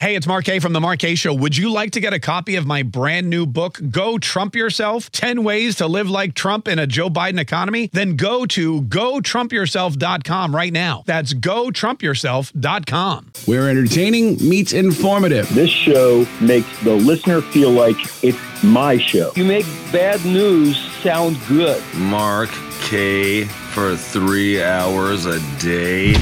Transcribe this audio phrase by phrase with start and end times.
[0.00, 1.34] Hey, it's Mark Kaye from the Mark Kaye Show.
[1.34, 5.12] Would you like to get a copy of my brand new book, Go Trump Yourself
[5.12, 7.90] 10 Ways to Live Like Trump in a Joe Biden Economy?
[7.92, 11.02] Then go to gotrumpyourself.com right now.
[11.04, 13.32] That's gotrumpyourself.com.
[13.44, 15.54] Where entertaining meets informative.
[15.54, 19.32] This show makes the listener feel like it's my show.
[19.36, 21.82] You make bad news sound good.
[21.94, 22.48] Mark
[22.84, 26.14] Kaye for three hours a day.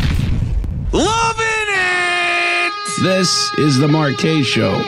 [0.93, 2.18] Loving it!
[3.03, 3.87] This is the
[4.19, 4.83] Kaye Show.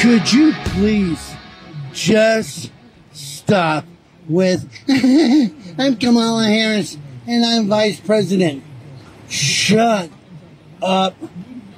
[0.00, 1.36] Could you please
[1.92, 2.72] just
[3.12, 3.84] stop
[4.28, 4.68] with
[5.78, 6.98] I'm Kamala Harris
[7.28, 8.64] and I'm vice president.
[9.28, 10.10] Shut
[10.82, 11.14] up,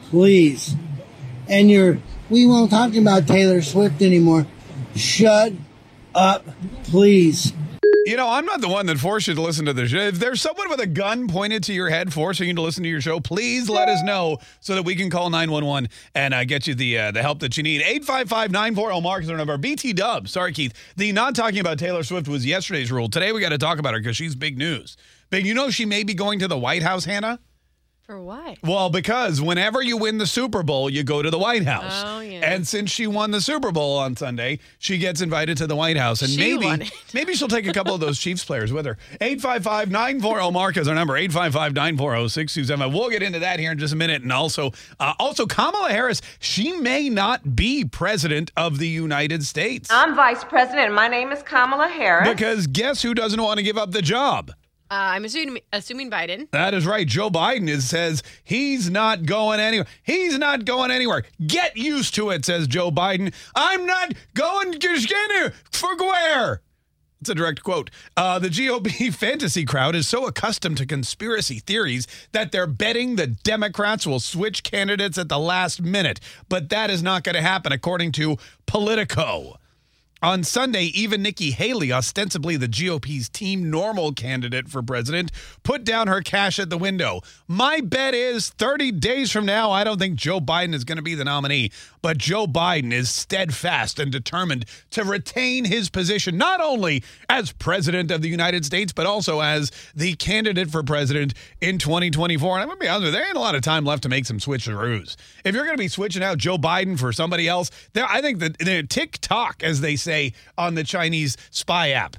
[0.09, 0.75] please.
[1.47, 1.99] And you're
[2.31, 4.47] we won't talk about Taylor Swift anymore.
[4.97, 5.53] Shut
[6.15, 6.47] up,
[6.85, 7.53] please.
[8.09, 9.99] You know, I'm not the one that forced you to listen to the show.
[9.99, 12.89] If there's someone with a gun pointed to your head forcing you to listen to
[12.89, 16.67] your show, please let us know so that we can call 911 and uh, get
[16.67, 17.83] you the uh, the help that you need.
[17.83, 19.59] 855-940 Mark is our number.
[19.59, 20.27] BT Dub.
[20.27, 20.73] Sorry, Keith.
[20.97, 23.11] The not talking about Taylor Swift was yesterday's rule.
[23.11, 24.97] Today we got to talk about her because she's big news.
[25.29, 27.41] But you know she may be going to the White House, Hannah?
[28.09, 28.57] For what?
[28.63, 32.05] Well, because whenever you win the Super Bowl, you go to the White House.
[32.07, 32.41] Oh, yeah.
[32.55, 35.99] And since she won the Super Bowl on Sunday, she gets invited to the White
[35.99, 36.23] House.
[36.23, 36.93] And She won maybe it.
[37.13, 38.97] maybe she'll take a couple of those Chiefs players with her.
[39.21, 41.21] 855-940 Mark is our number.
[41.21, 42.95] 855-940-6275.
[42.95, 44.23] We'll get into that here in just a minute.
[44.23, 49.91] And also, uh, also Kamala Harris, she may not be president of the United States.
[49.93, 50.95] I'm vice president.
[50.95, 52.27] My name is Kamala Harris.
[52.27, 54.53] because guess who doesn't want to give up the job?
[54.91, 56.51] Uh, I'm assuming, assuming Biden.
[56.51, 57.07] That is right.
[57.07, 59.87] Joe Biden is says he's not going anywhere.
[60.03, 61.25] He's not going anywhere.
[61.47, 63.35] Get used to it, says Joe Biden.
[63.55, 66.63] I'm not going to for where?
[67.21, 67.91] It's a direct quote.
[68.17, 73.27] Uh, the GOP fantasy crowd is so accustomed to conspiracy theories that they're betting the
[73.27, 76.21] Democrats will switch candidates at the last minute.
[76.49, 78.37] But that is not going to happen, according to
[78.67, 79.59] Politico.
[80.21, 85.31] On Sunday, even Nikki Haley, ostensibly the GOP's team normal candidate for president,
[85.63, 87.21] put down her cash at the window.
[87.47, 91.03] My bet is 30 days from now, I don't think Joe Biden is going to
[91.03, 91.71] be the nominee,
[92.03, 98.11] but Joe Biden is steadfast and determined to retain his position, not only as president
[98.11, 102.55] of the United States, but also as the candidate for president in 2024.
[102.57, 104.03] And I'm going to be honest with you, there ain't a lot of time left
[104.03, 105.15] to make some switcheroos.
[105.45, 108.41] If you're going to be switching out Joe Biden for somebody else, there, I think
[108.41, 110.08] that the TikTok, as they say
[110.57, 112.17] on the Chinese spy app.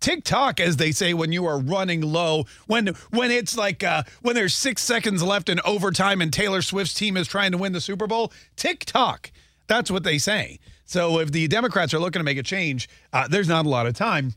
[0.00, 4.34] TikTok, as they say, when you are running low, when when it's like uh, when
[4.34, 7.80] there's six seconds left in overtime and Taylor Swift's team is trying to win the
[7.80, 8.32] Super Bowl.
[8.56, 9.30] TikTok,
[9.68, 10.58] that's what they say.
[10.84, 13.86] So if the Democrats are looking to make a change, uh, there's not a lot
[13.86, 14.34] of time.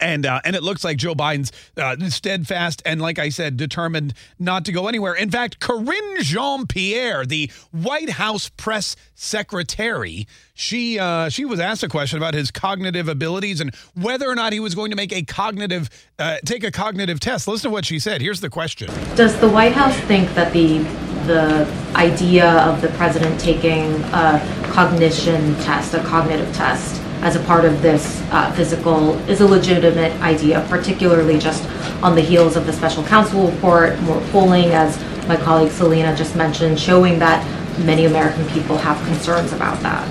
[0.00, 4.14] And uh, and it looks like Joe Biden's uh, steadfast and, like I said, determined
[4.38, 5.14] not to go anywhere.
[5.14, 11.82] In fact, Karine Jean Pierre, the White House press secretary, she uh, she was asked
[11.82, 15.12] a question about his cognitive abilities and whether or not he was going to make
[15.12, 17.46] a cognitive uh, take a cognitive test.
[17.46, 18.22] Listen to what she said.
[18.22, 18.88] Here's the question.
[19.16, 20.78] Does the White House think that the
[21.26, 27.64] the idea of the president taking a cognition test, a cognitive test, as a part
[27.64, 31.64] of this uh, physical is a legitimate idea, particularly just
[32.02, 36.36] on the heels of the special counsel report, more polling, as my colleague Selena just
[36.36, 37.44] mentioned, showing that
[37.78, 40.08] many American people have concerns about that.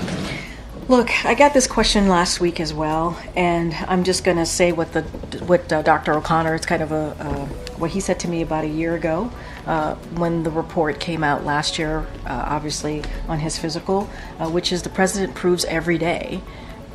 [0.86, 4.70] Look, I got this question last week as well, and I'm just going to say
[4.70, 5.00] what the
[5.46, 6.12] what uh, Dr.
[6.12, 6.54] O'Connor.
[6.54, 7.46] It's kind of a uh,
[7.78, 9.30] what he said to me about a year ago
[9.66, 14.72] uh, when the report came out last year, uh, obviously on his physical, uh, which
[14.72, 16.42] is the president proves every day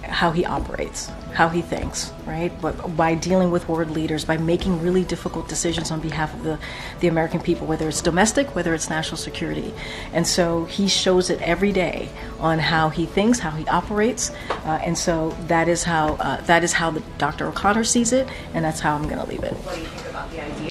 [0.09, 2.51] how he operates, how he thinks, right?
[2.61, 6.59] But by dealing with world leaders, by making really difficult decisions on behalf of the,
[6.99, 9.73] the American people, whether it's domestic, whether it's national security.
[10.13, 12.09] And so he shows it every day
[12.39, 14.31] on how he thinks, how he operates.
[14.49, 17.47] Uh, and so that is how uh, that is how the, Dr.
[17.47, 20.08] O'Connor sees it, and that's how I'm going to leave it.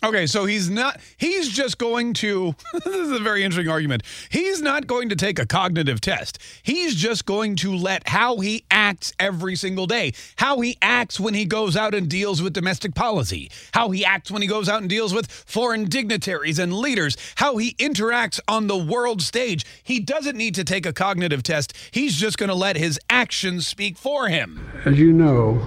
[0.05, 4.03] Okay, so he's not, he's just going to, this is a very interesting argument.
[4.31, 6.39] He's not going to take a cognitive test.
[6.63, 11.35] He's just going to let how he acts every single day, how he acts when
[11.35, 14.81] he goes out and deals with domestic policy, how he acts when he goes out
[14.81, 19.65] and deals with foreign dignitaries and leaders, how he interacts on the world stage.
[19.83, 21.73] He doesn't need to take a cognitive test.
[21.91, 24.71] He's just going to let his actions speak for him.
[24.85, 25.67] As you know,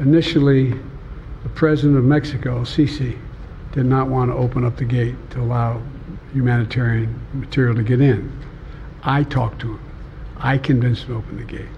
[0.00, 0.74] initially,
[1.42, 3.18] the president of Mexico, Sisi,
[3.72, 5.82] did not want to open up the gate to allow
[6.32, 8.32] humanitarian material to get in.
[9.02, 9.80] I talked to him.
[10.38, 11.68] I convinced him to open the gate.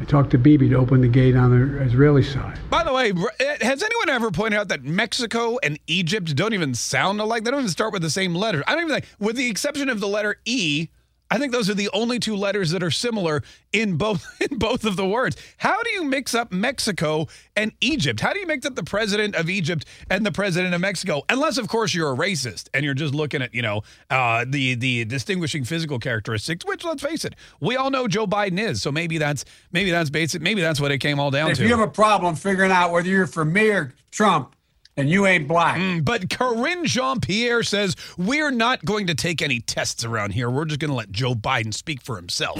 [0.00, 2.58] I talked to Bibi to open the gate on the Israeli side.
[2.70, 6.74] By the way, eh, has anyone ever pointed out that Mexico and Egypt don't even
[6.74, 7.42] sound alike?
[7.42, 8.62] They don't even start with the same letter.
[8.68, 10.88] I don't even think, with the exception of the letter E,
[11.30, 13.42] I think those are the only two letters that are similar
[13.72, 15.36] in both in both of the words.
[15.58, 17.26] How do you mix up Mexico
[17.56, 18.20] and Egypt?
[18.20, 21.22] How do you mix up the president of Egypt and the president of Mexico?
[21.28, 24.74] Unless, of course, you're a racist and you're just looking at you know uh, the
[24.74, 26.64] the distinguishing physical characteristics.
[26.64, 28.82] Which, let's face it, we all know Joe Biden is.
[28.82, 30.42] So maybe that's maybe that's basic.
[30.42, 31.64] Maybe that's what it came all down If to.
[31.64, 34.54] If you have a problem figuring out whether you're for me or Trump,
[34.98, 35.78] and you ain't black.
[35.78, 40.50] Mm, but Karine Jean Pierre says we're not going to take any tests around here.
[40.50, 42.58] We're just going to let Joe Biden speak for himself.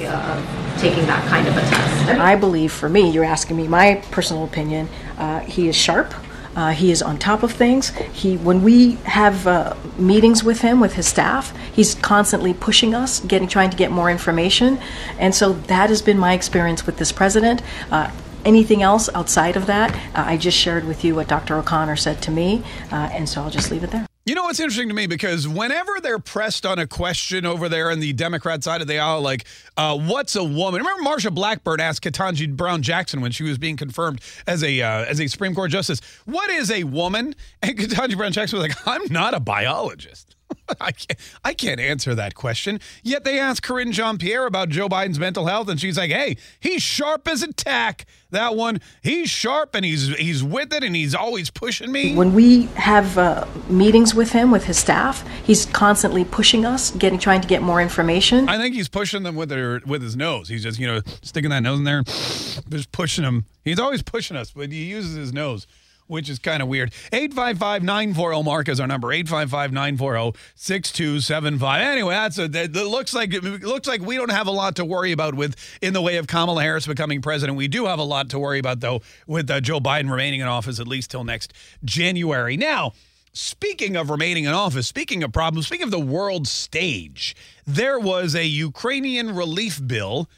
[0.78, 2.08] taking that kind of a test.
[2.20, 4.88] I believe, for me, you're asking me my personal opinion.
[5.18, 6.14] Uh, he is sharp.
[6.54, 7.90] Uh, he is on top of things.
[8.12, 13.20] He, when we have uh, meetings with him, with his staff, he's constantly pushing us,
[13.20, 14.80] getting, trying to get more information,
[15.18, 17.62] and so that has been my experience with this president.
[17.92, 18.10] Uh,
[18.44, 21.56] anything else outside of that, uh, I just shared with you what Dr.
[21.56, 24.06] O'Connor said to me, uh, and so I'll just leave it there.
[24.28, 27.90] You know what's interesting to me because whenever they're pressed on a question over there
[27.90, 29.46] on the Democrat side of the aisle, like
[29.78, 30.82] uh, what's a woman?
[30.82, 35.06] Remember Marsha Blackburn asked Ketanji Brown Jackson when she was being confirmed as a uh,
[35.06, 38.76] as a Supreme Court justice, "What is a woman?" And Ketanji Brown Jackson was like,
[38.86, 40.36] "I'm not a biologist."
[40.80, 42.80] I can't, I can't answer that question.
[43.02, 46.36] Yet they asked Karine Jean Pierre about Joe Biden's mental health, and she's like, "Hey,
[46.60, 48.06] he's sharp as a tack.
[48.30, 52.34] That one, he's sharp, and he's he's with it, and he's always pushing me." When
[52.34, 57.40] we have uh, meetings with him, with his staff, he's constantly pushing us, getting, trying
[57.40, 58.48] to get more information.
[58.48, 60.48] I think he's pushing them with their with his nose.
[60.48, 63.46] He's just you know sticking that nose in there, just pushing them.
[63.64, 65.66] He's always pushing us, but he uses his nose.
[66.08, 66.92] Which is kind of weird.
[67.12, 69.12] 855 940 Mark is our number.
[69.12, 71.80] 855 940 6275.
[71.80, 74.84] Anyway, that's a, that looks like it looks like we don't have a lot to
[74.84, 77.56] worry about with in the way of Kamala Harris becoming president.
[77.56, 80.46] We do have a lot to worry about though with uh, Joe Biden remaining in
[80.48, 81.52] office at least till next
[81.84, 82.56] January.
[82.56, 82.92] Now,
[83.32, 88.34] Speaking of remaining in office, speaking of problems, speaking of the world stage, there was
[88.34, 90.28] a Ukrainian relief bill.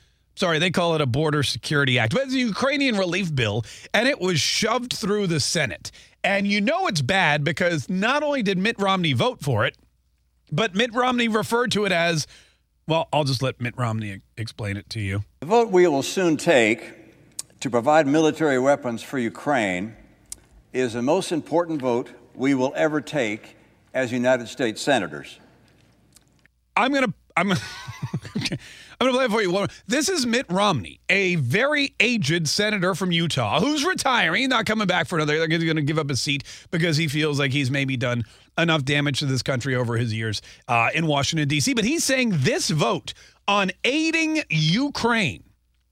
[0.40, 4.08] Sorry, they call it a border security act, but it's a Ukrainian relief bill, and
[4.08, 5.90] it was shoved through the Senate.
[6.24, 9.76] And you know it's bad because not only did Mitt Romney vote for it,
[10.50, 12.26] but Mitt Romney referred to it as,
[12.88, 15.24] well, I'll just let Mitt Romney explain it to you.
[15.40, 16.90] The vote we will soon take
[17.60, 19.94] to provide military weapons for Ukraine
[20.72, 23.58] is the most important vote we will ever take
[23.92, 25.38] as United States senators.
[26.74, 27.52] I'm gonna I'm
[29.00, 29.66] I'm gonna play it for you.
[29.86, 35.06] This is Mitt Romney, a very aged senator from Utah who's retiring, not coming back
[35.06, 35.38] for another.
[35.38, 38.24] They're going to give up his seat because he feels like he's maybe done
[38.58, 41.72] enough damage to this country over his years uh, in Washington D.C.
[41.72, 43.14] But he's saying this vote
[43.48, 45.44] on aiding Ukraine.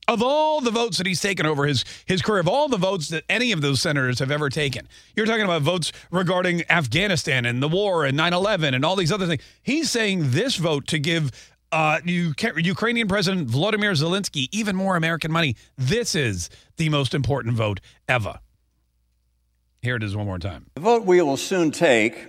[0.07, 3.09] Of all the votes that he's taken over his his career, of all the votes
[3.09, 7.63] that any of those senators have ever taken, you're talking about votes regarding Afghanistan and
[7.63, 9.43] the war and 9/11 and all these other things.
[9.63, 11.31] He's saying this vote to give
[11.73, 15.57] uh, Uk- Ukrainian President Vladimir Zelensky even more American money.
[15.77, 18.41] This is the most important vote ever.
[19.83, 20.67] Here it is one more time.
[20.75, 22.29] The vote we will soon take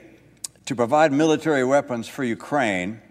[0.66, 3.02] to provide military weapons for Ukraine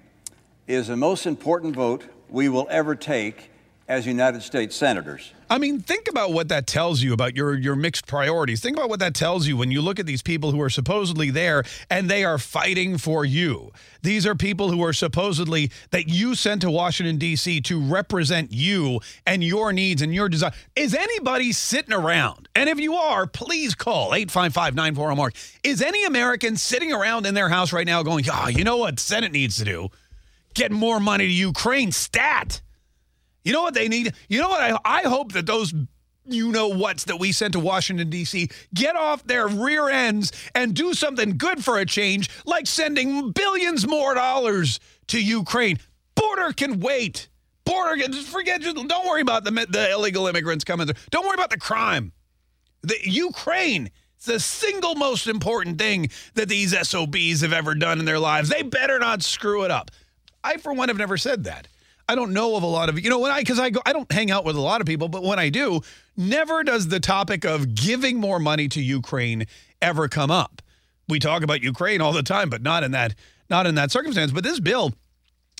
[0.66, 3.50] is the most important vote we will ever take
[3.88, 5.32] as United States senators.
[5.48, 8.60] I mean, think about what that tells you about your your mixed priorities.
[8.60, 11.30] Think about what that tells you when you look at these people who are supposedly
[11.30, 13.72] there and they are fighting for you.
[14.02, 17.62] These are people who are supposedly that you sent to Washington D.C.
[17.62, 20.52] to represent you and your needs and your desire.
[20.76, 22.50] Is anybody sitting around?
[22.54, 25.34] And if you are, please call 855-940 Mark.
[25.64, 29.00] Is any American sitting around in their house right now going, "Oh, you know what
[29.00, 29.88] Senate needs to do?
[30.52, 32.60] Get more money to Ukraine stat."
[33.48, 34.12] You know what they need?
[34.28, 34.60] You know what?
[34.60, 35.72] I, I hope that those
[36.26, 38.50] you know what's that we sent to Washington, D.C.
[38.74, 43.86] get off their rear ends and do something good for a change, like sending billions
[43.86, 45.78] more dollars to Ukraine.
[46.14, 47.30] Border can wait.
[47.64, 48.60] Border can just forget.
[48.60, 50.96] Just don't worry about the, the illegal immigrants coming there.
[51.10, 52.12] Don't worry about the crime.
[52.82, 53.90] The Ukraine.
[54.16, 58.50] It's the single most important thing that these SOBs have ever done in their lives.
[58.50, 59.90] They better not screw it up.
[60.44, 61.66] I, for one, have never said that.
[62.08, 63.92] I don't know of a lot of you know when I because I go I
[63.92, 65.82] don't hang out with a lot of people, but when I do,
[66.16, 69.46] never does the topic of giving more money to Ukraine
[69.82, 70.62] ever come up.
[71.08, 73.14] We talk about Ukraine all the time, but not in that
[73.50, 74.32] not in that circumstance.
[74.32, 74.94] But this bill,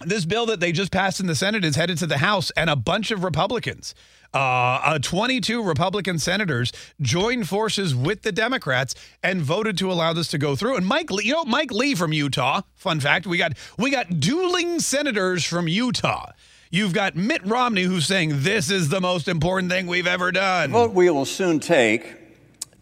[0.04, 2.70] this bill that they just passed in the Senate is headed to the House, and
[2.70, 3.94] a bunch of Republicans,
[4.34, 10.28] uh, uh, 22 Republican senators, joined forces with the Democrats and voted to allow this
[10.28, 10.76] to go through.
[10.76, 12.62] And Mike, Lee, you know, Mike Lee from Utah.
[12.74, 16.32] Fun fact: we got we got dueling senators from Utah.
[16.70, 20.70] You've got Mitt Romney who's saying this is the most important thing we've ever done.
[20.70, 22.16] Vote we will soon take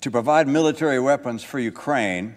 [0.01, 2.37] to provide military weapons for Ukraine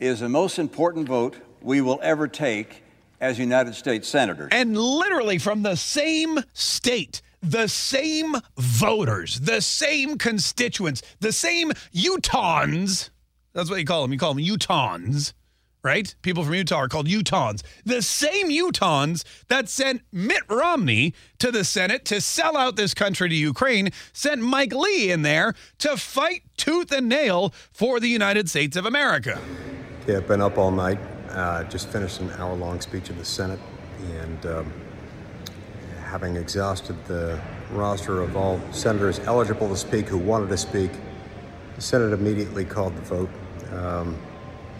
[0.00, 2.82] is the most important vote we will ever take
[3.20, 4.48] as United States senators.
[4.50, 13.10] And literally from the same state, the same voters, the same constituents, the same Utahns.
[13.52, 14.12] That's what you call them.
[14.12, 15.32] You call them Utahns,
[15.82, 16.14] right?
[16.22, 17.62] People from Utah are called Utahns.
[17.84, 23.28] The same Utahns that sent Mitt Romney to the Senate to sell out this country
[23.28, 28.48] to Ukraine sent Mike Lee in there to fight tooth and nail for the United
[28.48, 29.40] States of America.
[30.06, 30.98] Yeah, I've been up all night.
[31.28, 33.60] Uh, just finished an hour long speech in the Senate,
[34.20, 34.72] and um,
[36.12, 37.40] having exhausted the
[37.70, 40.90] roster of all senators eligible to speak who wanted to speak,
[41.74, 43.30] the Senate immediately called the vote.
[43.72, 44.20] Um,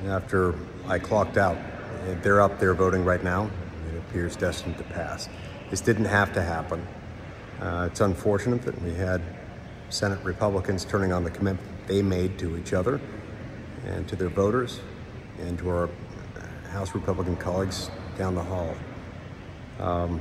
[0.08, 0.54] after
[0.86, 1.56] I clocked out,
[2.22, 3.48] they're up there voting right now.
[3.90, 5.30] It appears destined to pass.
[5.70, 6.86] This didn't have to happen.
[7.62, 9.22] Uh, it's unfortunate that we had
[9.88, 13.00] Senate Republicans turning on the commitment they made to each other
[13.86, 14.80] and to their voters
[15.38, 15.88] and to our
[16.68, 18.74] House Republican colleagues down the hall.
[19.80, 20.20] Um,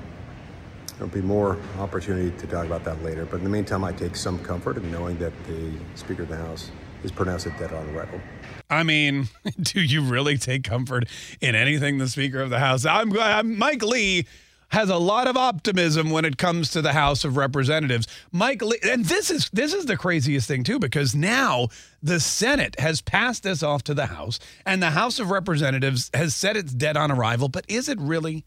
[1.01, 4.15] there'll be more opportunity to talk about that later, but in the meantime, I take
[4.15, 6.69] some comfort in knowing that the Speaker of the House
[7.01, 8.21] has pronounced dead on arrival.
[8.69, 9.27] I mean,
[9.61, 11.07] do you really take comfort
[11.41, 12.85] in anything the Speaker of the House?
[12.85, 14.27] I'm, I'm Mike Lee
[14.67, 18.05] has a lot of optimism when it comes to the House of Representatives.
[18.31, 21.69] Mike Lee, and this is this is the craziest thing too because now
[22.03, 26.35] the Senate has passed this off to the House and the House of Representatives has
[26.35, 28.45] said it's dead on arrival, but is it really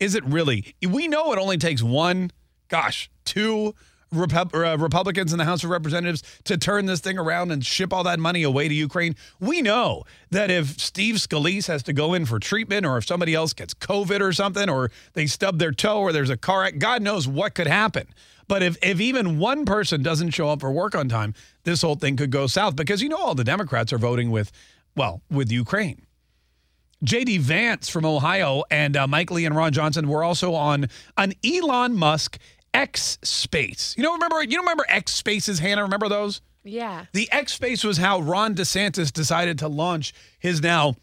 [0.00, 0.74] is it really?
[0.86, 2.30] We know it only takes one,
[2.68, 3.74] gosh, two
[4.14, 8.04] uh, Republicans in the House of Representatives to turn this thing around and ship all
[8.04, 9.16] that money away to Ukraine.
[9.40, 13.34] We know that if Steve Scalise has to go in for treatment, or if somebody
[13.34, 16.82] else gets COVID or something, or they stub their toe, or there's a car, accident,
[16.82, 18.08] God knows what could happen.
[18.48, 21.34] But if, if even one person doesn't show up for work on time,
[21.64, 24.52] this whole thing could go south because you know all the Democrats are voting with,
[24.94, 26.06] well, with Ukraine.
[27.04, 31.32] JD Vance from Ohio and uh, Mike Lee and Ron Johnson were also on an
[31.44, 32.38] Elon Musk
[32.72, 33.94] X Space.
[33.96, 34.40] You know, remember?
[34.42, 35.82] You don't remember X Spaces, Hannah?
[35.82, 36.40] Remember those?
[36.64, 37.06] Yeah.
[37.12, 40.94] The X Space was how Ron DeSantis decided to launch his now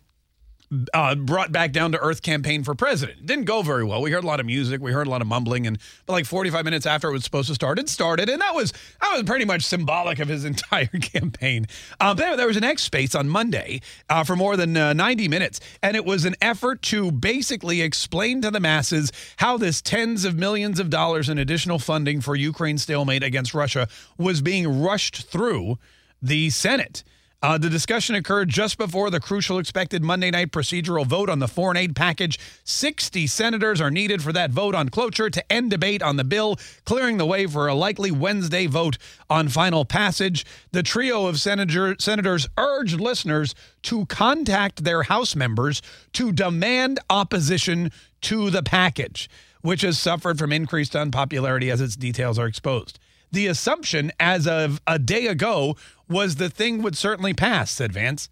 [0.93, 3.25] uh, brought back down to earth campaign for president.
[3.25, 4.01] Didn't go very well.
[4.01, 6.25] We heard a lot of music, we heard a lot of mumbling, and but like
[6.25, 8.71] 45 minutes after it was supposed to start, it started, and that was
[9.01, 11.65] that was pretty much symbolic of his entire campaign.
[11.99, 15.27] Um, there, there was an X Space on Monday uh, for more than uh, 90
[15.27, 20.23] minutes, and it was an effort to basically explain to the masses how this tens
[20.25, 25.29] of millions of dollars in additional funding for Ukraine's stalemate against Russia was being rushed
[25.29, 25.77] through
[26.21, 27.03] the Senate.
[27.41, 31.47] Uh, the discussion occurred just before the crucial expected Monday night procedural vote on the
[31.47, 32.37] foreign aid package.
[32.65, 36.57] 60 senators are needed for that vote on cloture to end debate on the bill,
[36.83, 38.97] clearing the way for a likely Wednesday vote
[39.29, 40.45] on final passage.
[40.73, 45.81] The trio of senator, senators urged listeners to contact their House members
[46.13, 47.89] to demand opposition
[48.23, 49.29] to the package,
[49.61, 52.99] which has suffered from increased unpopularity as its details are exposed.
[53.31, 55.75] The assumption as of a day ago
[56.07, 58.29] was the thing would certainly pass, said Vance.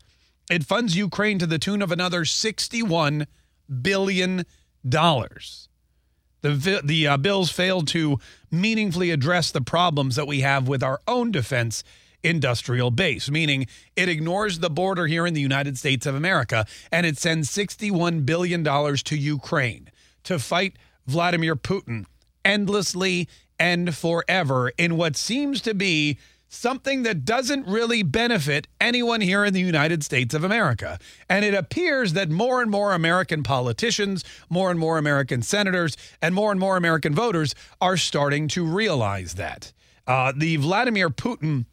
[0.50, 3.28] It funds Ukraine to the tune of another $61
[3.82, 4.46] billion.
[6.42, 11.02] The, the uh, bills failed to meaningfully address the problems that we have with our
[11.08, 11.84] own defense
[12.24, 17.06] industrial base, meaning it ignores the border here in the United States of America and
[17.06, 19.90] it sends $61 billion to Ukraine
[20.24, 22.06] to fight Vladimir Putin
[22.44, 23.28] endlessly
[23.60, 26.18] and forever in what seems to be
[26.50, 30.98] something that doesn't really benefit anyone here in the United States of America.
[31.30, 36.34] And it appears that more and more American politicians, more and more American senators, and
[36.34, 39.74] more and more American voters are starting to realize that.
[40.06, 41.66] Uh, the Vladimir Putin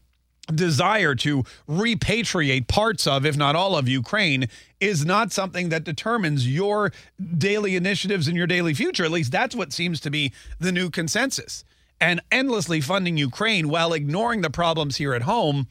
[0.53, 4.49] desire to repatriate parts of, if not all of Ukraine,
[4.81, 6.93] is not something that determines your
[7.39, 9.05] daily initiatives and your daily future.
[9.05, 11.65] At least that's what seems to be the new consensus
[12.01, 15.67] and endlessly funding Ukraine while ignoring the problems here at home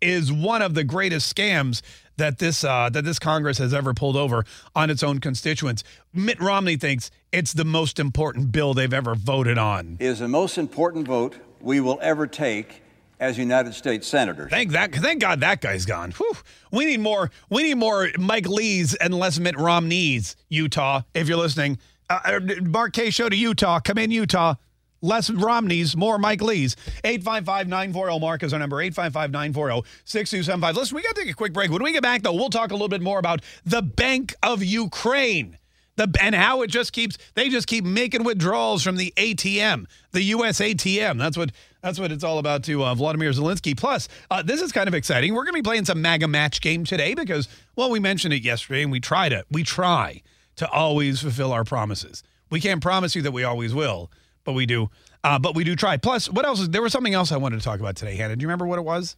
[0.00, 1.82] is one of the greatest scams
[2.16, 5.82] that this uh, that this Congress has ever pulled over on its own constituents.
[6.12, 9.96] Mitt Romney thinks it's the most important bill they've ever voted on.
[10.00, 12.82] It is the most important vote we will ever take
[13.20, 14.50] as United States senators.
[14.50, 14.94] Thank that.
[14.94, 16.12] Thank God that guy's gone.
[16.12, 16.36] Whew.
[16.70, 17.30] We need more.
[17.50, 20.36] We need more Mike Lees and less Mitt Romneys.
[20.48, 21.78] Utah, if you're listening,
[22.10, 23.80] uh, Mark Kaye Show to Utah.
[23.80, 24.54] Come in, Utah.
[25.00, 26.76] Less Romneys, more Mike Lees.
[27.04, 30.76] 855 940 Mark is our number 855 940 6275.
[30.76, 31.70] Listen, we got to take a quick break.
[31.70, 34.62] When we get back, though, we'll talk a little bit more about the Bank of
[34.62, 35.58] Ukraine.
[35.96, 40.22] The and how it just keeps they just keep making withdrawals from the ATM, the
[40.22, 41.18] US ATM.
[41.18, 41.50] That's what
[41.82, 43.76] that's what it's all about to uh, Vladimir Zelensky.
[43.76, 45.34] Plus, uh, this is kind of exciting.
[45.34, 48.44] We're going to be playing some MAGA match game today because well, we mentioned it
[48.44, 50.22] yesterday and we try to we try
[50.54, 52.22] to always fulfill our promises.
[52.48, 54.10] We can't promise you that we always will,
[54.48, 54.88] but we do.
[55.22, 55.98] Uh, but we do try.
[55.98, 56.58] Plus, what else?
[56.58, 58.34] is- There was something else I wanted to talk about today, Hannah.
[58.34, 59.14] Do you remember what it was?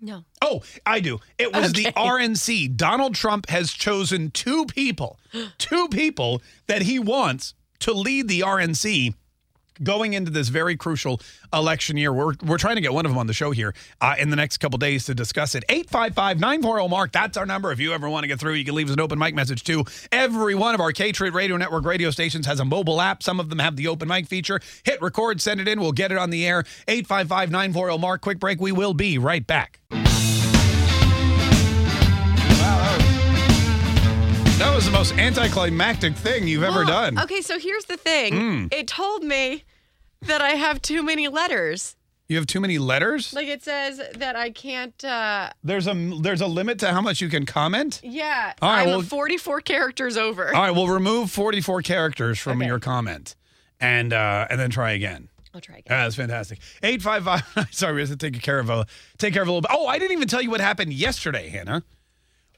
[0.00, 0.24] No.
[0.42, 1.20] Oh, I do.
[1.38, 2.76] It was the RNC.
[2.76, 5.20] Donald Trump has chosen two people,
[5.58, 9.14] two people that he wants to lead the RNC
[9.82, 11.20] going into this very crucial
[11.52, 12.12] election year.
[12.12, 14.36] We're, we're trying to get one of them on the show here uh, in the
[14.36, 15.64] next couple days to discuss it.
[15.68, 17.72] 855 940 Mark, that's our number.
[17.72, 19.64] If you ever want to get through, you can leave us an open mic message
[19.64, 19.84] too.
[20.10, 23.22] Every one of our K Trade Radio Network radio stations has a mobile app.
[23.22, 24.60] Some of them have the open mic feature.
[24.84, 25.80] Hit record, send it in.
[25.80, 26.64] We'll get it on the air.
[26.88, 28.20] 855 940 Mark.
[28.20, 28.60] Quick break.
[28.60, 29.80] We will be right back.
[29.90, 29.98] Wow.
[34.58, 37.18] That was the most anticlimactic thing you've ever done.
[37.18, 38.32] Okay, so here's the thing.
[38.32, 38.72] Mm.
[38.72, 39.64] It told me
[40.26, 41.96] that I have too many letters.
[42.28, 43.34] You have too many letters?
[43.34, 45.04] Like it says that I can't.
[45.04, 48.00] uh There's a there's a limit to how much you can comment.
[48.02, 50.54] Yeah, All right, I'm well- 44 characters over.
[50.54, 53.36] All right, we'll remove 44 characters from your comment,
[53.80, 55.28] and uh, and then try again.
[55.54, 55.88] I'll try again.
[55.94, 56.60] Ah, that's fantastic.
[56.82, 57.42] Eight five five.
[57.70, 58.86] Sorry, we have to take care of a
[59.18, 59.70] take care of a little bit.
[59.74, 61.82] Oh, I didn't even tell you what happened yesterday, Hannah.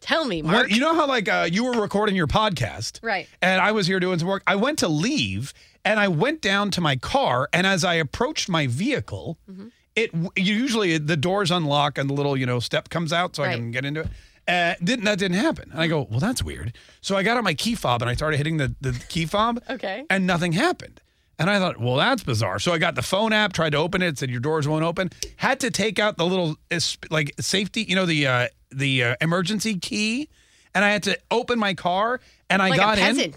[0.01, 0.71] Tell me, What, Mark.
[0.71, 3.27] you know how like uh, you were recording your podcast, Right.
[3.41, 4.43] And I was here doing some work.
[4.47, 8.49] I went to leave, and I went down to my car, and as I approached
[8.49, 9.69] my vehicle, Mm-hmm.
[9.97, 13.55] it usually the doors unlock and the little you know step comes out so I
[13.55, 14.09] can get into it.
[14.47, 15.71] Uh, didn't that didn't happen?
[15.73, 16.77] And I go, well, that's weird.
[17.01, 19.63] So I got on my key fob and I started hitting the the key fob.
[19.71, 20.05] Okay.
[20.11, 21.01] And nothing happened.
[21.39, 22.59] And I thought, well, that's bizarre.
[22.61, 24.85] So I got the phone app, tried to open it, it said your doors won't
[24.85, 25.11] open.
[25.37, 26.79] Had to take out the little uh,
[27.11, 30.29] like safety, you know, the uh, the uh, emergency key,
[30.75, 32.21] and I had to open my car.
[32.51, 33.33] And I Like a got in.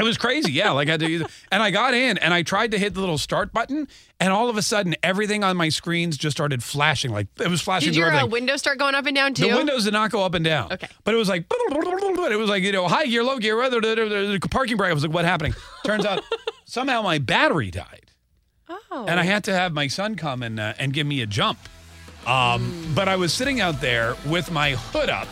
[0.00, 0.52] It was crazy.
[0.52, 2.94] Yeah, like I had to use And I got in and I tried to hit
[2.94, 6.62] the little start button, and all of a sudden, everything on my screens just started
[6.62, 7.10] flashing.
[7.10, 9.50] Like it was flashing Did your uh, window start going up and down too?
[9.50, 10.72] The windows did not go up and down.
[10.72, 10.88] Okay.
[11.04, 14.38] But it was like, it was like, you know, high gear, low gear, weather, the
[14.50, 14.90] parking brake.
[14.90, 15.54] I was like, what happening?
[15.84, 16.22] Turns out
[16.64, 18.10] somehow my battery died.
[18.90, 19.04] Oh.
[19.06, 21.58] And I had to have my son come and, uh, and give me a jump.
[22.26, 25.26] Um, But I was sitting out there with my hood up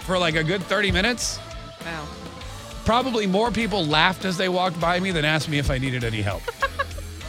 [0.00, 1.38] for like a good 30 minutes.
[1.84, 2.06] Wow.
[2.90, 6.02] Probably more people laughed as they walked by me than asked me if I needed
[6.02, 6.42] any help.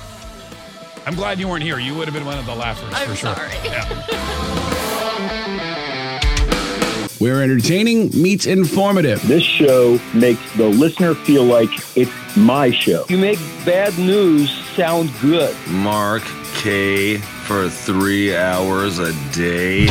[1.05, 1.77] I'm glad you weren't here.
[1.77, 3.35] You would have been one of the laughers I'm for sure.
[3.35, 3.51] sorry.
[7.19, 9.21] Where entertaining meets informative.
[9.27, 13.05] This show makes the listener feel like it's my show.
[13.07, 15.55] You make bad news sound good.
[15.67, 16.23] Mark
[16.55, 19.85] Kaye for three hours a day.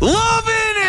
[0.00, 0.84] Loving it!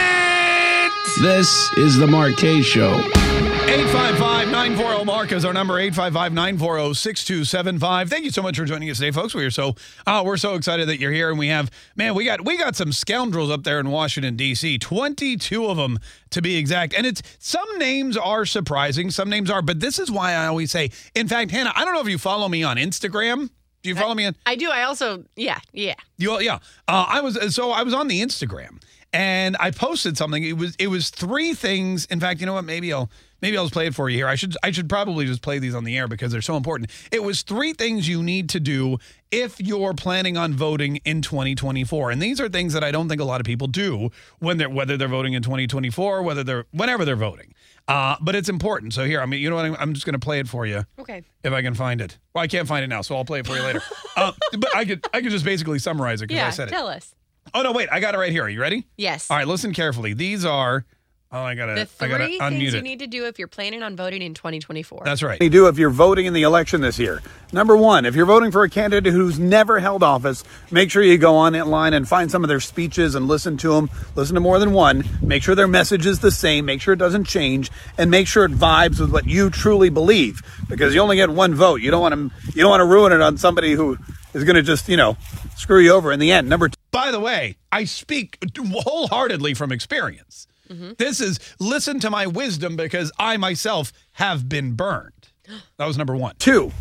[1.22, 2.92] This is the Mark Kaye Show.
[2.92, 8.10] 855 940 Mark is our number 855 940 6275.
[8.10, 9.34] Thank you so much for joining us today, folks.
[9.34, 9.76] We are so
[10.06, 12.76] uh, we're so excited that you're here, and we have man, we got we got
[12.76, 14.78] some scoundrels up there in Washington D.C.
[14.78, 16.00] 22 of them
[16.32, 20.12] to be exact, and it's some names are surprising, some names are, but this is
[20.12, 20.92] why I always say.
[21.16, 23.50] In fact, Hannah, I don't know if you follow me on Instagram.
[23.84, 24.36] Do you follow me on?
[24.46, 24.70] I do.
[24.70, 25.94] I also, yeah, yeah.
[26.18, 26.56] You, yeah.
[26.88, 28.80] Uh, I was so I was on the Instagram
[29.16, 30.44] and I posted something.
[30.44, 32.06] It was it was three things.
[32.06, 32.66] In fact, you know what?
[32.66, 33.10] Maybe I'll
[33.42, 34.28] maybe I'll just play it for you here.
[34.28, 36.92] I should I should probably just play these on the air because they're so important.
[37.14, 38.98] It was three things you need to do
[39.32, 42.12] if you're planning on voting in 2024.
[42.12, 44.70] And these are things that I don't think a lot of people do when they're
[44.70, 47.54] whether they're voting in 2024, whether they're whenever they're voting.
[47.88, 48.94] Uh, but it's important.
[48.94, 49.66] So here, I mean, you know what?
[49.66, 51.22] I'm, I'm just going to play it for you Okay.
[51.44, 52.18] if I can find it.
[52.34, 53.82] Well, I can't find it now, so I'll play it for you later.
[54.18, 56.48] uh, but I could I could just basically summarize it because Yeah.
[56.48, 56.72] I said it.
[56.72, 57.14] Tell us.
[57.54, 58.44] Oh no, wait, I got it right here.
[58.44, 58.88] Are you ready?
[58.98, 59.30] Yes.
[59.30, 60.14] All right, listen carefully.
[60.14, 60.86] These are
[61.32, 62.84] oh I gotta The I gotta three unmute things you it.
[62.84, 65.02] need to do if you're planning on voting in 2024.
[65.06, 65.42] That's right.
[65.42, 67.22] You do if you're voting in the election this year.
[67.52, 71.18] Number one, if you're voting for a candidate who's never held office, make sure you
[71.18, 73.90] go online and find some of their speeches and listen to them.
[74.16, 75.04] Listen to more than one.
[75.22, 76.66] Make sure their message is the same.
[76.66, 80.42] Make sure it doesn't change, and make sure it vibes with what you truly believe.
[80.68, 81.82] Because you only get one vote.
[81.82, 82.52] You don't want to.
[82.56, 83.98] You don't want to ruin it on somebody who
[84.34, 85.16] is going to just you know
[85.56, 86.50] screw you over in the end.
[86.50, 86.76] Number two.
[86.92, 90.48] By the way, I speak wholeheartedly from experience.
[90.70, 90.94] Mm-hmm.
[90.98, 95.12] This is listen to my wisdom because I myself have been burned.
[95.78, 96.36] That was number one.
[96.40, 96.72] Two,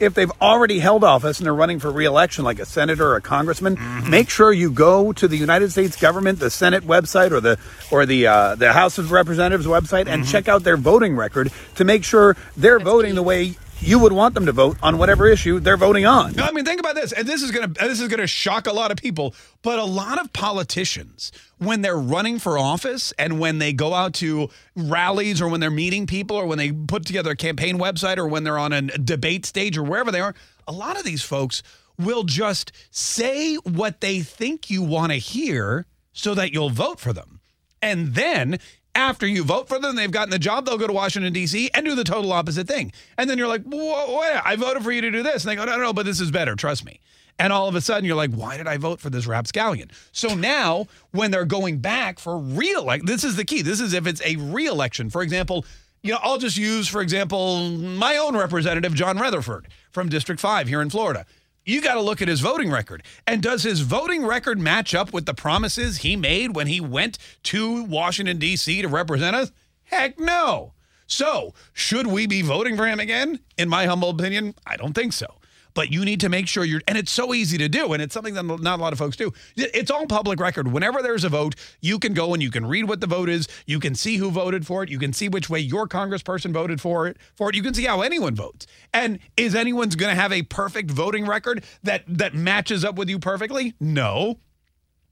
[0.00, 3.20] if they've already held office and they're running for reelection, like a senator or a
[3.20, 3.76] congressman,
[4.08, 7.58] make sure you go to the United States government, the Senate website or the
[7.90, 11.84] or the uh, the House of Representatives website, and check out their voting record to
[11.84, 15.60] make sure they're voting the way you would want them to vote on whatever issue
[15.60, 16.32] they're voting on.
[16.32, 18.72] No, I mean, think about this, and this is gonna this is gonna shock a
[18.72, 19.34] lot of people.
[19.62, 24.14] But a lot of politicians, when they're running for office and when they go out
[24.14, 28.18] to rallies or when they're meeting people or when they put together a campaign website
[28.18, 30.34] or when they're on a debate stage or wherever they are,
[30.66, 31.62] a lot of these folks
[31.98, 37.12] will just say what they think you want to hear so that you'll vote for
[37.12, 37.40] them.
[37.80, 38.58] And then
[38.98, 41.70] after you vote for them, they've gotten the job, they'll go to Washington, D.C.
[41.72, 42.92] and do the total opposite thing.
[43.16, 45.44] And then you're like, whoa, wait, I voted for you to do this.
[45.44, 46.56] And they go, no, no, no, but this is better.
[46.56, 47.00] Trust me.
[47.38, 49.92] And all of a sudden, you're like, why did I vote for this rapscallion?
[50.10, 53.62] So now, when they're going back for real, like this is the key.
[53.62, 55.10] This is if it's a re-election.
[55.10, 55.64] For example,
[56.02, 60.66] you know, I'll just use, for example, my own representative, John Rutherford from District 5
[60.66, 61.24] here in Florida
[61.68, 63.02] you got to look at his voting record.
[63.26, 67.18] And does his voting record match up with the promises he made when he went
[67.44, 68.82] to Washington, D.C.
[68.82, 69.52] to represent us?
[69.84, 70.72] Heck no.
[71.06, 73.40] So, should we be voting for him again?
[73.56, 75.37] In my humble opinion, I don't think so
[75.78, 78.12] but you need to make sure you're, and it's so easy to do, and it's
[78.12, 79.32] something that not a lot of folks do.
[79.54, 80.72] It's all public record.
[80.72, 83.46] Whenever there's a vote, you can go and you can read what the vote is.
[83.64, 84.90] You can see who voted for it.
[84.90, 87.16] You can see which way your congressperson voted for it.
[87.36, 88.66] For it, you can see how anyone votes.
[88.92, 93.08] And is anyone's going to have a perfect voting record that that matches up with
[93.08, 93.74] you perfectly?
[93.78, 94.40] No,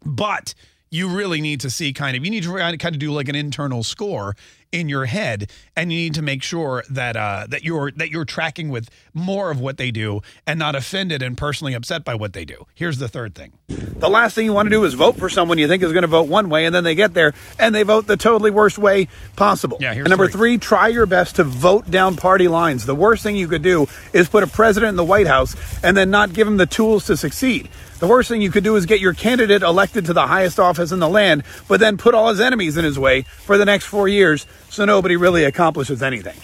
[0.04, 0.52] but
[0.90, 3.36] you really need to see kind of you need to kind of do like an
[3.36, 4.34] internal score
[4.72, 8.24] in your head and you need to make sure that uh, that you're that you're
[8.24, 12.32] tracking with more of what they do and not offended and personally upset by what
[12.32, 12.66] they do.
[12.74, 13.52] Here's the third thing.
[13.68, 16.02] The last thing you want to do is vote for someone you think is going
[16.02, 18.78] to vote one way and then they get there and they vote the totally worst
[18.78, 19.78] way possible.
[19.80, 20.56] Yeah, and number three.
[20.56, 22.86] three, try your best to vote down party lines.
[22.86, 25.96] The worst thing you could do is put a president in the White House and
[25.96, 27.68] then not give him the tools to succeed.
[27.98, 30.92] The worst thing you could do is get your candidate elected to the highest office
[30.92, 33.86] in the land, but then put all his enemies in his way for the next
[33.86, 36.36] four years so nobody really accomplishes anything.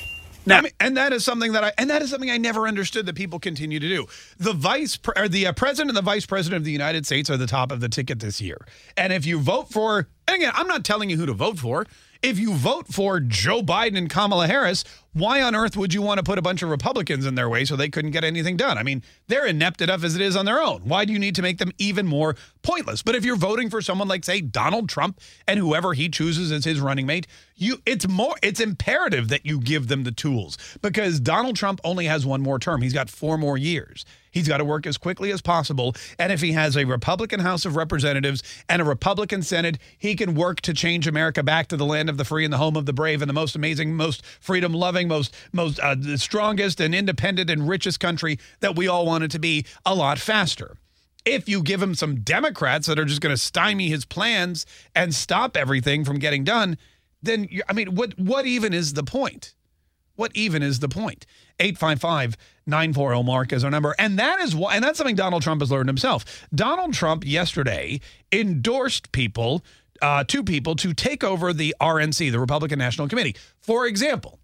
[0.47, 2.67] Now, I mean, and that is something that I and that is something I never
[2.67, 4.07] understood that people continue to do.
[4.39, 7.37] The vice or the uh, president and the vice president of the United States are
[7.37, 8.59] the top of the ticket this year.
[8.97, 11.87] And if you vote for, and again, I'm not telling you who to vote for.
[12.23, 16.19] If you vote for Joe Biden and Kamala Harris, why on earth would you want
[16.19, 18.79] to put a bunch of Republicans in their way so they couldn't get anything done?
[18.79, 20.83] I mean, they're inept enough as it is on their own.
[20.85, 23.03] Why do you need to make them even more pointless?
[23.03, 26.65] But if you're voting for someone like, say, Donald Trump and whoever he chooses as
[26.65, 31.21] his running mate, you it's more it's imperative that you give them the tools because
[31.21, 32.83] Donald Trump only has one more term.
[32.83, 34.05] He's got four more years.
[34.33, 35.95] He's got to work as quickly as possible.
[36.19, 40.35] And if he has a Republican House of Representatives and a Republican Senate, he can
[40.35, 42.87] work to change America back to the land of the free and the home of
[42.87, 46.95] the brave and the most amazing, most freedom loving, most most uh, the strongest and
[46.95, 50.77] independent and richest country that we all wanted to be a lot faster.
[51.25, 55.15] If you give him some Democrats that are just going to stymie his plans and
[55.15, 56.79] stop everything from getting done,
[57.23, 59.55] then I mean, what what even is the point?
[60.17, 61.27] What even is the point?
[61.59, 62.37] 855
[62.67, 63.95] 940 Mark is our number.
[63.99, 66.47] And that is why, and that's something Donald Trump has learned himself.
[66.55, 69.65] Donald Trump yesterday endorsed people,
[70.01, 73.37] uh, two people, to take over the RNC, the Republican National Committee.
[73.61, 74.39] For example,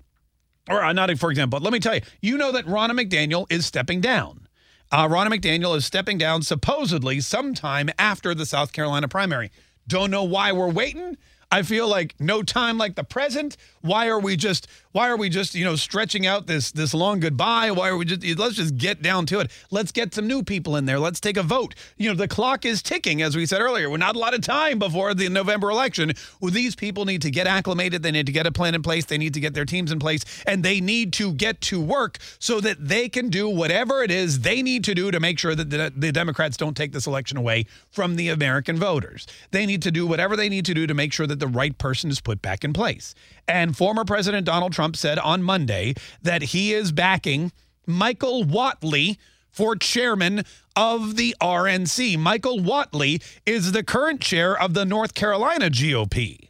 [0.68, 3.50] or uh, not for example, but let me tell you, you know that Ronna McDaniel
[3.50, 4.48] is stepping down.
[4.90, 9.50] Uh, Ronna McDaniel is stepping down supposedly sometime after the South Carolina primary.
[9.86, 11.16] Don't know why we're waiting.
[11.50, 13.56] I feel like no time like the present.
[13.82, 17.20] Why are we just why are we just, you know, stretching out this this long
[17.20, 17.70] goodbye?
[17.70, 19.50] Why are we just let's just get down to it.
[19.70, 20.98] Let's get some new people in there.
[20.98, 21.74] Let's take a vote.
[21.96, 23.90] You know, the clock is ticking as we said earlier.
[23.90, 26.12] We're not a lot of time before the November election.
[26.40, 28.02] Well, these people need to get acclimated.
[28.02, 29.04] They need to get a plan in place.
[29.04, 32.18] They need to get their teams in place and they need to get to work
[32.38, 35.54] so that they can do whatever it is they need to do to make sure
[35.54, 39.26] that the, the Democrats don't take this election away from the American voters.
[39.50, 41.76] They need to do whatever they need to do to make sure that the right
[41.76, 43.14] person is put back in place.
[43.46, 47.52] And former President Donald Trump said on Monday that he is backing
[47.86, 49.16] Michael Whatley
[49.50, 50.44] for chairman
[50.76, 52.18] of the RNC.
[52.18, 56.47] Michael Whatley is the current chair of the North Carolina GOP.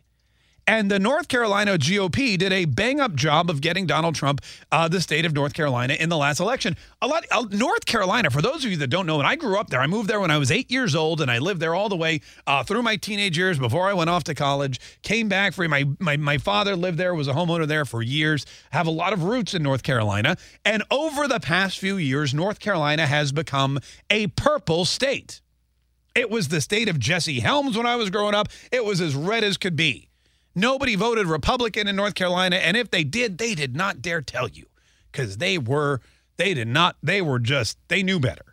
[0.68, 4.86] And the North Carolina GOP did a bang up job of getting Donald Trump uh,
[4.86, 6.76] the state of North Carolina in the last election.
[7.00, 9.58] A lot, uh, North Carolina, for those of you that don't know, and I grew
[9.58, 11.74] up there, I moved there when I was eight years old, and I lived there
[11.74, 14.78] all the way uh, through my teenage years before I went off to college.
[15.00, 18.44] Came back for my, my my father lived there, was a homeowner there for years.
[18.70, 22.60] Have a lot of roots in North Carolina, and over the past few years, North
[22.60, 25.40] Carolina has become a purple state.
[26.14, 28.48] It was the state of Jesse Helms when I was growing up.
[28.70, 30.07] It was as red as could be.
[30.58, 34.48] Nobody voted Republican in North Carolina, and if they did, they did not dare tell
[34.48, 34.66] you
[35.12, 36.00] because they were
[36.36, 38.47] they did not they were just they knew better.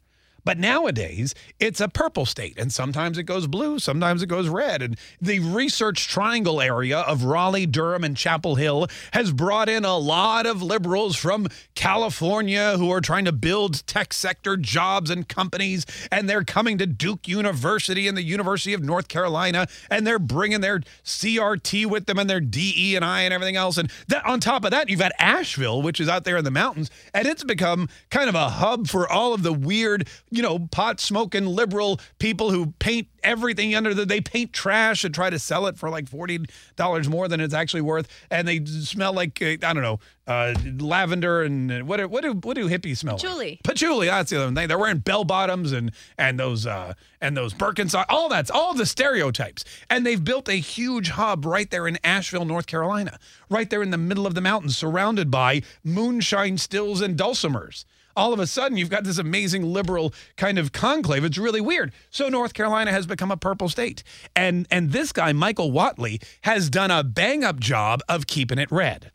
[0.45, 4.81] But nowadays, it's a purple state, and sometimes it goes blue, sometimes it goes red.
[4.83, 9.97] And the research triangle area of Raleigh, Durham, and Chapel Hill has brought in a
[9.97, 15.85] lot of liberals from California who are trying to build tech sector jobs and companies,
[16.11, 20.61] and they're coming to Duke University and the University of North Carolina, and they're bringing
[20.61, 23.79] their CRT with them and their DE and I and everything else.
[23.79, 26.51] And that, on top of that, you've got Asheville, which is out there in the
[26.51, 30.59] mountains, and it's become kind of a hub for all of the weird, you know,
[30.59, 35.39] pot smoking liberal people who paint everything under the they paint trash and try to
[35.39, 36.39] sell it for like forty
[36.75, 40.55] dollars more than it's actually worth, and they smell like uh, I don't know uh,
[40.79, 43.15] lavender and uh, what do, what do what do hippies smell?
[43.15, 43.49] Patchouli.
[43.49, 43.63] Like?
[43.63, 44.07] Patchouli.
[44.07, 44.67] That's the other thing.
[44.67, 48.05] They're wearing bell bottoms and and those uh, and those Birkenstock.
[48.09, 52.45] All that's all the stereotypes, and they've built a huge hub right there in Asheville,
[52.45, 53.19] North Carolina,
[53.49, 57.85] right there in the middle of the mountains, surrounded by moonshine stills and dulcimers
[58.15, 61.23] all of a sudden you've got this amazing liberal kind of conclave.
[61.23, 61.91] It's really weird.
[62.09, 64.03] So North Carolina has become a purple state.
[64.35, 68.71] And and this guy, Michael Whatley, has done a bang up job of keeping it
[68.71, 69.11] red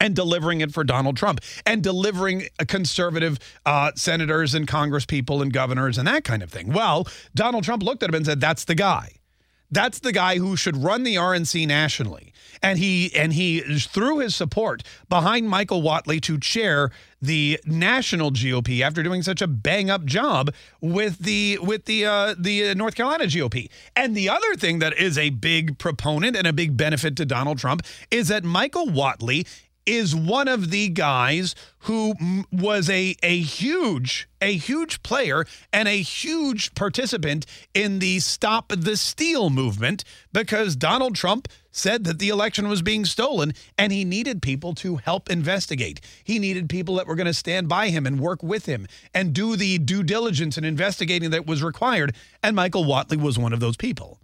[0.00, 5.98] and delivering it for Donald Trump and delivering conservative uh, senators and congresspeople and governors
[5.98, 6.72] and that kind of thing.
[6.72, 9.12] Well, Donald Trump looked at him and said, that's the guy.
[9.70, 12.32] That's the guy who should run the RNC nationally.
[12.62, 18.80] And he and he threw his support behind Michael Whatley to chair the national GOP
[18.80, 23.24] after doing such a bang up job with the with the uh, the North Carolina
[23.24, 23.68] GOP.
[23.96, 27.58] And the other thing that is a big proponent and a big benefit to Donald
[27.58, 29.46] Trump is that Michael Whatley
[29.86, 32.14] is one of the guys who
[32.50, 38.96] was a a huge a huge player and a huge participant in the stop the
[38.96, 44.40] steal movement because Donald Trump said that the election was being stolen and he needed
[44.40, 46.00] people to help investigate.
[46.22, 49.34] He needed people that were going to stand by him and work with him and
[49.34, 53.60] do the due diligence and investigating that was required and Michael Whatley was one of
[53.60, 54.20] those people.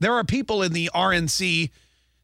[0.00, 1.70] There are people in the RNC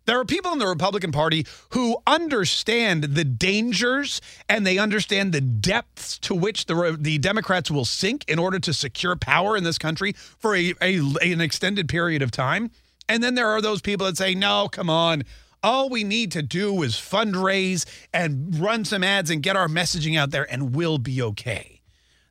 [0.09, 5.41] there are people in the Republican Party who understand the dangers and they understand the
[5.43, 9.77] depths to which the the Democrats will sink in order to secure power in this
[9.77, 12.71] country for a, a an extended period of time.
[13.07, 15.25] And then there are those people that say, "No, come on.
[15.63, 20.17] All we need to do is fundraise and run some ads and get our messaging
[20.17, 21.78] out there and we'll be okay."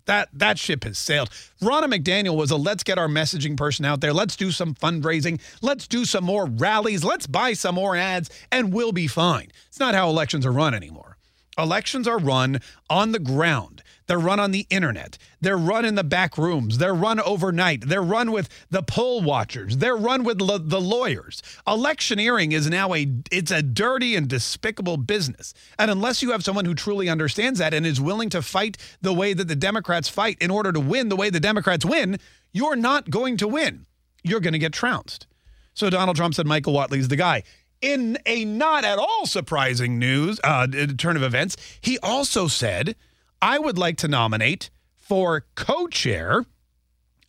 [0.07, 1.29] That that ship has sailed.
[1.61, 4.13] Ronna McDaniel was a let's get our messaging person out there.
[4.13, 5.39] Let's do some fundraising.
[5.61, 7.03] Let's do some more rallies.
[7.03, 9.49] Let's buy some more ads and we'll be fine.
[9.67, 11.17] It's not how elections are run anymore.
[11.57, 13.83] Elections are run on the ground.
[14.07, 15.17] They're run on the internet.
[15.41, 16.77] They're run in the back rooms.
[16.77, 17.87] They're run overnight.
[17.87, 19.77] They're run with the poll watchers.
[19.77, 21.43] They're run with lo- the lawyers.
[21.67, 25.53] Electioneering is now a it's a dirty and despicable business.
[25.77, 29.13] And unless you have someone who truly understands that and is willing to fight the
[29.13, 32.17] way that the Democrats fight in order to win the way the Democrats win,
[32.53, 33.85] you're not going to win.
[34.23, 35.27] You're going to get trounced.
[35.73, 37.43] So Donald Trump said Michael Whatley's the guy.
[37.81, 40.65] In a not at all surprising news uh,
[40.97, 42.95] turn of events, he also said
[43.41, 46.45] I would like to nominate for co chair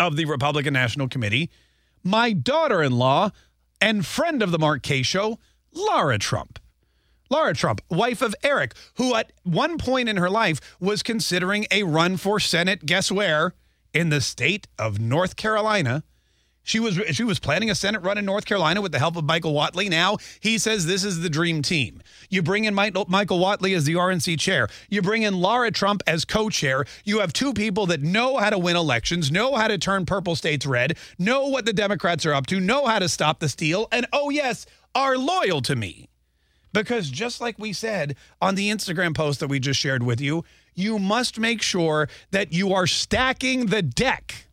[0.00, 1.50] of the Republican National Committee
[2.02, 3.30] my daughter in law
[3.80, 5.38] and friend of the Mark Kaye Show,
[5.72, 6.58] Lara Trump.
[7.30, 11.82] Lara Trump, wife of Eric, who at one point in her life was considering a
[11.82, 13.54] run for Senate, guess where?
[13.92, 16.04] In the state of North Carolina.
[16.68, 19.24] She was she was planning a Senate run in North Carolina with the help of
[19.24, 19.88] Michael Whatley.
[19.88, 22.02] Now he says this is the dream team.
[22.28, 24.68] You bring in Michael Whatley as the RNC chair.
[24.90, 26.84] You bring in Lara Trump as co-chair.
[27.04, 30.36] You have two people that know how to win elections, know how to turn purple
[30.36, 33.88] states red, know what the Democrats are up to, know how to stop the steal,
[33.90, 36.10] and oh yes, are loyal to me.
[36.74, 40.44] Because just like we said on the Instagram post that we just shared with you,
[40.74, 44.47] you must make sure that you are stacking the deck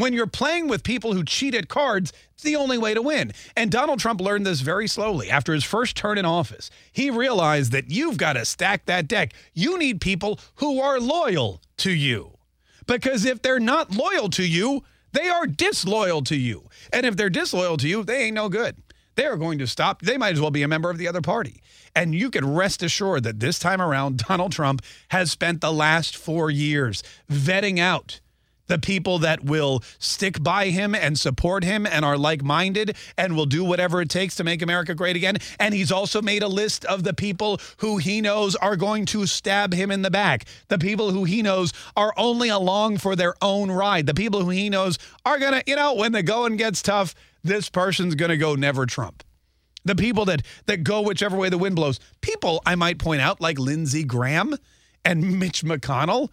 [0.00, 3.32] when you're playing with people who cheat at cards, it's the only way to win.
[3.56, 5.30] And Donald Trump learned this very slowly.
[5.30, 9.32] After his first term in office, he realized that you've got to stack that deck.
[9.54, 12.38] You need people who are loyal to you.
[12.86, 16.68] Because if they're not loyal to you, they are disloyal to you.
[16.92, 18.76] And if they're disloyal to you, they ain't no good.
[19.16, 20.02] They are going to stop.
[20.02, 21.60] They might as well be a member of the other party.
[21.94, 26.16] And you can rest assured that this time around, Donald Trump has spent the last
[26.16, 28.20] four years vetting out
[28.68, 33.36] the people that will stick by him and support him and are like minded and
[33.36, 35.36] will do whatever it takes to make America great again.
[35.58, 39.26] And he's also made a list of the people who he knows are going to
[39.26, 43.34] stab him in the back, the people who he knows are only along for their
[43.42, 46.56] own ride, the people who he knows are going to, you know, when the going
[46.56, 49.24] gets tough, this person's going to go never Trump.
[49.84, 51.98] The people that that go whichever way the wind blows.
[52.20, 54.54] People, I might point out, like Lindsey Graham
[55.04, 56.28] and Mitch McConnell,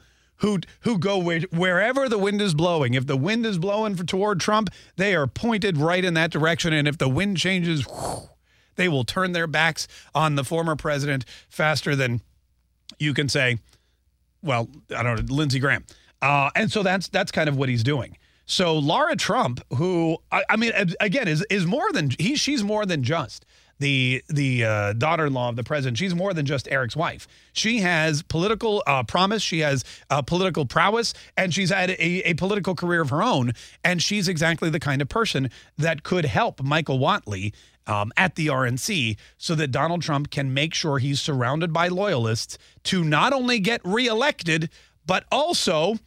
[0.45, 2.93] who who go where, wherever the wind is blowing.
[2.93, 6.71] If the wind is blowing for, toward Trump, they are pointed right in that direction.
[6.71, 8.29] And if the wind changes, whew,
[8.75, 12.21] they will turn their backs on the former president faster than
[12.99, 13.57] you can say,
[14.43, 15.83] well, I don't know, Lindsey Graham.
[16.21, 18.15] Uh, and so that's that's kind of what he's doing.
[18.45, 22.85] So Laura Trump, who I, I mean, again, is is more than he she's more
[22.85, 23.45] than just
[23.79, 25.97] the the uh, daughter-in-law of the president.
[25.97, 27.27] She's more than just Eric's wife.
[27.53, 29.41] She has political uh, promise.
[29.41, 33.53] She has uh, political prowess, and she's had a, a political career of her own.
[33.83, 37.53] And she's exactly the kind of person that could help Michael Whatley
[37.87, 42.57] um, at the RNC so that Donald Trump can make sure he's surrounded by loyalists
[42.83, 44.69] to not only get reelected,
[45.05, 45.97] but also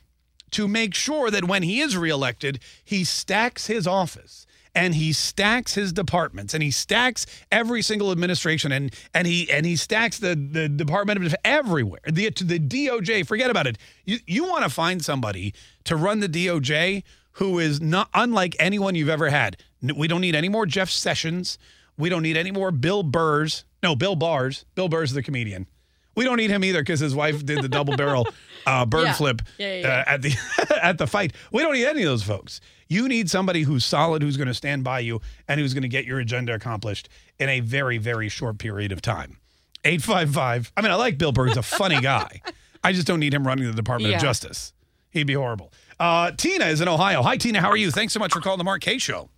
[0.51, 5.75] to make sure that when he is reelected, he stacks his office and he stacks
[5.75, 10.35] his departments and he stacks every single administration and and he and he stacks the
[10.35, 15.05] the Department of everywhere the the DOJ forget about it you you want to find
[15.05, 15.55] somebody
[15.85, 17.03] to run the DOJ
[17.33, 19.57] who is not unlike anyone you've ever had
[19.97, 21.59] we don't need any more Jeff Sessions
[21.97, 25.67] we don't need any more Bill Burrs no Bill Barrs Bill Burrs the comedian
[26.15, 28.27] we don't need him either because his wife did the double barrel
[28.67, 29.13] uh, bird Yeah.
[29.13, 29.89] flip Yeah, yeah.
[29.89, 30.35] Uh, at the
[30.83, 31.33] at the fight.
[31.53, 32.61] We don't need any of those folks.
[32.89, 35.89] You need somebody who's solid, who's going to stand by you, and who's going to
[35.89, 39.39] get your agenda accomplished in a very, very short period of time.
[39.85, 40.73] 855.
[40.77, 41.47] I mean, I like Bill Burr.
[41.47, 42.41] He's a funny guy.
[42.85, 44.17] I just don't need him running the Department Yeah.
[44.17, 44.73] of Justice.
[45.11, 45.73] He'd be horrible.
[46.01, 47.23] Uh, Tina is in Ohio.
[47.23, 47.61] Hi, Tina.
[47.61, 47.91] How are you?
[47.91, 49.29] Thanks so much for calling the Mark Kaye Show.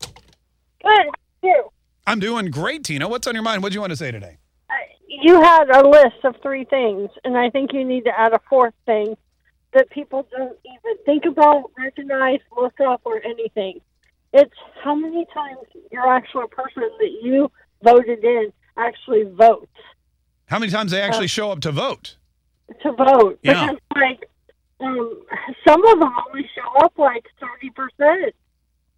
[0.83, 1.07] Good.
[1.43, 1.71] You.
[2.07, 3.09] I'm doing great, Tina.
[3.09, 3.63] What's on your mind?
[3.63, 4.37] What do you want to say today?
[5.09, 8.41] You had a list of three things, and I think you need to add a
[8.49, 9.17] fourth thing
[9.73, 13.81] that people don't even think about, recognize, look up, or anything.
[14.33, 15.59] It's how many times
[15.91, 17.51] your actual person that you
[17.83, 19.67] voted in actually votes
[20.47, 22.17] How many times they actually Uh, show up to vote?
[22.83, 23.39] to vote.
[23.43, 23.67] Yeah.
[23.73, 24.31] Because, like,
[24.81, 25.23] um,
[25.67, 28.35] some of them only show up like thirty percent,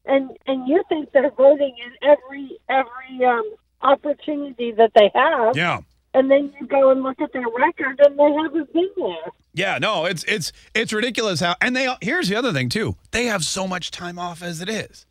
[0.05, 5.57] and and you think they're voting in every every um, opportunity that they have.
[5.57, 5.81] Yeah.
[6.15, 9.33] And then you go and look at their record and they haven't been there.
[9.55, 12.97] Yeah, no, it's it's it's ridiculous how and they here's the other thing too.
[13.11, 15.07] They have so much time off as it is.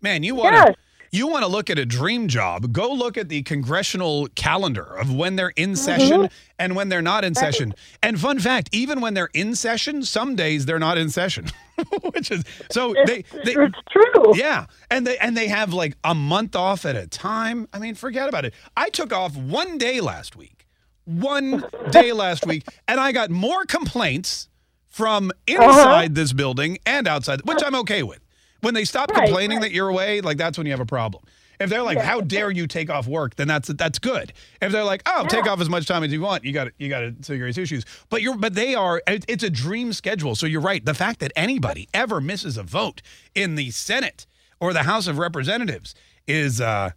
[0.00, 0.76] Man, you want to Yes.
[1.14, 5.14] You want to look at a dream job, go look at the congressional calendar of
[5.14, 5.76] when they're in mm-hmm.
[5.76, 7.72] session and when they're not in session.
[8.02, 11.46] And fun fact, even when they're in session, some days they're not in session.
[12.12, 14.36] Which is so they, they it's true.
[14.36, 14.66] Yeah.
[14.90, 17.68] And they and they have like a month off at a time.
[17.72, 18.54] I mean, forget about it.
[18.76, 20.66] I took off one day last week.
[21.04, 24.48] One day last week and I got more complaints
[24.88, 25.64] from uh-huh.
[25.64, 28.23] inside this building and outside, which I'm okay with.
[28.64, 29.68] When they stop Right, complaining right.
[29.68, 31.22] that you're away, like that's when you have a problem.
[31.60, 32.04] If they're like, Yeah.
[32.04, 34.32] "How dare you take off work?" then that's that's good.
[34.60, 36.72] If they're like, "Oh, take off as much time as you want," you got to
[36.78, 37.84] you got to serious issues.
[38.10, 40.34] But you're but they are it's a dream schedule.
[40.34, 40.84] So you're right.
[40.84, 43.02] The fact that anybody ever misses a vote
[43.36, 44.26] in the Senate
[44.58, 45.94] or the House of Representatives
[46.26, 46.90] is uh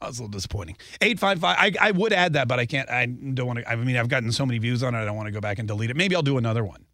[0.00, 0.76] oh, it's a little disappointing.
[1.00, 1.44] 855
[1.82, 4.08] I, I would add that, but I can't I don't want to I mean I've
[4.08, 5.96] gotten so many views on it, I don't want to go back and delete it.
[5.96, 6.84] Maybe I'll do another one.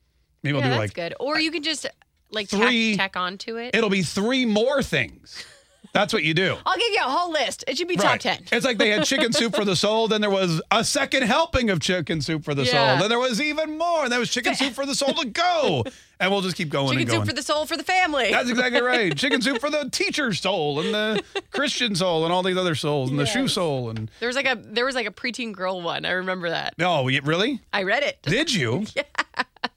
[0.43, 1.15] Maybe yeah, I'll do that's like good.
[1.21, 1.87] Or you can just
[2.33, 3.75] like Three- tack, tack onto it.
[3.75, 5.45] it'll be three more things.
[5.92, 6.57] That's what you do.
[6.64, 7.64] I'll give you a whole list.
[7.68, 8.21] It should be top Right.
[8.21, 8.38] ten.
[8.51, 11.68] It's like they had chicken soup for the soul, then there was a second helping
[11.68, 12.71] of chicken soup for the Yeah.
[12.92, 15.27] soul, then there was even more, and there was chicken soup for the soul to
[15.27, 15.85] go,
[16.18, 17.21] and we'll just keep going Chicken and going.
[17.21, 18.31] soup for the soul for the family.
[18.31, 19.14] That's exactly right.
[19.18, 23.11] Chicken soup for the teacher's soul and the Christian soul and all these other souls
[23.11, 25.83] and the shoe soul and There was like a there was like a preteen girl
[25.83, 26.07] one.
[26.07, 26.73] I remember that.
[26.79, 27.61] no, y- really?
[27.71, 28.18] I read it.
[28.23, 28.87] Did you?
[28.97, 29.03] yeah.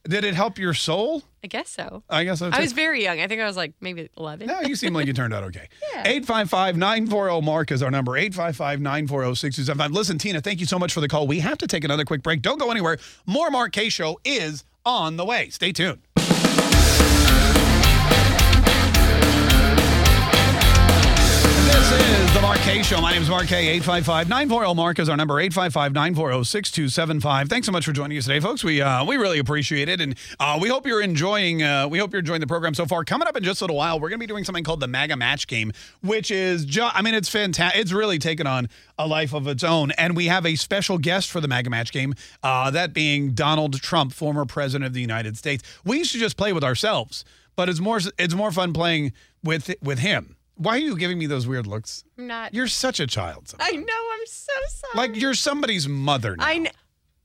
[0.08, 1.24] Did it help your soul?
[1.44, 2.04] I guess so.
[2.10, 2.50] I guess so.
[2.52, 3.20] I was very young.
[3.20, 4.48] I think I was like maybe eleven.
[4.48, 5.68] No, you seem like you turned out okay.
[6.06, 8.16] 855 940 Mark is our number.
[8.18, 9.92] 855 940 6275.
[9.92, 11.28] Listen, Tina, thank you so much for the call.
[11.28, 12.42] We have to take another quick break.
[12.42, 12.98] Don't go anywhere.
[13.26, 15.50] More Mark Kaye Show is on the way.
[15.50, 16.02] Stay tuned.
[22.66, 23.00] Kaye Show.
[23.00, 23.68] My name is Mark Kaye.
[23.68, 25.40] 855 940 Mark is our number.
[25.40, 27.48] 855 940 6275.
[27.48, 28.64] Thanks so much for joining us today, folks.
[28.64, 30.02] We uh, we really appreciate it.
[30.02, 33.04] And uh, we hope you're enjoying uh, we hope you're enjoying the program so far.
[33.04, 34.88] Coming up in just a little while, we're going to be doing something called the
[34.88, 37.80] MAGA Match Game, which is ju- I mean, it's fantastic.
[37.80, 39.92] It's really taken on a life of its own.
[39.92, 43.80] And we have a special guest for the MAGA Match Game, uh, that being Donald
[43.80, 45.64] Trump, former president of the United States.
[45.86, 47.26] We used to just play with ourselves,
[47.56, 50.36] but it's more it's more fun playing with with him.
[50.58, 52.04] Why are you giving me those weird looks?
[52.18, 52.54] I'm not.
[52.54, 53.54] You're such a child.
[53.60, 53.82] I know.
[54.14, 54.94] I'm so sorry.
[55.10, 56.36] Like you're somebody's mother.
[56.38, 56.46] Now.
[56.46, 56.72] I know.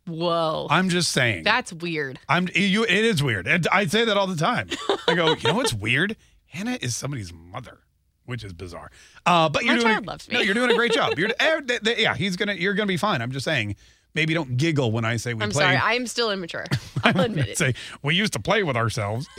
[0.06, 0.66] Whoa.
[0.70, 1.44] I'm just saying.
[1.44, 2.18] That's weird.
[2.28, 2.82] I'm you.
[2.84, 3.46] It is weird.
[3.46, 4.68] And I say that all the time.
[5.06, 5.34] I go.
[5.34, 6.16] You know what's weird?
[6.46, 7.78] Hannah is somebody's mother,
[8.24, 8.90] which is bizarre.
[9.24, 9.92] Uh, but My you're doing.
[9.94, 10.34] child loves me.
[10.34, 11.16] No, you're doing a great job.
[11.16, 11.30] You're.
[11.38, 12.55] eh, th- th- yeah, he's gonna.
[12.55, 13.22] You're gonna be fine.
[13.22, 13.76] I'm just saying.
[14.14, 15.62] maybe don't giggle when I say we I'm play.
[15.62, 15.76] sorry.
[15.76, 16.64] I'm still immature.
[17.05, 17.59] I'll admit it.
[17.59, 19.28] say we used to play with ourselves.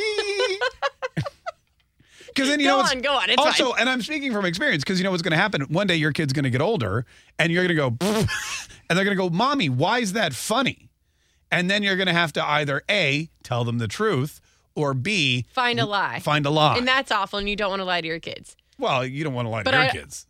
[2.33, 3.81] Because then you Go know on, go on, it's also, fine.
[3.81, 5.61] and I'm speaking from experience because you know what's going to happen.
[5.63, 7.05] One day your kid's going to get older,
[7.39, 8.11] and you're going to go,
[8.89, 10.89] and they're going to go, "Mommy, why is that funny?"
[11.51, 14.39] And then you're going to have to either a tell them the truth
[14.75, 16.19] or b Find a lie.
[16.19, 16.77] find a lie.
[16.77, 18.55] And that's awful, and you don't want to lie to your kids.
[18.79, 20.25] well, you don't want to lie But to your I- kids.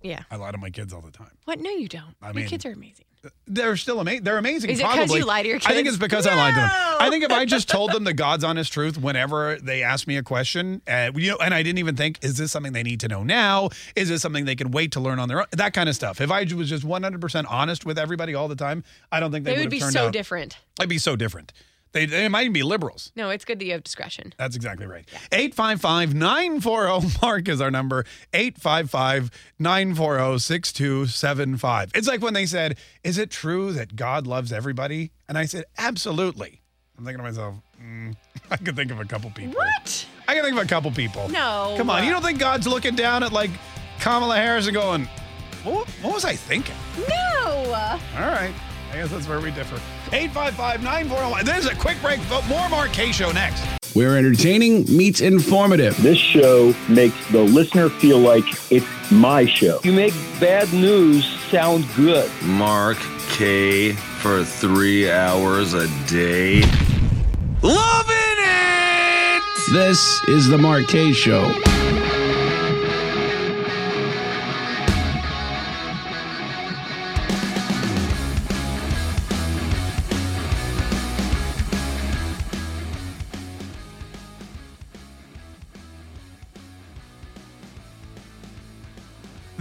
[0.00, 0.22] Yeah.
[0.30, 1.32] I lie to my kids all the time.
[1.44, 1.58] What?
[1.60, 2.14] No, you don't.
[2.22, 3.06] I your kids are amazing.
[3.46, 4.22] They're still amazing.
[4.24, 4.70] They're amazing.
[4.70, 5.18] Is it 'cause probably.
[5.20, 5.66] you lie to your kids?
[5.66, 6.70] I think it's because I lied to them.
[7.00, 10.16] I think if I just told them the God's honest truth whenever they ask me
[10.16, 13.00] a question, uh, you know, and I didn't even think, is this something they need
[13.00, 13.70] to know now?
[13.96, 15.46] Is this something they can wait to learn on their own?
[15.52, 16.20] That kind of stuff.
[16.20, 19.52] If I was just 100% honest with everybody all the time, I don't think they,
[19.52, 20.12] They would have be turned so out.
[20.12, 20.56] different.
[20.78, 21.52] I'd be so different.
[21.92, 23.12] They, they might even be liberals.
[23.16, 24.34] No, it's good that you have discretion.
[24.36, 25.08] That's exactly right.
[25.32, 28.04] 855 940 Mark is our number.
[28.32, 31.92] 855 940 6275.
[31.94, 35.12] It's like when they said, Is it true that God loves everybody?
[35.28, 36.60] And I said, Absolutely.
[36.98, 38.16] I'm thinking to myself, mm,
[38.50, 39.54] I could think of a couple people.
[39.54, 40.06] What?
[40.26, 41.28] I can think of a couple people.
[41.28, 41.74] No.
[41.76, 42.04] Come on.
[42.04, 43.50] You don't think God's looking down at like
[44.00, 45.08] Kamala Harris and going,
[45.64, 46.74] What, what was I thinking?
[46.98, 47.48] No.
[48.16, 48.52] All right.
[48.92, 49.76] I guess that's where we differ.
[50.14, 52.20] 855 940 There's a quick break.
[52.28, 53.62] but More Mark Kaye Show next.
[53.94, 55.96] Where entertaining meets informative.
[56.02, 59.80] This show makes the listener feel like it's my show.
[59.82, 62.30] You make bad news sound good.
[62.42, 62.98] Mark
[63.30, 66.60] Kaye for three hours a day.
[67.62, 69.42] Loving it!
[69.72, 71.52] This is the Mark Kaye Show.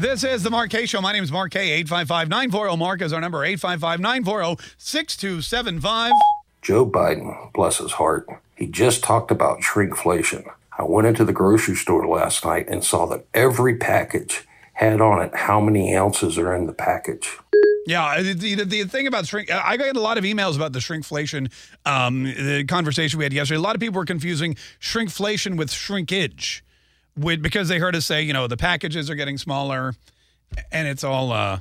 [0.07, 1.01] This is the Mark Kaye Show.
[1.01, 1.69] My name is Mark Kaye.
[1.69, 6.13] 855 940 Mark is our number 855 940 6275.
[6.61, 10.49] Joe Biden, bless his heart, he just talked about shrinkflation.
[10.79, 15.21] I went into the grocery store last night and saw that every package had on
[15.21, 17.37] it how many ounces are in the package.
[17.85, 20.79] Yeah, the, the, the thing about shrink, I got a lot of emails about the
[20.79, 21.51] shrinkflation
[21.85, 23.57] um, the conversation we had yesterday.
[23.57, 26.63] A lot of people were confusing shrinkflation with shrinkage
[27.17, 29.93] with, because they heard us say, you know, the packages are getting smaller
[30.71, 31.59] and it's all, uh,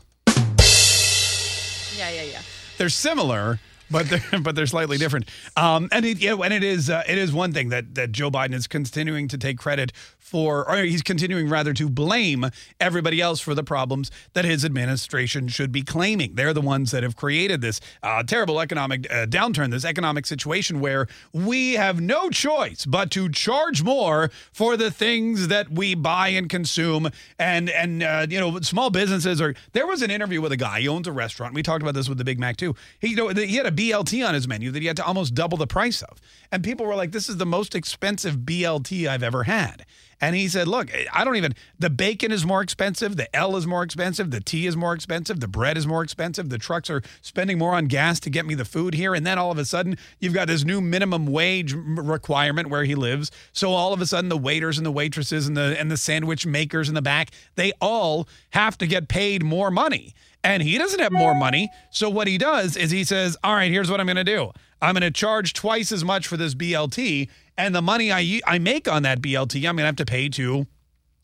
[1.97, 2.43] Yeah, yeah, yeah.
[2.79, 3.59] they're similar,
[3.91, 5.29] but they're but they're slightly different.
[5.57, 8.31] Um, and it, yeah, and it is uh, it is one thing that that Joe
[8.31, 9.93] Biden is continuing to take credit
[10.27, 12.51] for, or he's continuing rather to blame
[12.81, 16.35] everybody else for the problems that his administration should be claiming.
[16.35, 20.81] They're the ones that have created this uh, terrible economic uh, downturn, this economic situation
[20.81, 26.29] where we have no choice but to charge more for the things that we buy
[26.29, 27.09] and consume.
[27.39, 29.55] And and uh, you know, small businesses are.
[29.72, 30.81] There was an interview with a guy.
[30.81, 31.55] He owns a restaurant.
[31.55, 32.74] We talked about this with the Big Mac too.
[33.01, 35.35] He you know he had a BLT on his menu that he had to almost
[35.35, 36.20] double the price of,
[36.51, 39.87] and people were like, "This is the most expensive BLT I've ever had."
[40.21, 43.17] And he said, Look, I don't even, the bacon is more expensive.
[43.17, 44.31] The L is more expensive.
[44.31, 45.41] The tea is more expensive.
[45.41, 46.49] The bread is more expensive.
[46.49, 49.14] The trucks are spending more on gas to get me the food here.
[49.14, 52.95] And then all of a sudden, you've got this new minimum wage requirement where he
[52.95, 53.31] lives.
[53.53, 56.47] So all of a sudden, the waiters and the waitresses and the, and the sandwich
[56.47, 60.14] makers in the back, they all have to get paid more money.
[60.43, 61.71] And he doesn't have more money.
[61.91, 64.53] So what he does is he says, All right, here's what I'm going to do
[64.81, 67.29] I'm going to charge twice as much for this BLT.
[67.59, 70.29] And the money I, I make on that BLT, I'm going to have to pay
[70.31, 70.67] to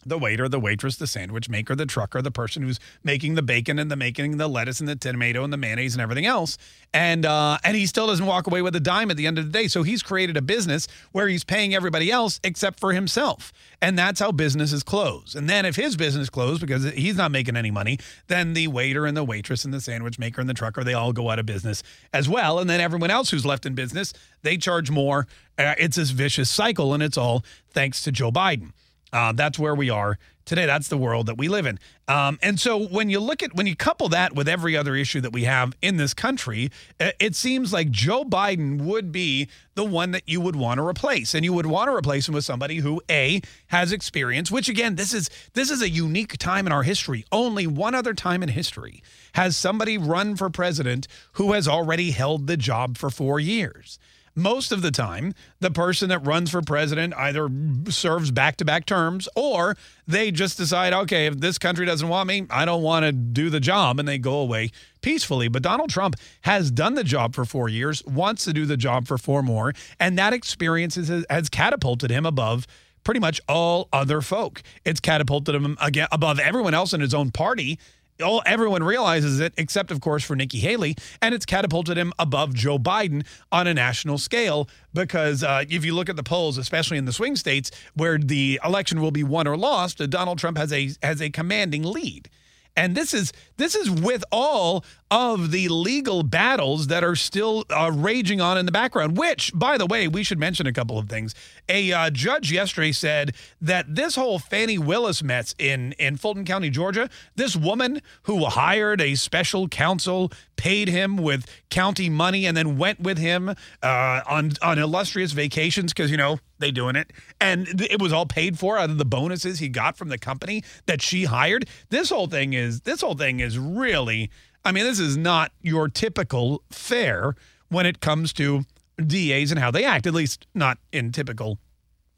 [0.05, 3.79] the waiter, the waitress, the sandwich maker, the trucker, the person who's making the bacon
[3.79, 6.59] and the making the lettuce and the tomato and the mayonnaise and everything else.
[6.93, 9.47] And uh, and he still doesn't walk away with a dime at the end of
[9.47, 9.69] the day.
[9.69, 13.53] So he's created a business where he's paying everybody else except for himself.
[13.81, 15.35] And that's how businesses close.
[15.35, 17.99] And then if his business closed because he's not making any money,
[18.29, 21.13] then the waiter and the waitress and the sandwich maker and the trucker, they all
[21.13, 21.83] go out of business
[22.13, 22.59] as well.
[22.59, 25.27] And then everyone else who's left in business, they charge more.
[25.59, 28.73] Uh, it's this vicious cycle, and it's all thanks to Joe Biden.
[29.13, 30.67] Uh, that's where we are today.
[30.67, 31.79] That's the world that we live in.
[32.09, 35.21] Um, and so when you look at when you couple that with every other issue
[35.21, 39.85] that we have in this country, uh, it seems like Joe Biden would be the
[39.85, 42.45] one that you would want to replace, and you would want to replace him with
[42.45, 44.51] somebody who a has experience.
[44.51, 47.25] Which again, this is this is a unique time in our history.
[47.31, 49.03] Only one other time in history
[49.35, 53.99] has somebody run for president who has already held the job for four years
[54.35, 57.49] most of the time, the person that runs for president either
[57.89, 59.77] serves back to back terms or
[60.07, 63.51] they just decide, okay, if this country doesn't want me, I don't want to do
[63.51, 64.71] the job, and they go away
[65.01, 65.49] peacefully.
[65.49, 69.07] But Donald Trump has done the job for four years, wants to do the job
[69.07, 72.67] for four more, and that experience has, catapulted him above
[73.05, 74.63] pretty much all other folk.
[74.85, 77.79] It's catapulted him again above everyone else in his own party
[78.23, 82.55] all everyone realizes it, except of course for Nikki Haley, and it's catapulted him above
[82.55, 84.69] Joe Biden on a national scale.
[84.95, 88.61] Because uh, if you look at the polls, especially in the swing states where the
[88.65, 92.29] election will be won or lost, Donald Trump has a has a commanding lead.
[92.77, 97.93] And this is this is with all of the legal battles that are still uh,
[97.93, 99.19] raging on in the background.
[99.19, 101.35] Which, by the way, we should mention a couple of things.
[101.69, 106.71] A uh, judge yesterday said that this whole Fannie Willis mess in in Fulton County,
[106.71, 112.79] Georgia, this woman who hired a special counsel, paid him with county money, and then
[112.79, 113.51] went with him
[113.83, 118.25] uh, on on illustrious vacations because you know they doing it, and it was all
[118.25, 121.69] paid for out of the bonuses he got from the company that she hired.
[121.91, 124.31] This whole thing is this whole thing is really.
[124.65, 127.35] I mean, this is not your typical fare
[127.69, 128.65] when it comes to
[129.05, 131.59] DAs and how they act, at least not in typical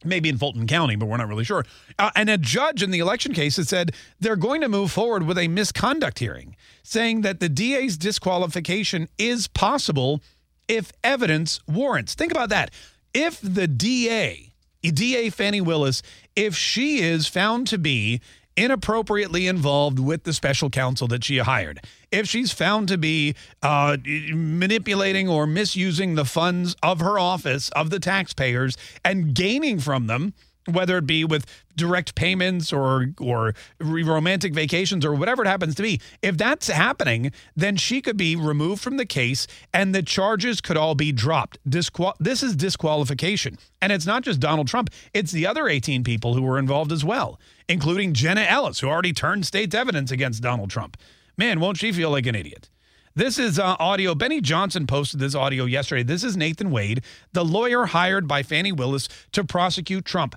[0.05, 1.65] maybe in Fulton County, but we're not really sure.
[1.99, 5.25] Uh, and a judge in the election case has said they're going to move forward
[5.25, 10.21] with a misconduct hearing, saying that the DA's disqualification is possible
[10.69, 12.15] if evidence warrants.
[12.15, 12.71] Think about that.
[13.13, 16.03] If the DA, DA Fannie Willis,
[16.37, 18.21] if she is found to be
[18.57, 21.81] inappropriately involved with the special counsel that she hired,
[22.11, 27.91] if she's found to be uh, manipulating or misusing the funds of her office, of
[27.91, 30.35] the taxpayers, and gaining from them,
[30.67, 31.45] whether it be with
[31.77, 37.33] direct payments or or romantic vacations or whatever it happens to be if that's happening
[37.57, 41.59] then she could be removed from the case and the charges could all be dropped.
[41.69, 43.59] Disqual- this is disqualification.
[43.83, 47.05] And it's not just Donald Trump it's the other 18 people who were involved as
[47.05, 47.39] well
[47.69, 50.97] including Jenna Ellis who already turned state's evidence against Donald Trump
[51.37, 52.69] man won't she feel like an idiot
[53.17, 54.17] this is uh, audio.
[54.17, 56.03] Benny Johnson posted this audio yesterday.
[56.03, 60.35] This is Nathan Wade, the lawyer hired by Fannie Willis to prosecute Trump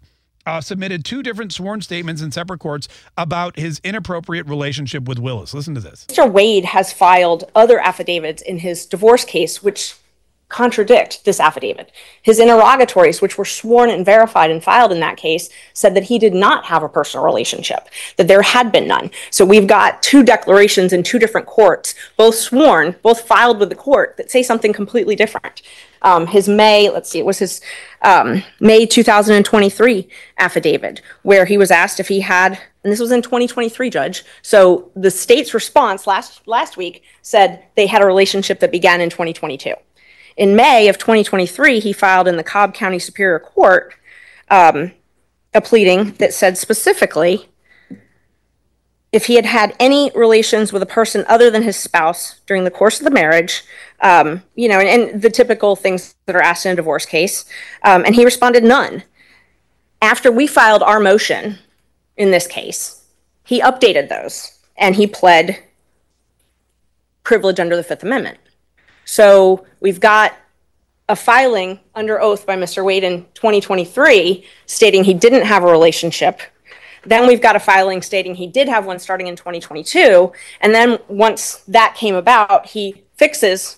[0.47, 5.53] uh, submitted two different sworn statements in separate courts about his inappropriate relationship with Willis.
[5.53, 6.05] Listen to this.
[6.07, 6.31] Mr.
[6.31, 9.95] Wade has filed other affidavits in his divorce case, which
[10.49, 11.91] contradict this affidavit.
[12.21, 16.17] His interrogatories, which were sworn and verified and filed in that case, said that he
[16.17, 19.11] did not have a personal relationship, that there had been none.
[19.29, 23.75] So we've got two declarations in two different courts, both sworn, both filed with the
[23.75, 25.61] court, that say something completely different.
[26.01, 27.59] Um, his May, let's see, it was his
[28.03, 33.21] um, May 2023 affidavit, where he was asked if he had, and this was in
[33.21, 34.23] 2023, Judge.
[34.41, 39.09] So the state's response last last week said they had a relationship that began in
[39.09, 39.73] 2022.
[40.37, 43.95] In May of 2023, he filed in the Cobb County Superior Court
[44.49, 44.91] um,
[45.53, 47.49] a pleading that said specifically
[49.11, 52.71] if he had had any relations with a person other than his spouse during the
[52.71, 53.63] course of the marriage,
[54.01, 57.45] um, you know, and, and, the typical things that are asked in a divorce case,
[57.83, 59.03] um, and he responded none.
[60.01, 61.57] After we filed our motion
[62.15, 63.05] in this case,
[63.43, 65.57] he updated those and he pled
[67.23, 68.37] privilege under the Fifth Amendment.
[69.07, 70.35] So we've got
[71.09, 72.83] a filing under oath by Mr.
[72.83, 76.41] Wade in 2023 stating he didn't have a relationship
[77.09, 80.31] then we've got a filing stating he did have one starting in 2022.
[80.61, 83.77] And then once that came about, he fixes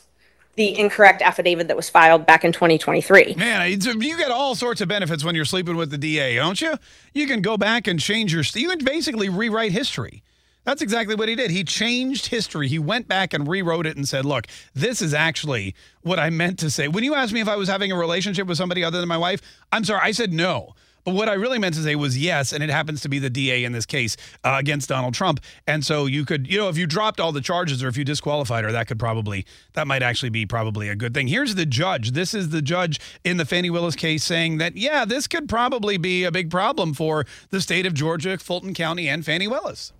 [0.56, 3.36] the incorrect affidavit that was filed back in 2023.
[3.38, 6.74] Man, you get all sorts of benefits when you're sleeping with the DA, don't you?
[7.14, 10.24] You can go back and change your, you can basically rewrite history.
[10.66, 11.52] That's exactly what he did.
[11.52, 12.68] He changed history.
[12.68, 16.60] He went back and rewrote it and said, look, this is actually what I meant
[16.60, 16.88] to say.
[16.88, 19.18] When you asked me if I was having a relationship with somebody other than my
[19.18, 19.42] wife,
[19.72, 20.76] I'm sorry, I said no.
[21.06, 23.30] But what I really meant to say was yes, and it happens to be the
[23.30, 25.40] DA in this case uh, against Donald Trump.
[25.66, 28.04] And so you could, you know, if you dropped all the charges or if you
[28.04, 31.28] disqualified her, that could probably, that might actually be probably a good thing.
[31.28, 32.12] Here's the judge.
[32.12, 35.98] This is the judge in the Fannie Willis case saying that, yeah, this could probably
[35.98, 39.94] be a big problem for the state of Georgia, Fulton County, and Fannie Willis.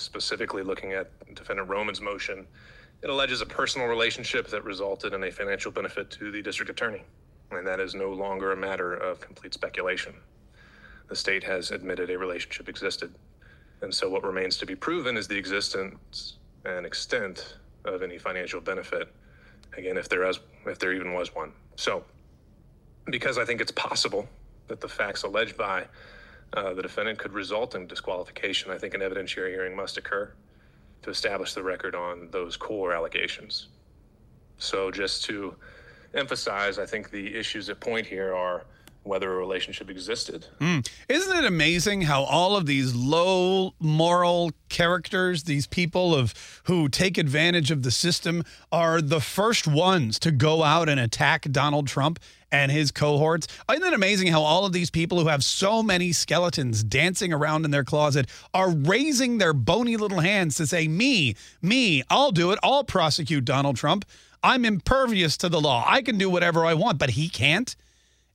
[0.00, 2.46] Specifically looking at defendant Roman's motion,
[3.02, 7.02] it alleges a personal relationship that resulted in a financial benefit to the district attorney
[7.52, 10.14] and that is no longer a matter of complete speculation.
[11.08, 13.12] The state has admitted a relationship existed,
[13.82, 18.60] and so what remains to be proven is the existence and extent of any financial
[18.60, 19.12] benefit.
[19.76, 21.52] Again, if there is, if there even was one.
[21.76, 22.04] So,
[23.06, 24.28] because I think it's possible
[24.68, 25.86] that the facts alleged by
[26.52, 30.32] uh, the defendant could result in disqualification, I think an evidentiary hearing must occur
[31.02, 33.68] to establish the record on those core allegations.
[34.58, 35.54] So, just to
[36.14, 38.64] emphasize, I think the issues at point here are
[39.02, 40.46] whether a relationship existed.
[40.60, 40.86] Mm.
[41.08, 46.34] Isn't it amazing how all of these low moral characters, these people of
[46.64, 51.50] who take advantage of the system, are the first ones to go out and attack
[51.50, 52.18] Donald Trump
[52.52, 53.48] and his cohorts?
[53.70, 57.64] Isn't it amazing how all of these people who have so many skeletons dancing around
[57.64, 62.50] in their closet are raising their bony little hands to say, "Me, me, I'll do
[62.50, 62.58] it.
[62.62, 64.04] I'll prosecute Donald Trump.
[64.42, 65.84] I'm impervious to the law.
[65.86, 67.74] I can do whatever I want, but he can't."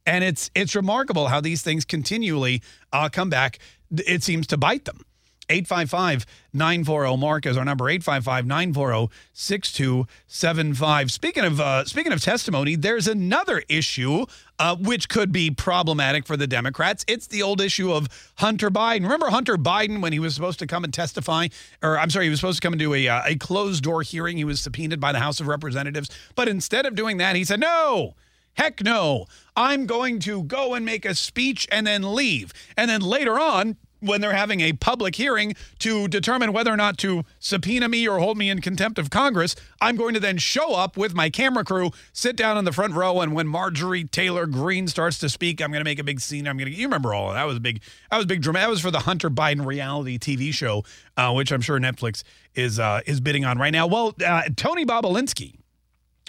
[0.06, 2.62] And it's it's remarkable how these things continually
[2.94, 3.60] uh, come back.
[3.92, 5.02] It seems to bite them.
[5.50, 11.12] 855 940 Mark is our number 855 940 6275.
[11.12, 14.26] Speaking of uh, speaking of testimony, there's another issue
[14.58, 17.04] uh, which could be problematic for the Democrats.
[17.08, 19.04] It's the old issue of Hunter Biden.
[19.04, 21.48] Remember Hunter Biden when he was supposed to come and testify,
[21.84, 24.02] or I'm sorry, he was supposed to come and do a, uh, a closed door
[24.02, 24.38] hearing.
[24.38, 26.10] He was subpoenaed by the House of Representatives.
[26.36, 28.16] But instead of doing that, he said, no,
[28.56, 29.26] Heck no.
[29.56, 32.54] I'm going to go and make a speech and then leave.
[32.76, 36.98] And then later on, when they're having a public hearing to determine whether or not
[37.00, 40.76] to subpoena me or hold me in contempt of Congress, I'm going to then show
[40.76, 44.46] up with my camera crew, sit down in the front row, and when Marjorie Taylor
[44.46, 46.48] Greene starts to speak, I'm going to make a big scene.
[46.48, 46.78] I'm going to.
[46.78, 47.46] You remember all of that?
[47.46, 47.82] was big.
[48.12, 48.60] That was big drama.
[48.60, 50.84] That was for the Hunter Biden reality TV show,
[51.18, 53.88] uh, which I'm sure Netflix is uh, is bidding on right now.
[53.88, 55.56] Well, uh, Tony Bobulinski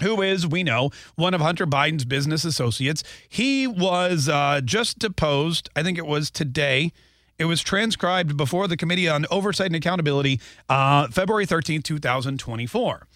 [0.01, 3.03] who is, we know, one of Hunter Biden's business associates.
[3.29, 6.93] He was uh, just deposed, I think it was today.
[7.39, 13.07] It was transcribed before the Committee on Oversight and Accountability, uh, February 13, 2024.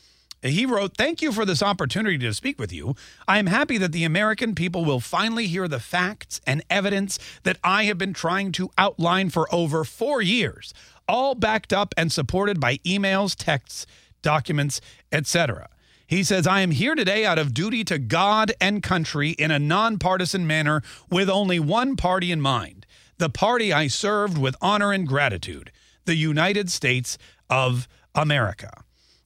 [0.42, 2.94] He wrote, Thank you for this opportunity to speak with you.
[3.28, 7.58] I am happy that the American people will finally hear the facts and evidence that
[7.62, 10.72] I have been trying to outline for over four years,
[11.06, 13.86] all backed up and supported by emails, texts,
[14.22, 14.80] documents,
[15.12, 15.68] etc.
[16.10, 19.60] He says, I am here today out of duty to God and country in a
[19.60, 22.84] nonpartisan manner with only one party in mind
[23.18, 25.70] the party I served with honor and gratitude,
[26.06, 27.16] the United States
[27.48, 28.82] of America.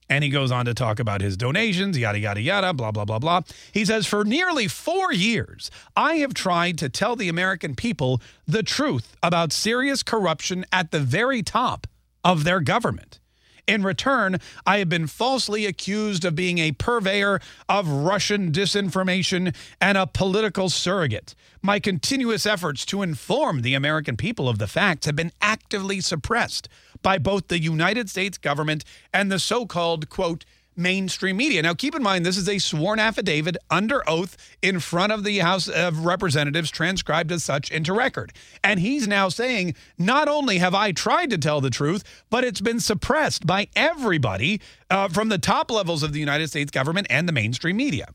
[0.09, 3.17] And he goes on to talk about his donations, yada, yada, yada, blah, blah, blah,
[3.17, 3.41] blah.
[3.71, 8.61] He says, For nearly four years, I have tried to tell the American people the
[8.61, 11.87] truth about serious corruption at the very top
[12.23, 13.19] of their government.
[13.67, 19.97] In return, I have been falsely accused of being a purveyor of Russian disinformation and
[19.97, 21.33] a political surrogate.
[21.63, 26.69] My continuous efforts to inform the American people of the facts have been actively suppressed
[27.01, 30.45] by both the United States government and the so called, quote,
[30.75, 31.61] mainstream media.
[31.61, 35.39] Now, keep in mind, this is a sworn affidavit under oath in front of the
[35.39, 38.33] House of Representatives, transcribed as such into record.
[38.63, 42.61] And he's now saying, not only have I tried to tell the truth, but it's
[42.61, 47.27] been suppressed by everybody uh, from the top levels of the United States government and
[47.27, 48.07] the mainstream media.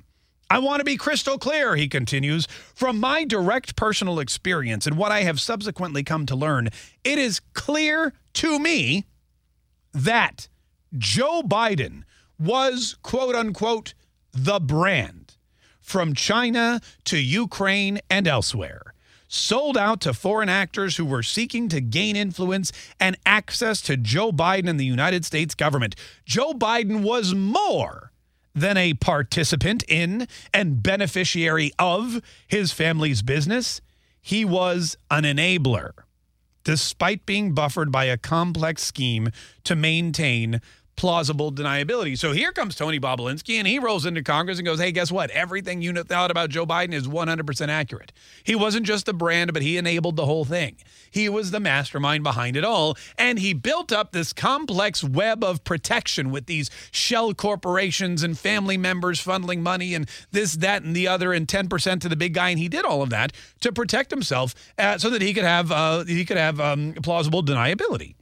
[0.52, 2.46] I want to be crystal clear, he continues.
[2.74, 6.70] From my direct personal experience and what I have subsequently come to learn,
[7.04, 9.04] it is clear to me
[9.92, 10.48] that
[10.98, 12.02] Joe Biden
[12.41, 13.95] was quote unquote
[14.32, 15.36] the brand
[15.80, 18.95] from China to Ukraine and elsewhere.
[19.28, 24.32] Sold out to foreign actors who were seeking to gain influence and access to Joe
[24.32, 25.95] Biden and the United States government.
[26.24, 28.11] Joe Biden was more
[28.55, 33.80] than a participant in and beneficiary of his family's business.
[34.20, 35.93] He was an enabler,
[36.64, 39.30] despite being buffered by a complex scheme
[39.64, 40.61] to maintain
[41.01, 42.18] plausible deniability.
[42.18, 45.30] So here comes Tony Bobulinski, and he rolls into Congress and goes, hey, guess what?
[45.30, 48.12] Everything you thought about Joe Biden is 100% accurate.
[48.44, 50.76] He wasn't just the brand, but he enabled the whole thing.
[51.11, 55.64] He was the mastermind behind it all, and he built up this complex web of
[55.64, 61.09] protection with these shell corporations and family members funneling money and this, that, and the
[61.09, 62.51] other, and 10% to the big guy.
[62.51, 65.72] And he did all of that to protect himself uh, so that he could have
[65.72, 68.16] uh, he could have um, plausible deniability.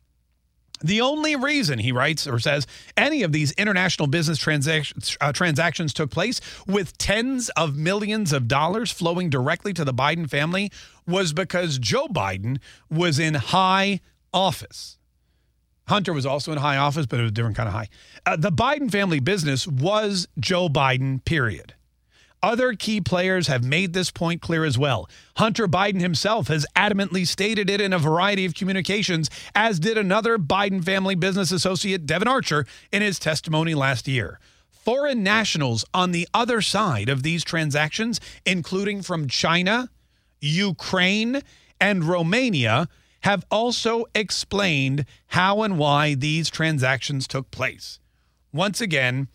[0.81, 2.66] The only reason, he writes or says,
[2.97, 8.49] any of these international business transactions, uh, transactions took place with tens of millions of
[8.49, 10.70] dollars flowing directly to the Biden family
[11.07, 12.59] was because Joe Biden
[12.91, 14.01] was in high
[14.33, 14.99] office.
[15.89, 17.89] Hunter was also in high office, but it was a different kind of high.
[18.26, 21.74] Uh, the Biden family business was Joe Biden, period.
[22.43, 25.09] Other key players have made this point clear as well.
[25.36, 30.39] Hunter Biden himself has adamantly stated it in a variety of communications, as did another
[30.39, 34.39] Biden family business associate, Devon Archer, in his testimony last year.
[34.70, 39.91] Foreign nationals on the other side of these transactions, including from China,
[40.41, 41.43] Ukraine,
[41.80, 42.89] and Romania,
[43.22, 47.99] have also explained how and why these transactions took place.
[48.53, 49.28] Once again,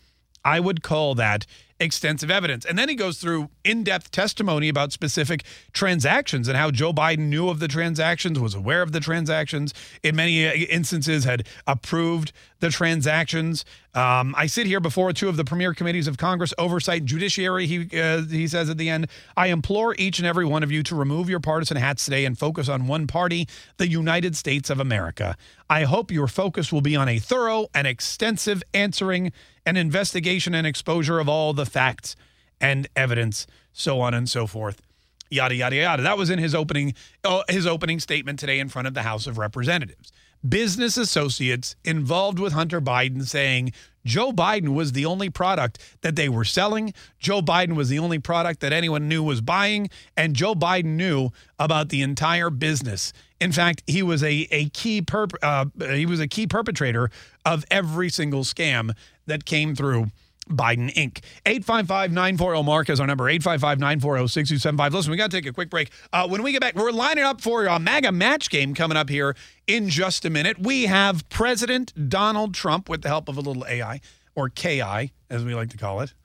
[0.44, 1.46] I would call that
[1.80, 2.64] extensive evidence.
[2.64, 7.28] And then he goes through in depth testimony about specific transactions and how Joe Biden
[7.28, 12.32] knew of the transactions, was aware of the transactions, in many uh, instances had approved
[12.64, 13.62] the transactions.
[13.92, 17.66] Um, I sit here before two of the premier committees of Congress, Oversight and Judiciary.
[17.66, 20.82] He, uh, he says at the end, I implore each and every one of you
[20.84, 23.46] to remove your partisan hats today and focus on one party,
[23.76, 25.36] the United States of America.
[25.68, 29.30] I hope your focus will be on a thorough and extensive answering
[29.66, 32.16] and investigation and exposure of all the facts
[32.62, 34.80] and evidence, so on and so forth.
[35.28, 36.02] Yada yada yada.
[36.02, 36.94] That was in his opening
[37.24, 40.12] uh, his opening statement today in front of the House of Representatives.
[40.46, 43.72] Business associates involved with Hunter Biden saying
[44.04, 46.92] Joe Biden was the only product that they were selling.
[47.18, 51.30] Joe Biden was the only product that anyone knew was buying, and Joe Biden knew
[51.58, 53.12] about the entire business.
[53.40, 57.10] In fact, he was a a key perp, uh, he was a key perpetrator
[57.46, 58.94] of every single scam
[59.26, 60.10] that came through
[60.48, 61.20] Biden Inc.
[61.46, 64.90] 855-940-MARK is our number, 855-940-6275.
[64.92, 65.90] Listen, we got to take a quick break.
[66.12, 69.08] Uh, when we get back, we're lining up for a MAGA match game coming up
[69.08, 69.36] here
[69.66, 70.58] in just a minute.
[70.58, 74.00] We have President Donald Trump with the help of a little AI,
[74.34, 76.12] or KI, as we like to call it.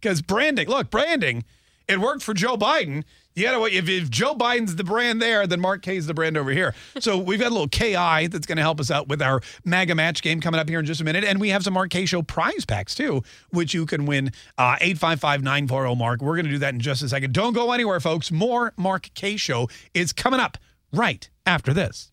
[0.00, 1.44] Because branding, look, branding,
[1.86, 3.04] it worked for Joe Biden.
[3.34, 6.36] You gotta if, if Joe Biden's the brand there, then Mark Kaye is the brand
[6.36, 6.74] over here.
[7.00, 9.94] So we've got a little KI that's going to help us out with our MAGA
[9.94, 12.06] match game coming up here in just a minute, and we have some Mark Kaye
[12.06, 14.32] show prize packs too, which you can win.
[14.58, 16.20] Uh, eight five five nine four zero Mark.
[16.20, 17.32] We're going to do that in just a second.
[17.32, 18.30] Don't go anywhere, folks.
[18.30, 20.58] More Mark Kaye show is coming up
[20.92, 22.11] right after this.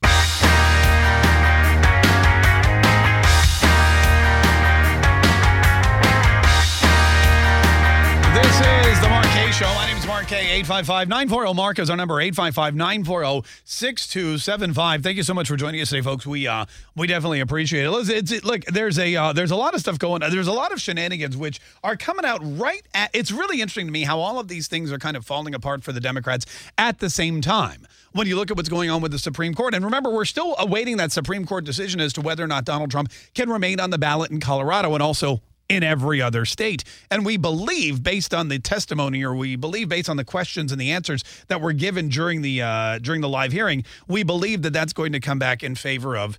[8.41, 8.55] This
[8.87, 9.65] is the Mark Kaye Show.
[9.75, 10.63] My name is Mark Kaye.
[10.63, 11.55] 855-940.
[11.55, 15.03] Mark is our number, 855-940-6275.
[15.03, 16.25] Thank you so much for joining us today, folks.
[16.25, 16.63] We uh
[16.95, 17.91] we definitely appreciate it.
[17.91, 20.31] Listen, it's, it, look, there's a uh, there's a lot of stuff going on.
[20.31, 23.91] There's a lot of shenanigans which are coming out right at it's really interesting to
[23.91, 26.45] me how all of these things are kind of falling apart for the Democrats
[26.77, 27.85] at the same time.
[28.13, 30.55] When you look at what's going on with the Supreme Court, and remember, we're still
[30.57, 33.89] awaiting that Supreme Court decision as to whether or not Donald Trump can remain on
[33.89, 36.84] the ballot in Colorado and also in every other state.
[37.09, 40.82] And we believe, based on the testimony, or we believe based on the questions and
[40.82, 44.74] the answers that were given during the uh, during the live hearing, we believe that
[44.74, 46.38] that's going to come back in favor of.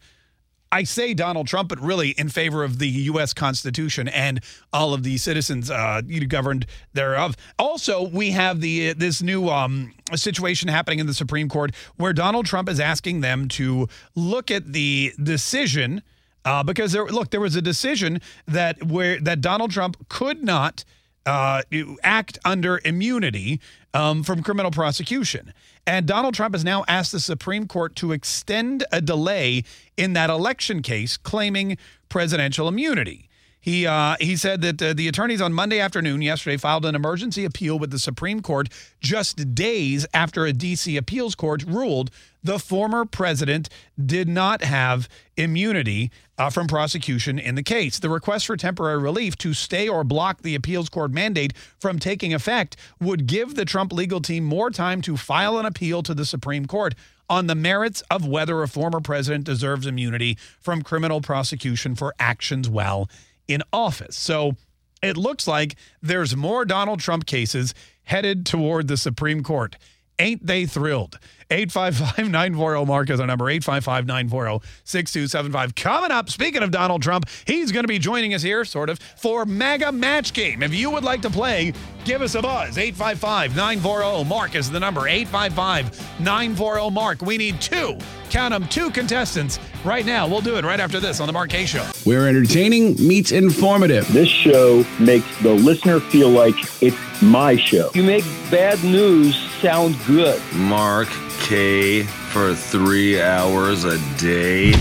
[0.72, 3.32] I say Donald Trump, but really in favor of the U.S.
[3.32, 4.40] Constitution and
[4.72, 7.36] all of the citizens uh, governed thereof.
[7.58, 12.46] Also, we have the this new um, situation happening in the Supreme Court where Donald
[12.46, 16.02] Trump is asking them to look at the decision
[16.44, 20.84] uh, because there, look, there was a decision that where that Donald Trump could not
[21.26, 21.62] uh,
[22.02, 23.60] act under immunity
[23.94, 25.52] um, from criminal prosecution,
[25.86, 29.64] and Donald Trump has now asked the Supreme Court to extend a delay
[29.96, 31.76] in that election case, claiming
[32.08, 33.29] presidential immunity.
[33.60, 37.44] He uh, he said that uh, the attorneys on Monday afternoon yesterday filed an emergency
[37.44, 38.68] appeal with the Supreme Court
[39.00, 40.96] just days after a D.C.
[40.96, 42.10] appeals court ruled
[42.42, 43.68] the former president
[44.02, 47.98] did not have immunity uh, from prosecution in the case.
[47.98, 52.32] The request for temporary relief to stay or block the appeals court mandate from taking
[52.32, 56.24] effect would give the Trump legal team more time to file an appeal to the
[56.24, 56.94] Supreme Court
[57.28, 62.68] on the merits of whether a former president deserves immunity from criminal prosecution for actions
[62.68, 63.08] while
[63.50, 64.16] in office.
[64.16, 64.56] So
[65.02, 67.74] it looks like there's more Donald Trump cases
[68.04, 69.76] headed toward the Supreme Court.
[70.18, 71.18] Ain't they thrilled?
[71.50, 75.74] 855 940 Mark is our number 855 940 6275.
[75.74, 78.98] Coming up, speaking of Donald Trump, he's going to be joining us here, sort of,
[78.98, 80.62] for MAGA Match Game.
[80.62, 81.72] If you would like to play,
[82.04, 82.78] give us a buzz.
[82.78, 87.22] 855 940 Mark is the number 855 940 Mark.
[87.22, 87.98] We need two,
[88.30, 90.28] count them, two contestants right now.
[90.28, 91.88] We'll do it right after this on The Mark Kaye Show.
[92.06, 94.06] We're entertaining meets informative.
[94.12, 97.90] This show makes the listener feel like it's my show.
[97.94, 100.40] You make bad news sound good.
[100.54, 101.08] Mark
[101.40, 104.72] Kaye for three hours a day.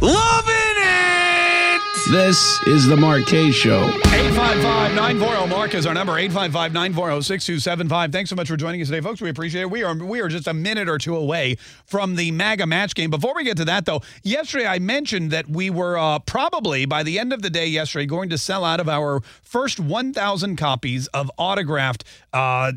[0.00, 1.77] Loving it!
[2.10, 2.96] This is the
[3.26, 3.82] Kaye Show.
[3.84, 8.12] 855 940 Mark is our number 855 940 6275.
[8.12, 9.20] Thanks so much for joining us today, folks.
[9.20, 9.70] We appreciate it.
[9.70, 13.10] We are we are just a minute or two away from the MAGA match game.
[13.10, 17.02] Before we get to that, though, yesterday I mentioned that we were uh, probably by
[17.02, 21.08] the end of the day yesterday going to sell out of our first 1,000 copies
[21.08, 22.72] of autographed uh,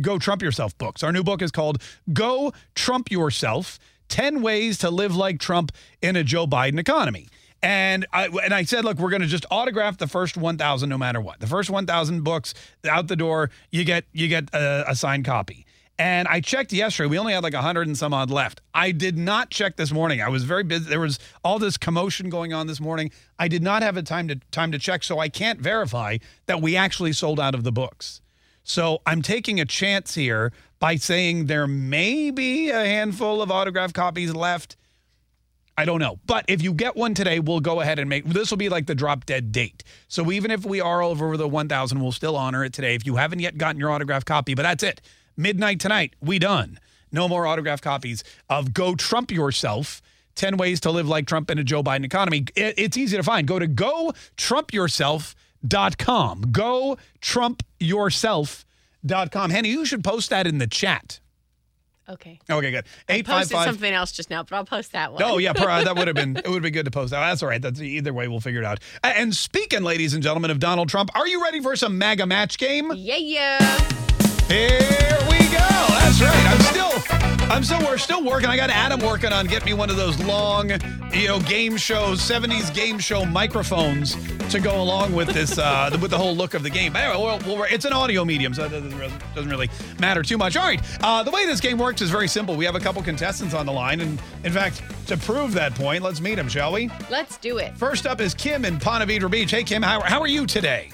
[0.00, 1.04] Go Trump Yourself books.
[1.04, 1.80] Our new book is called
[2.12, 3.78] Go Trump Yourself
[4.08, 5.70] 10 Ways to Live Like Trump
[6.02, 7.28] in a Joe Biden Economy.
[7.62, 10.98] And I and I said, look, we're going to just autograph the first 1,000 no
[10.98, 11.38] matter what.
[11.38, 12.54] The first 1,000 books
[12.88, 15.64] out the door, you get you get a, a signed copy.
[15.98, 17.08] And I checked yesterday.
[17.08, 18.60] We only had like 100 and some odd left.
[18.74, 20.20] I did not check this morning.
[20.20, 20.88] I was very busy.
[20.88, 23.12] There was all this commotion going on this morning.
[23.38, 26.60] I did not have a time to time to check, so I can't verify that
[26.60, 28.20] we actually sold out of the books.
[28.64, 33.92] So I'm taking a chance here by saying there may be a handful of autograph
[33.92, 34.76] copies left.
[35.76, 36.18] I don't know.
[36.26, 38.86] But if you get one today, we'll go ahead and make this will be like
[38.86, 39.82] the drop dead date.
[40.08, 42.94] So even if we are over the 1000, we'll still honor it today.
[42.94, 45.00] If you haven't yet gotten your autograph copy, but that's it.
[45.36, 46.78] Midnight tonight, we done.
[47.10, 50.02] No more autograph copies of Go Trump Yourself.
[50.34, 52.46] 10 ways to live like Trump in a Joe Biden economy.
[52.56, 53.46] It- it's easy to find.
[53.46, 56.42] Go to gotrumpyourself.com.
[56.52, 59.50] Go trumpyourself.com.
[59.50, 61.20] Henny, you should post that in the chat.
[62.12, 62.38] Okay.
[62.50, 62.84] Okay, good.
[63.08, 65.22] I Eight posted something else just now, but I'll post that one.
[65.22, 65.52] Oh yeah,
[65.84, 67.10] that would have been it would been good to post.
[67.12, 67.20] that.
[67.20, 67.62] That's all right.
[67.62, 68.80] That's either way, we'll figure it out.
[69.02, 72.58] And speaking, ladies and gentlemen, of Donald Trump, are you ready for some MAGA match
[72.58, 72.92] game?
[72.94, 73.78] Yeah, yeah.
[74.48, 75.58] Here we go.
[75.58, 76.46] That's right.
[76.46, 78.48] I'm still, I'm still, we're still working.
[78.48, 80.70] I got Adam working on getting me one of those long,
[81.12, 84.16] you know, game shows, 70s game show microphones
[84.50, 86.92] to go along with this, uh, with the whole look of the game.
[86.94, 89.68] But anyway, well, well, it's an audio medium, so it doesn't really, doesn't really
[90.00, 90.56] matter too much.
[90.56, 90.80] All right.
[91.02, 92.56] Uh, the way this game works is very simple.
[92.56, 96.02] We have a couple contestants on the line, and in fact, to prove that point,
[96.02, 96.90] let's meet them, shall we?
[97.10, 97.76] Let's do it.
[97.76, 99.50] First up is Kim in Ponte Vedra Beach.
[99.50, 100.90] Hey, Kim, how, how are you today?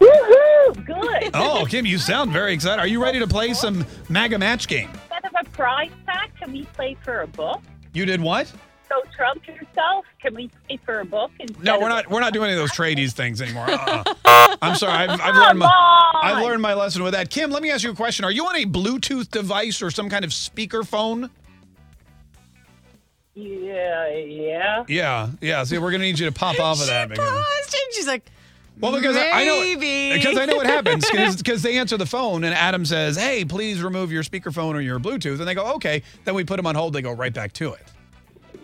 [0.00, 0.84] Woohoo!
[0.84, 1.30] Good.
[1.32, 2.80] Oh, Kim, you sound very excited.
[2.80, 4.90] Are you ready to play some MAGA match game?
[5.56, 7.62] Prize pack, can we play for a book?
[7.94, 8.46] You did what?
[8.88, 10.04] So trump yourself.
[10.22, 11.30] Can we play for a book?
[11.62, 12.08] No, we're not.
[12.08, 13.68] We're not doing any of those tradies things anymore.
[13.68, 14.56] Uh-uh.
[14.62, 15.08] I'm sorry.
[15.08, 16.12] I've, I've learned my.
[16.22, 17.30] I've learned my lesson with that.
[17.30, 18.24] Kim, let me ask you a question.
[18.24, 21.30] Are you on a Bluetooth device or some kind of speaker phone?
[23.34, 24.84] Yeah, yeah.
[24.88, 25.64] Yeah, yeah.
[25.64, 27.08] See, we're gonna need you to pop off of that.
[27.08, 28.24] because- Paused and she's like,
[28.78, 30.12] Well, because I know Maybe.
[30.14, 31.08] because I know what happens
[31.38, 34.98] because they answer the phone and Adam says, "Hey, please remove your speakerphone or your
[35.00, 36.92] Bluetooth," and they go, "Okay." Then we put them on hold.
[36.92, 37.82] They go right back to it.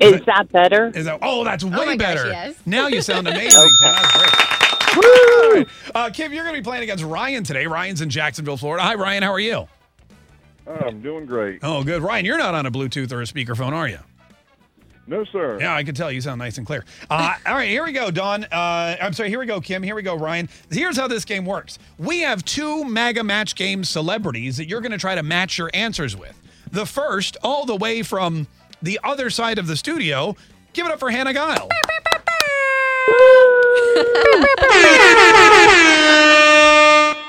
[0.00, 0.90] Is that better?
[0.94, 1.20] Is that?
[1.22, 2.28] Oh, that's way my gosh, better.
[2.28, 2.54] yes.
[2.66, 3.60] Now you sound amazing.
[3.60, 3.92] Kim.
[3.94, 5.04] That's great.
[5.04, 5.68] All right.
[5.94, 7.66] Uh, Kim, you're going to be playing against Ryan today.
[7.66, 8.82] Ryan's in Jacksonville, Florida.
[8.82, 9.22] Hi, Ryan.
[9.22, 9.68] How are you?
[10.66, 11.60] I'm doing great.
[11.62, 12.02] Oh, good.
[12.02, 13.98] Ryan, you're not on a Bluetooth or a speakerphone, are you?
[15.06, 15.58] No, sir.
[15.60, 16.84] Yeah, I can tell you sound nice and clear.
[17.10, 18.44] Uh, all right, here we go, Don.
[18.44, 19.82] Uh, I'm sorry, here we go, Kim.
[19.82, 20.48] Here we go, Ryan.
[20.70, 24.92] Here's how this game works we have two MAGA match game celebrities that you're going
[24.92, 26.40] to try to match your answers with.
[26.70, 28.46] The first, all the way from
[28.80, 30.36] the other side of the studio,
[30.72, 31.68] give it up for Hannah Guile.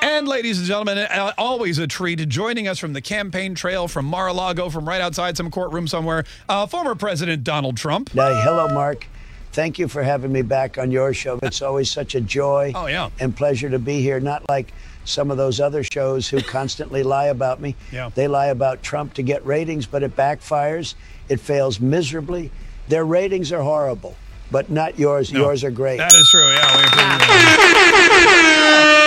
[0.03, 2.19] And ladies and gentlemen, uh, always a treat.
[2.27, 6.67] Joining us from the campaign trail from Mar-a-Lago, from right outside some courtroom somewhere, uh,
[6.67, 8.09] former President Donald Trump.
[8.09, 9.07] Hey, hello, Mark.
[9.53, 11.39] Thank you for having me back on your show.
[11.41, 13.11] It's always such a joy Oh, yeah.
[13.21, 14.19] and pleasure to be here.
[14.19, 14.73] Not like
[15.05, 17.77] some of those other shows who constantly lie about me.
[17.93, 18.09] Yeah.
[18.13, 20.95] They lie about Trump to get ratings, but it backfires.
[21.29, 22.51] It fails miserably.
[22.89, 24.17] Their ratings are horrible,
[24.51, 25.31] but not yours.
[25.31, 25.99] No, yours are great.
[25.99, 26.51] That is true.
[26.51, 28.99] Yeah.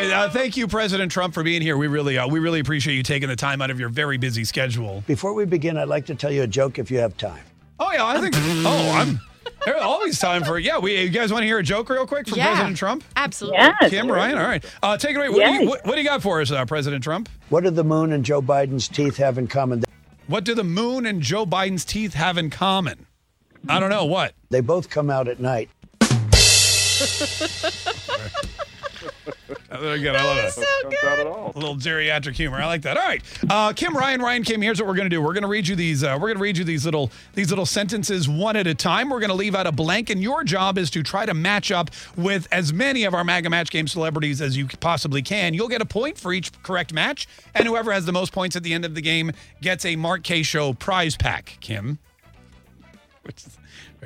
[0.00, 1.76] We Anyway, uh, thank you, President Trump, for being here.
[1.76, 4.44] We really, uh, we really appreciate you taking the time out of your very busy
[4.44, 5.04] schedule.
[5.06, 7.42] Before we begin, I'd like to tell you a joke if you have time.
[7.78, 8.34] Oh yeah, I think.
[8.38, 9.20] oh, I'm.
[9.64, 10.78] There's always time for yeah.
[10.78, 12.46] We, you guys want to hear a joke real quick from Yeah.
[12.48, 13.04] President Trump?
[13.14, 13.58] Absolutely.
[13.58, 13.90] Yes.
[13.90, 14.64] Kim, Ryan, all right.
[14.82, 15.28] Uh, take it away.
[15.28, 17.28] What, do you, what, what do you got for us, uh, President Trump?
[17.50, 19.84] What do the moon and Joe Biden's teeth have in common?
[20.28, 23.04] What do the moon and Joe Biden's teeth have in common?
[23.68, 24.32] I don't know what.
[24.48, 25.68] They both come out at night.
[29.70, 30.16] Very good.
[30.16, 30.54] I love it.
[30.54, 31.52] Comes out at all.
[31.54, 32.58] A little geriatric humor.
[32.58, 32.96] I like that.
[32.96, 34.62] All right, uh, Kim, Ryan, Ryan, Kim.
[34.62, 35.22] Here's what we're gonna do.
[35.22, 36.02] We're gonna read you these.
[36.04, 39.10] Uh, we're gonna read you these little these little sentences one at a time.
[39.10, 41.90] We're gonna leave out a blank, and your job is to try to match up
[42.16, 45.54] with as many of our MAGA Match Game celebrities as you possibly can.
[45.54, 48.62] You'll get a point for each correct match, and whoever has the most points at
[48.62, 51.56] the end of the game gets a Mark Kaye Show prize pack.
[51.60, 51.98] Kim.
[53.22, 53.59] Which is very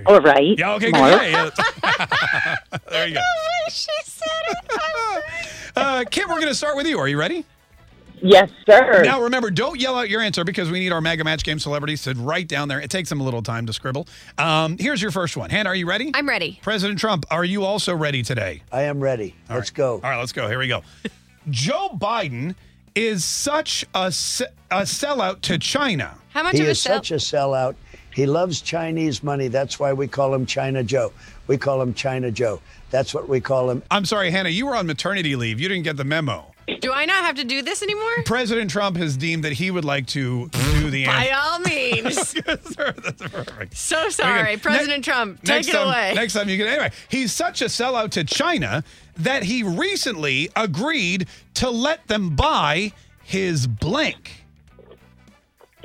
[0.06, 0.58] All right.
[0.58, 0.74] Yeah.
[0.74, 0.90] Okay.
[0.90, 0.98] Good.
[1.00, 1.50] Yeah,
[1.82, 2.56] yeah.
[2.90, 3.20] there you go.
[3.68, 5.22] she said it.
[5.76, 6.98] Uh, Kim, we're gonna start with you.
[6.98, 7.44] Are you ready?
[8.20, 9.02] Yes, sir.
[9.04, 12.02] Now, remember, don't yell out your answer because we need our MAGA Match Game celebrities
[12.04, 12.80] to write down there.
[12.80, 14.06] It takes them a little time to scribble.
[14.38, 15.50] Um, here's your first one.
[15.50, 16.10] Hannah, are you ready?
[16.14, 16.58] I'm ready.
[16.62, 18.62] President Trump, are you also ready today?
[18.72, 19.34] I am ready.
[19.50, 19.94] Let's go.
[19.94, 20.48] All right, let's go.
[20.48, 20.82] Here we go.
[21.50, 22.54] Joe Biden
[22.94, 26.16] is such a, se- a sellout to China.
[26.30, 26.96] How much he of a is sell?
[26.96, 27.74] such a sellout.
[28.14, 29.48] He loves Chinese money.
[29.48, 31.12] That's why we call him China Joe.
[31.48, 32.60] We call him China Joe.
[32.90, 33.82] That's what we call him.
[33.90, 35.60] I'm sorry, Hannah, you were on maternity leave.
[35.60, 36.52] You didn't get the memo.
[36.80, 38.22] Do I not have to do this anymore?
[38.24, 41.34] President Trump has deemed that he would like to do the By answer.
[41.36, 42.32] all means.
[42.46, 43.76] That's perfect.
[43.76, 45.40] So sorry, Next- President Trump.
[45.40, 46.12] Take next it time, away.
[46.14, 46.68] Next time you can.
[46.68, 48.82] Anyway, he's such a sellout to China
[49.16, 52.92] that he recently agreed to let them buy
[53.22, 54.43] his blank.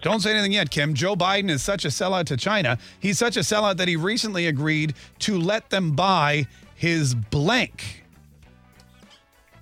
[0.01, 0.93] Don't say anything yet, Kim.
[0.93, 2.77] Joe Biden is such a sellout to China.
[2.99, 8.03] He's such a sellout that he recently agreed to let them buy his blank.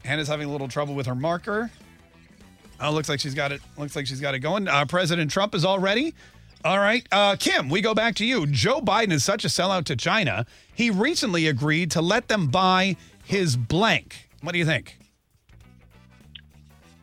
[0.06, 1.72] Hannah's having a little trouble with her marker.
[2.80, 3.62] Oh, looks like she's got it.
[3.78, 4.68] Looks like she's got it going.
[4.68, 6.14] Uh, President Trump is all ready.
[6.64, 8.46] All right, uh, Kim, we go back to you.
[8.48, 10.46] Joe Biden is such a sellout to China.
[10.74, 14.30] He recently agreed to let them buy his blank.
[14.42, 14.98] What do you think?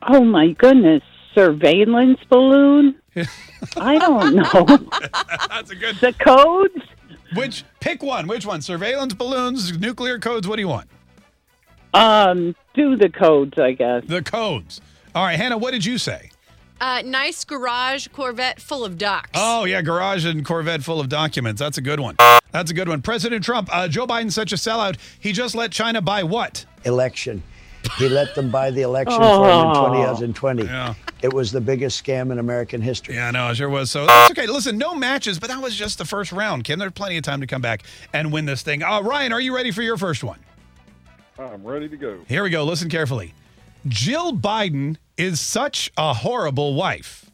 [0.02, 1.02] Oh my goodness,
[1.34, 2.96] surveillance balloon?
[3.76, 4.64] I don't know.
[5.48, 5.96] That's a good.
[5.96, 6.84] The codes?
[7.34, 8.26] Which pick one?
[8.26, 8.62] Which one?
[8.62, 10.46] Surveillance balloons, nuclear codes.
[10.46, 10.88] What do you want?
[11.92, 14.04] Um, do the codes, I guess.
[14.06, 14.80] The codes.
[15.14, 16.30] All right, Hannah, what did you say?
[16.80, 19.30] Uh, nice garage Corvette full of docs.
[19.34, 21.60] Oh yeah, garage and Corvette full of documents.
[21.60, 22.16] That's a good one.
[22.50, 23.00] That's a good one.
[23.00, 24.96] President Trump, uh, Joe Biden's such a sellout.
[25.18, 26.66] He just let China buy what?
[26.84, 27.42] Election.
[27.98, 29.86] He let them buy the election for him in Oh.
[29.92, 30.64] 2020.
[30.64, 30.94] Yeah.
[31.22, 33.14] It was the biggest scam in American history.
[33.14, 33.90] Yeah, I know, it sure was.
[33.90, 34.46] So that's okay.
[34.46, 36.78] Listen, no matches, but that was just the first round, Kim.
[36.78, 37.82] There's plenty of time to come back
[38.12, 38.82] and win this thing.
[38.82, 40.38] Uh, Ryan, are you ready for your first one?
[41.38, 42.18] I'm ready to go.
[42.28, 42.64] Here we go.
[42.64, 43.32] Listen carefully.
[43.88, 47.30] Jill Biden is such a horrible wife.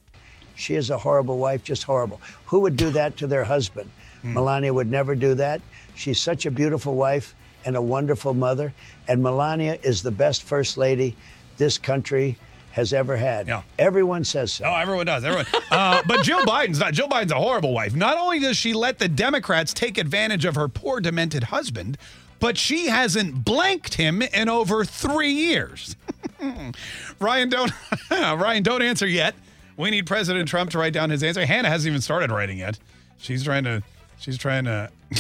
[0.56, 2.20] She is a horrible wife, just horrible.
[2.46, 3.90] Who would do that to their husband?
[4.22, 4.34] Hmm.
[4.34, 5.60] Melania would never do that.
[5.94, 7.34] She's such a beautiful wife
[7.64, 8.72] and a wonderful mother.
[9.10, 11.16] And Melania is the best first lady
[11.56, 12.38] this country
[12.70, 13.48] has ever had.
[13.48, 13.62] Yeah.
[13.76, 14.66] Everyone says so.
[14.66, 15.24] Oh, everyone does.
[15.24, 15.46] Everyone.
[15.68, 16.94] Uh, but Jill Biden's not.
[16.94, 17.92] Jill Biden's a horrible wife.
[17.92, 21.98] Not only does she let the Democrats take advantage of her poor, demented husband,
[22.38, 25.96] but she hasn't blanked him in over three years.
[27.20, 27.72] Ryan, don't
[28.12, 29.34] Ryan, don't answer yet.
[29.76, 31.44] We need President Trump to write down his answer.
[31.44, 32.78] Hannah hasn't even started writing yet.
[33.18, 33.82] She's trying to.
[34.20, 34.88] She's trying to.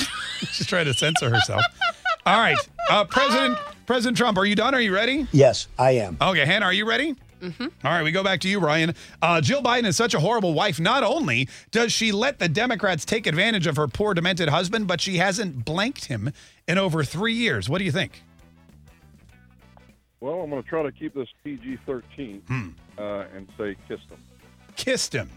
[0.52, 1.62] she's trying to censor herself.
[2.24, 2.56] All right,
[2.88, 3.58] uh, President
[3.90, 4.72] President Trump, are you done?
[4.72, 5.26] Are you ready?
[5.32, 6.16] Yes, I am.
[6.22, 7.16] Okay, Hannah, are you ready?
[7.40, 7.64] Mm-hmm.
[7.84, 8.94] All right, we go back to you, Ryan.
[9.20, 10.78] Uh, Jill Biden is such a horrible wife.
[10.78, 15.00] Not only does she let the Democrats take advantage of her poor, demented husband, but
[15.00, 16.32] she hasn't blanked him
[16.68, 17.68] in over three years.
[17.68, 18.22] What do you think?
[20.20, 22.68] Well, I'm going to try to keep this PG 13 Hmm.
[22.96, 24.22] uh, and say kissed him.
[24.76, 25.28] Kissed him.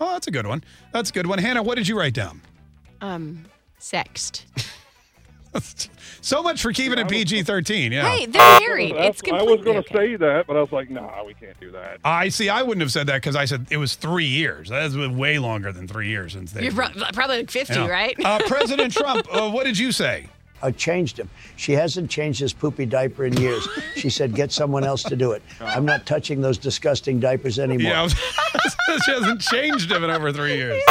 [0.00, 0.64] Oh, that's a good one.
[0.92, 1.38] That's a good one.
[1.38, 2.42] Hannah, what did you write down?
[3.00, 3.44] Um,
[3.78, 4.44] sexed.
[6.22, 7.92] So much for keeping it PG 13.
[7.92, 8.08] Yeah.
[8.08, 8.96] Hey, they're married.
[8.96, 9.88] It's I was completely going okay.
[9.88, 11.98] to say that, but I was like, nah, we can't do that.
[12.04, 12.48] I see.
[12.48, 14.68] I wouldn't have said that because I said it was three years.
[14.68, 16.64] That's way longer than three years since they.
[16.64, 17.86] You're pro- probably like 50, Yeah.
[17.86, 18.16] right?
[18.24, 20.28] Uh, President Trump, uh, what did you say?
[20.62, 21.28] I changed him.
[21.54, 23.68] She hasn't changed his poopy diaper in years.
[23.94, 25.42] She said, get someone else to do it.
[25.60, 27.92] I'm not touching those disgusting diapers anymore.
[27.92, 28.08] Yeah,
[29.04, 30.82] she hasn't changed him in over three years.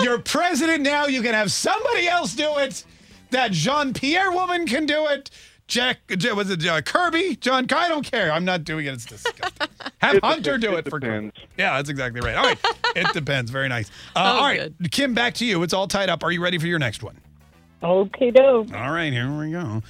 [0.00, 1.06] You're president now.
[1.06, 2.84] You can have somebody else do it.
[3.32, 5.30] That Jean Pierre woman can do it.
[5.68, 7.36] Jack, J- was it uh, Kirby?
[7.36, 8.30] John, I don't care.
[8.30, 8.92] I'm not doing it.
[8.94, 9.68] It's disgusting.
[10.02, 10.64] Have It Hunter depends.
[10.66, 11.34] do It it for depends.
[11.56, 12.34] Yeah, that's exactly right.
[12.36, 12.58] All right.
[12.94, 13.50] it depends.
[13.50, 13.90] Very nice.
[14.14, 14.90] Uh, That was all right.
[14.90, 15.62] Kim, back to you.
[15.62, 16.22] It's all tied up.
[16.24, 17.16] Are you ready for your next one?
[17.82, 18.72] Okay, doke.
[18.74, 19.82] All right, here we go.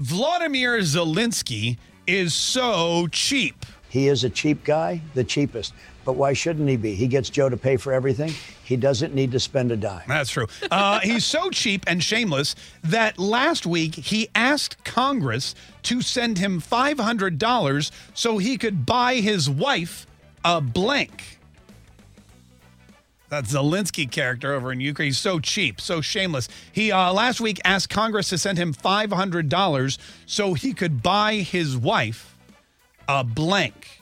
[0.00, 3.64] Vladimir Zelensky is so cheap.
[3.88, 5.74] He is a cheap guy, the cheapest.
[6.04, 6.94] But why shouldn't he be?
[6.94, 8.32] He gets Joe to pay for everything.
[8.64, 10.04] He doesn't need to spend a dime.
[10.08, 10.46] That's true.
[10.70, 16.60] Uh, he's so cheap and shameless that last week he asked Congress to send him
[16.60, 20.06] $500 so he could buy his wife
[20.44, 21.38] a blank.
[23.28, 25.08] That Zelensky character over in Ukraine.
[25.08, 26.48] He's so cheap, so shameless.
[26.72, 31.76] He uh, last week asked Congress to send him $500 so he could buy his
[31.76, 32.36] wife
[33.06, 33.99] a blank.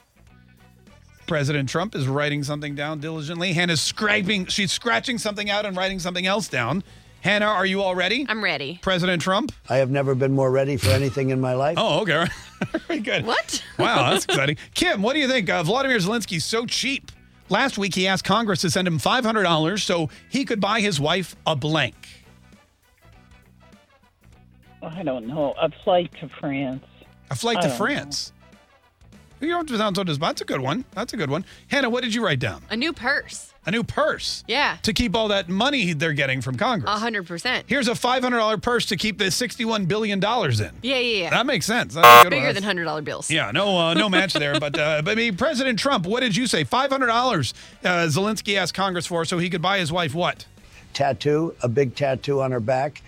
[1.29, 3.53] President Trump is writing something down diligently.
[3.53, 6.83] Hannah's scraping, she's scratching something out and writing something else down.
[7.21, 8.25] Hannah, are you all ready?
[8.29, 8.79] I'm ready.
[8.83, 9.53] President Trump?
[9.69, 11.77] I have never been more ready for anything in my life.
[11.79, 12.27] Oh, okay.
[12.87, 13.27] Very good.
[13.27, 13.63] What?
[13.79, 14.57] Wow, that's exciting.
[14.75, 15.51] Kim, what do you think?
[15.51, 17.13] Uh, Vladimir Zelensky's so cheap.
[17.51, 21.37] Last week, he asked Congress to send him $500 so he could buy his wife
[21.47, 21.95] a blank.
[24.83, 25.55] I don't know.
[25.61, 26.85] A flight to France.
[27.31, 28.33] A flight I to France.
[28.33, 28.38] You
[29.47, 30.85] don't have to sound That's a good one.
[30.93, 31.45] That's a good one.
[31.69, 32.63] Hannah, what did you write down?
[32.71, 33.53] A new purse.
[33.67, 34.45] A new purse.
[34.49, 34.79] Yeah.
[34.83, 36.91] To keep all that money they're getting from Congress.
[36.91, 37.67] A hundred percent.
[37.69, 40.23] Here's a $500 purse to keep the $61 billion in.
[40.25, 41.31] Yeah, yeah, yeah.
[41.31, 41.95] That makes sense.
[41.95, 42.55] That's a good Bigger one.
[42.55, 43.31] than hundred dollar bills.
[43.31, 44.59] Yeah, no, uh, no match there.
[44.59, 46.65] But, uh, but I mean, President Trump, what did you say?
[46.65, 47.53] Five hundred dollars.
[47.85, 50.47] Uh, Zelensky asked Congress for so he could buy his wife what?
[50.95, 53.03] Tattoo, a big tattoo on her back,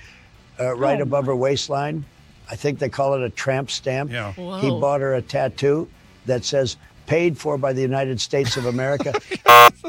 [0.61, 2.05] uh, right Oh, above her waistline.
[2.51, 4.11] I think they call it a tramp stamp.
[4.11, 4.33] Yeah.
[4.33, 4.79] He Whoa.
[4.81, 5.89] bought her a tattoo
[6.27, 9.13] that says, paid for by the United States of America.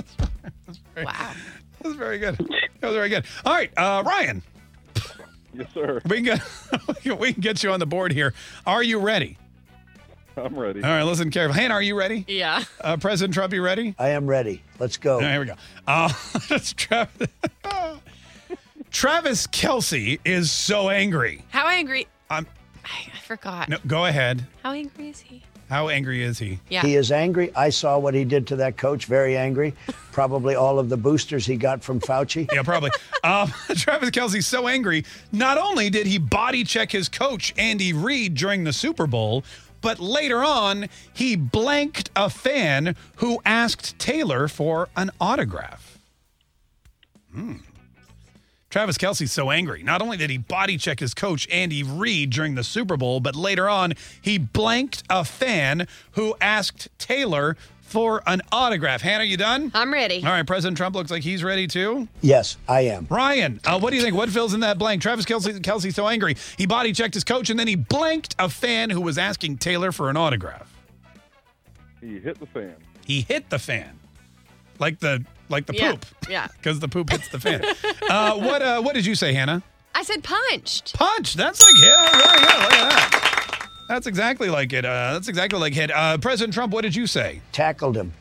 [0.97, 1.31] Wow,
[1.81, 2.35] that's very good.
[2.37, 3.25] That was very good.
[3.45, 4.41] All right, uh, Ryan,
[5.53, 6.01] Yes, sir.
[6.05, 6.41] we can get
[7.19, 8.33] we can get you on the board here.
[8.67, 9.37] Are you ready?
[10.37, 10.83] I'm ready.
[10.83, 11.59] All right, listen carefully.
[11.59, 12.23] Hannah, are you ready?
[12.27, 12.63] Yeah.
[12.81, 13.95] Uh, President Trump, you ready?
[13.97, 14.61] I am ready.
[14.79, 15.15] Let's go.
[15.15, 15.55] All right, here we go.
[15.87, 16.11] Uh,
[16.49, 17.27] that's Travis.
[18.91, 21.43] Travis Kelce is so angry.
[21.49, 22.07] How angry?
[22.29, 22.45] I'm.
[22.83, 23.69] I, I forgot.
[23.69, 24.45] No, go ahead.
[24.63, 25.43] How angry is he?
[25.71, 26.59] How angry is he?
[26.67, 26.81] Yeah.
[26.81, 27.55] He is angry.
[27.55, 29.05] I saw what he did to that coach.
[29.05, 29.73] Very angry.
[30.11, 32.51] Probably all of the boosters he got from Fauci.
[32.51, 32.91] Yeah, probably.
[33.23, 33.47] um,
[33.77, 35.05] Travis Kelce's so angry.
[35.31, 39.45] Not only did he body check his coach, Andy Reid, during the Super Bowl,
[39.79, 45.97] but later on, he blanked a fan who asked Taylor for an autograph.
[47.33, 47.55] Hmm.
[48.71, 49.83] Travis Kelce's so angry.
[49.83, 53.35] Not only did he body check his coach, Andy Reid, during the Super Bowl, but
[53.35, 59.01] later on, he blanked a fan who asked Taylor for an autograph.
[59.01, 59.71] Hannah, are you done?
[59.75, 60.23] I'm ready.
[60.23, 62.07] All right, President Trump looks like he's ready too.
[62.21, 63.07] Yes, I am.
[63.09, 64.15] Ryan, uh, what do you think?
[64.15, 65.01] What fills in that blank?
[65.01, 66.37] Travis Kelce, Kelce's so angry.
[66.57, 69.91] He body checked his coach and then he blanked a fan who was asking Taylor
[69.91, 70.73] for an autograph.
[71.99, 72.75] He hit the fan.
[73.05, 73.99] He hit the fan.
[74.79, 76.05] Like the like the Yeah, poop.
[76.29, 76.47] yeah.
[76.57, 77.63] Because the poop hits the fan.
[78.09, 79.61] uh, what uh, what did you say, Hannah?
[79.93, 80.93] I said punched.
[80.95, 81.33] Punch.
[81.35, 81.93] That's like hit.
[81.95, 82.59] Oh, very good.
[82.63, 83.67] Look at that.
[83.89, 84.85] That's exactly like it.
[84.85, 85.91] Uh, that's exactly like hit.
[85.91, 87.41] Uh, President Trump, what did you say?
[87.51, 88.13] Tackled him.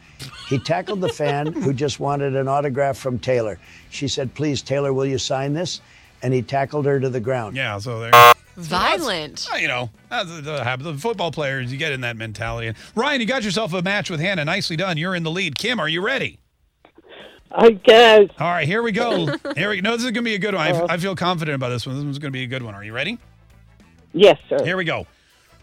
[0.49, 3.57] He tackled the fan who just wanted an autograph from Taylor.
[3.91, 5.81] She said, Please, Taylor, will you sign this?
[6.23, 7.57] And he tackled her to the ground.
[7.57, 8.11] Yeah, so there.
[8.57, 9.49] Violent.
[9.53, 10.83] Uh, you know, that's the, the habit.
[10.85, 12.67] The football players, you get in that mentality.
[12.67, 14.45] And Ryan, you got yourself a match with Hannah.
[14.45, 14.97] Nicely done.
[14.99, 15.57] You're in the lead.
[15.57, 16.39] Kim, are you ready?
[17.53, 18.29] I guess.
[18.39, 19.27] All right, here we go.
[19.57, 19.83] Here we go.
[19.83, 20.67] No, this is going to be a good one.
[20.67, 20.87] I, uh-huh.
[20.89, 21.97] I feel confident about this one.
[21.97, 22.75] This one's going to be a good one.
[22.75, 23.19] Are you ready?
[24.13, 24.63] Yes, sir.
[24.65, 25.07] Here we go.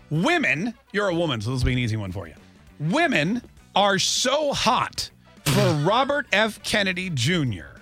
[0.10, 2.34] Women, you're a woman, so this will be an easy one for you.
[2.80, 3.42] Women
[3.76, 5.10] are so hot
[5.46, 6.62] for Robert F.
[6.64, 7.78] Kennedy Jr.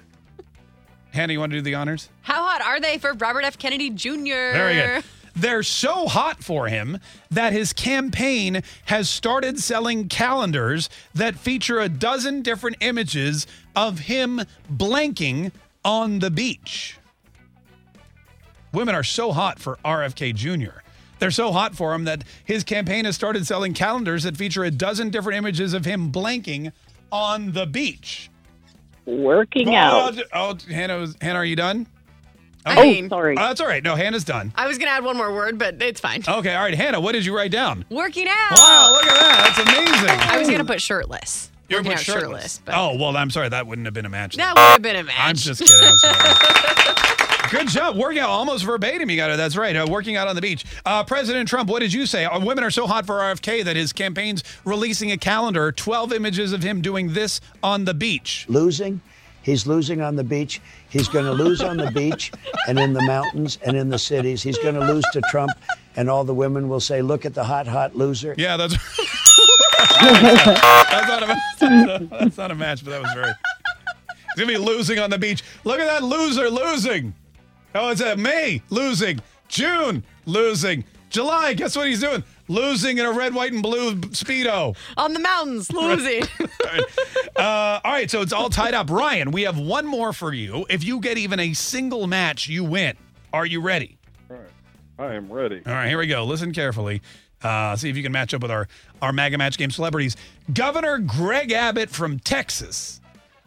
[1.11, 2.09] Hannah, you want to do the honors?
[2.21, 3.57] How hot are they for Robert F.
[3.57, 4.09] Kennedy Jr.?
[4.13, 5.03] Very good.
[5.35, 6.97] They're so hot for him
[7.29, 14.41] that his campaign has started selling calendars that feature a dozen different images of him
[14.71, 15.51] blanking
[15.83, 16.97] on the beach.
[18.71, 20.79] Women are so hot for RFK Jr.
[21.19, 24.71] They're so hot for him that his campaign has started selling calendars that feature a
[24.71, 26.71] dozen different images of him blanking
[27.11, 28.29] on the beach.
[29.05, 30.19] Working Oh, out.
[30.33, 31.87] Oh, Hannah, Hannah, are you done?
[32.65, 33.35] I mean, sorry.
[33.37, 33.83] Oh, that's all right.
[33.83, 34.51] No, Hannah's done.
[34.55, 36.23] I was going to add one more word, but it's fine.
[36.27, 37.85] Okay, all right, Hannah, what did you write down?
[37.89, 38.51] Working out.
[38.51, 39.53] Wow, look at that.
[39.55, 40.19] That's amazing.
[40.31, 41.51] I was going to put shirtless.
[41.69, 42.61] You're Working put out shirtless.
[42.65, 43.49] but Oh, well, I'm sorry.
[43.49, 44.35] That wouldn't have been a match.
[44.37, 45.15] that would have been a match.
[45.19, 45.75] I'm just kidding.
[45.83, 46.35] I'm sorry.
[47.51, 47.95] Good job.
[47.95, 49.09] Working out almost verbatim.
[49.09, 49.37] You got it.
[49.37, 49.75] That's right.
[49.75, 50.65] Uh, working out on the beach.
[50.85, 52.25] Uh, President Trump, what did you say?
[52.25, 56.53] Uh, women are so hot for RFK that his campaign's releasing a calendar, 12 images
[56.53, 58.45] of him doing this on the beach.
[58.49, 58.99] Losing.
[59.45, 60.59] He's losing on the beach.
[60.89, 62.31] He's going to lose on the beach
[62.67, 64.41] and in the mountains and in the cities.
[64.41, 65.51] He's going to lose to Trump,
[65.95, 68.33] and all the women will say, Look at the hot, hot loser.
[68.39, 68.73] Yeah, that's.
[70.01, 73.27] that's, not a, that's, a, that's not a match, but that was very.
[73.27, 75.43] He's gonna be losing on the beach.
[75.63, 77.13] Look at that loser losing.
[77.75, 81.53] Oh, it's a May losing, June losing, July.
[81.53, 82.23] Guess what he's doing?
[82.47, 84.75] Losing in a red, white, and blue speedo.
[84.97, 86.23] On the mountains, losing.
[87.35, 88.89] Uh, all right, so it's all tied up.
[88.89, 90.65] Ryan, we have one more for you.
[90.69, 92.95] If you get even a single match, you win.
[93.33, 93.97] Are you ready?
[94.29, 94.49] All right.
[94.97, 95.61] I am ready.
[95.65, 96.23] All right, here we go.
[96.23, 97.01] Listen carefully.
[97.41, 98.67] Uh, see if you can match up with our,
[99.01, 100.15] our MAGA Match Game celebrities.
[100.53, 103.01] Governor Greg Abbott from Texas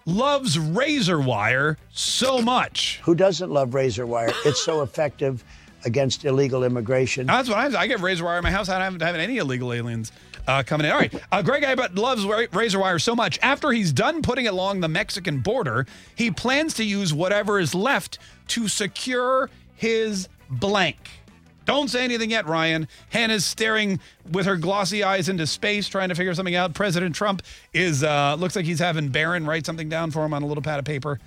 [0.04, 3.00] loves razor wire so much.
[3.04, 4.32] Who doesn't love razor wire?
[4.44, 5.44] It's so effective
[5.84, 7.26] against illegal immigration.
[7.26, 8.68] That's what I, I get razor wire in my house.
[8.68, 10.12] I haven't having any illegal aliens
[10.46, 10.92] uh, coming in.
[10.92, 13.38] All right, uh, Greg Abbott loves razor wire so much.
[13.42, 17.74] After he's done putting it along the Mexican border, he plans to use whatever is
[17.74, 18.18] left
[18.48, 20.96] to secure his blank.
[21.64, 22.88] Don't say anything yet, Ryan.
[23.10, 24.00] Hannah's staring
[24.32, 26.72] with her glossy eyes into space, trying to figure something out.
[26.72, 27.42] President Trump
[27.74, 30.62] is uh, looks like he's having Barron write something down for him on a little
[30.62, 31.20] pad of paper.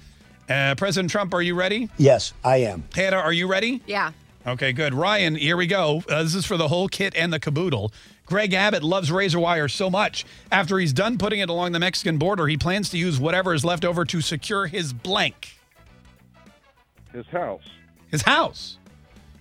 [0.50, 1.90] Uh, President Trump, are you ready?
[1.98, 2.84] Yes, I am.
[2.96, 3.82] Hannah, are you ready?
[3.86, 4.12] yeah.
[4.46, 4.94] Okay, good.
[4.94, 6.04] Ryan, here we go.
[6.10, 7.94] Uh, this is for the whole kit and the caboodle.
[8.26, 10.26] Greg Abbott loves razor wire so much.
[10.52, 13.64] After he's done putting it along the Mexican border, he plans to use whatever is
[13.64, 15.58] left over to secure his blank.
[17.14, 17.64] His house.
[18.10, 18.78] His house.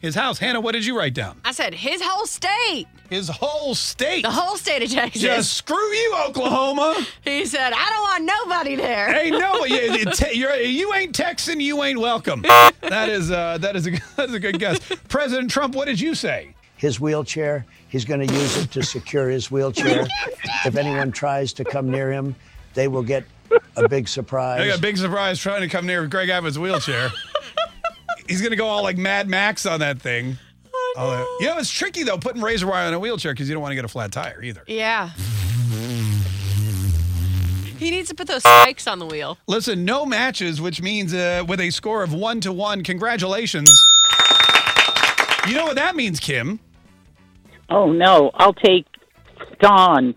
[0.01, 0.39] His house.
[0.39, 1.39] Hannah, what did you write down?
[1.45, 2.87] I said his whole state.
[3.11, 4.23] His whole state.
[4.23, 5.21] The whole state of Texas.
[5.21, 6.97] Just screw you, Oklahoma.
[7.23, 9.13] He said, I don't want nobody there.
[9.13, 11.61] hey, no, you, you, te- you're, you ain't Texan.
[11.61, 12.45] You ain't welcome.
[12.81, 14.81] That is uh, that is a that's a good guess.
[15.09, 16.55] President Trump, what did you say?
[16.77, 20.09] His wheelchair, he's going to use it to secure his wheelchair.
[20.65, 22.35] if anyone tries to come near him,
[22.75, 23.25] they will get
[23.77, 24.61] a big surprise.
[24.61, 27.11] I got a big surprise trying to come near Greg Abbott's wheelchair.
[28.31, 30.39] He's gonna go all like Mad Max on that thing.
[30.97, 31.45] Oh, no.
[31.47, 33.73] You know, it's tricky though putting razor wire on a wheelchair because you don't want
[33.73, 34.63] to get a flat tire either.
[34.67, 35.11] Yeah.
[37.79, 39.39] He needs to put those spikes on the wheel.
[39.47, 42.85] Listen, no matches, which means uh, with a score of one to one.
[42.85, 43.71] Congratulations.
[45.49, 46.61] You know what that means, Kim?
[47.71, 48.85] Oh no, I'll take
[49.61, 50.15] Dawn.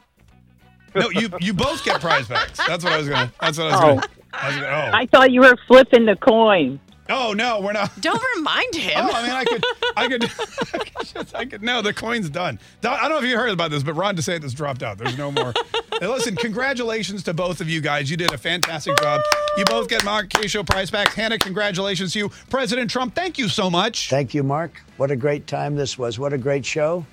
[0.94, 2.60] No, you you both get prize packs.
[2.68, 3.32] That's what I was gonna.
[3.40, 3.96] That's what I was Oh.
[3.96, 4.08] gonna.
[4.34, 4.98] I was gonna oh.
[4.98, 6.80] I thought you were flipping the coin.
[7.10, 8.00] Oh no, we're not.
[8.00, 8.94] Don't remind him.
[8.96, 9.66] Oh, I mean, I could,
[9.98, 11.62] I could, I could, just, I could.
[11.62, 12.60] No, the coin's done.
[12.82, 14.98] I don't know if you heard about this, but Ron DeSantis dropped out.
[14.98, 15.54] There's no more.
[16.00, 18.10] Hey, listen, congratulations to both of you guys.
[18.10, 19.20] You did a fantastic job.
[19.58, 21.14] You both get Mark Kaye Show prize packs.
[21.14, 22.30] Hannah, congratulations to you.
[22.50, 24.10] President Trump, thank you so much.
[24.10, 24.82] Thank you, Mark.
[24.96, 26.18] What a great time this was.
[26.18, 27.06] What a great show.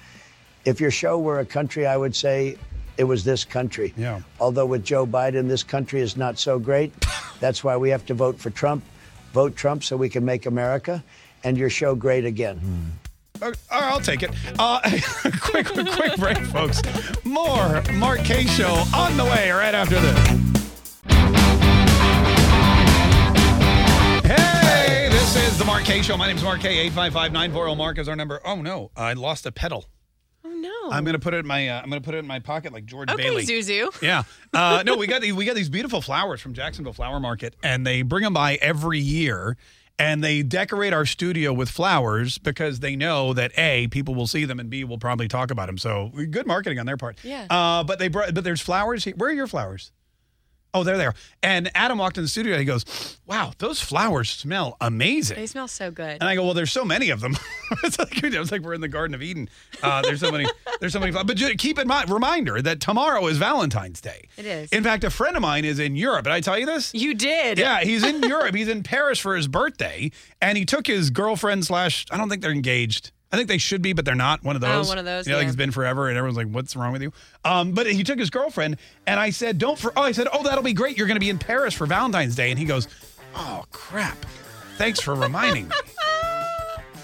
[0.64, 2.56] If your show were a country, I would say
[2.96, 3.92] it was this country.
[3.96, 4.20] Yeah.
[4.38, 6.92] Although with Joe Biden, this country is not so great.
[7.40, 8.84] That's why we have to vote for Trump.
[9.32, 11.02] Vote Trump so we can make America
[11.44, 12.60] and your show great again.
[13.40, 14.30] Uh, all right, I'll take it.
[14.58, 14.80] Uh,
[15.40, 16.82] quick, quick break, folks.
[17.24, 20.28] More Mark Kaye Show on the way right after this.
[24.24, 26.16] Hey, this is the Mark Kaye Show.
[26.16, 26.78] My name is Mark Kaye.
[26.86, 28.40] 855 940 Mark is our number.
[28.44, 29.86] Oh no, I lost a pedal.
[30.44, 30.90] Oh no.
[30.90, 31.68] I'm gonna put it in my.
[31.68, 33.44] Uh, I'm gonna put it in my pocket like George Okay, Bailey.
[33.44, 34.00] Zuzu.
[34.02, 34.22] Yeah.
[34.52, 37.86] Uh, no, we got the, we got these beautiful flowers from Jacksonville Flower Market, and
[37.86, 39.56] they bring them by every year,
[39.98, 44.44] and they decorate our studio with flowers because they know that a people will see
[44.46, 45.76] them and b will probably talk about them.
[45.78, 47.18] So good marketing on their part.
[47.22, 47.46] Yeah.
[47.50, 49.04] Uh, but they brought, but there's flowers.
[49.04, 49.14] Here.
[49.16, 49.92] Where are your flowers?
[50.72, 51.14] Oh, there they are.
[51.42, 52.52] And Adam walked in the studio.
[52.54, 56.18] and He goes, "Wow, those flowers smell amazing." They smell so good.
[56.20, 57.36] And I go, well, there's so many of them.
[57.84, 59.48] it's like it's like we're in the Garden of Eden.
[59.82, 60.46] Uh, there's so many.
[60.80, 61.12] There's so many.
[61.12, 64.28] But keep in mind, reminder that tomorrow is Valentine's Day.
[64.36, 64.70] It is.
[64.72, 66.24] In fact, a friend of mine is in Europe.
[66.24, 66.94] Did I tell you this?
[66.94, 67.58] You did.
[67.58, 68.54] Yeah, he's in Europe.
[68.54, 70.10] He's in Paris for his birthday,
[70.40, 72.06] and he took his girlfriend slash.
[72.10, 73.10] I don't think they're engaged.
[73.32, 74.42] I think they should be, but they're not.
[74.42, 74.88] One of Oh, those.
[74.88, 77.02] one of those, You know, like it's been forever, and everyone's like, "What's wrong with
[77.02, 77.12] you?"
[77.44, 78.76] Um, but he took his girlfriend,
[79.06, 80.98] and I said, "Don't." For oh, I said, "Oh, that'll be great.
[80.98, 82.88] You're going to be in Paris for Valentine's Day," and he goes,
[83.36, 84.16] "Oh crap!
[84.78, 85.74] Thanks for reminding me."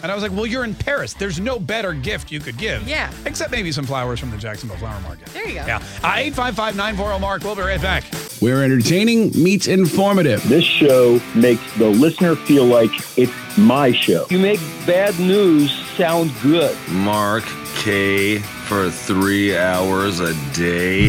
[0.03, 1.15] And I was like, "Well, you're in Paris.
[1.15, 2.87] There's no better gift you could give.
[2.87, 3.11] Yeah.
[3.25, 5.27] Except maybe some flowers from the Jacksonville Flower Market.
[5.29, 5.67] There you go.
[5.67, 5.83] Yeah.
[6.05, 7.43] Uh, Eight five five nine four zero Mark.
[7.43, 8.05] We'll be right back.
[8.41, 10.47] Where entertaining meets informative.
[10.49, 14.27] This show makes the listener feel like it's my show.
[14.31, 16.77] You make bad news sound good.
[16.91, 17.45] Mark
[17.77, 21.09] Kaye for three hours a day.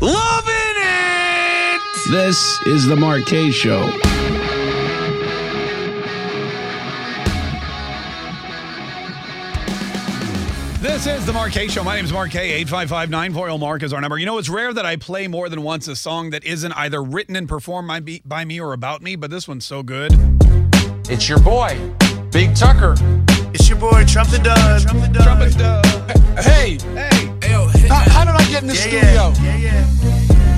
[0.00, 1.80] Loving it!
[2.10, 3.90] This is the Mark Kaye Show.
[10.80, 11.82] This is the Mark Show.
[11.82, 12.52] My name is Mark Kaye.
[12.52, 14.16] 855 940 Mark is our number.
[14.16, 17.02] You know, it's rare that I play more than once a song that isn't either
[17.02, 20.12] written and performed by me, by me or about me, but this one's so good.
[21.10, 21.76] It's your boy,
[22.30, 22.94] Big Tucker.
[23.52, 24.82] It's your boy Trump the Dud.
[24.82, 25.22] Trump the Dud.
[25.24, 25.84] Trumpet Dub.
[26.44, 27.88] Hey, Hey.
[27.88, 29.32] how, how did I get in the Yeah, studio?
[29.42, 29.86] yeah, yeah,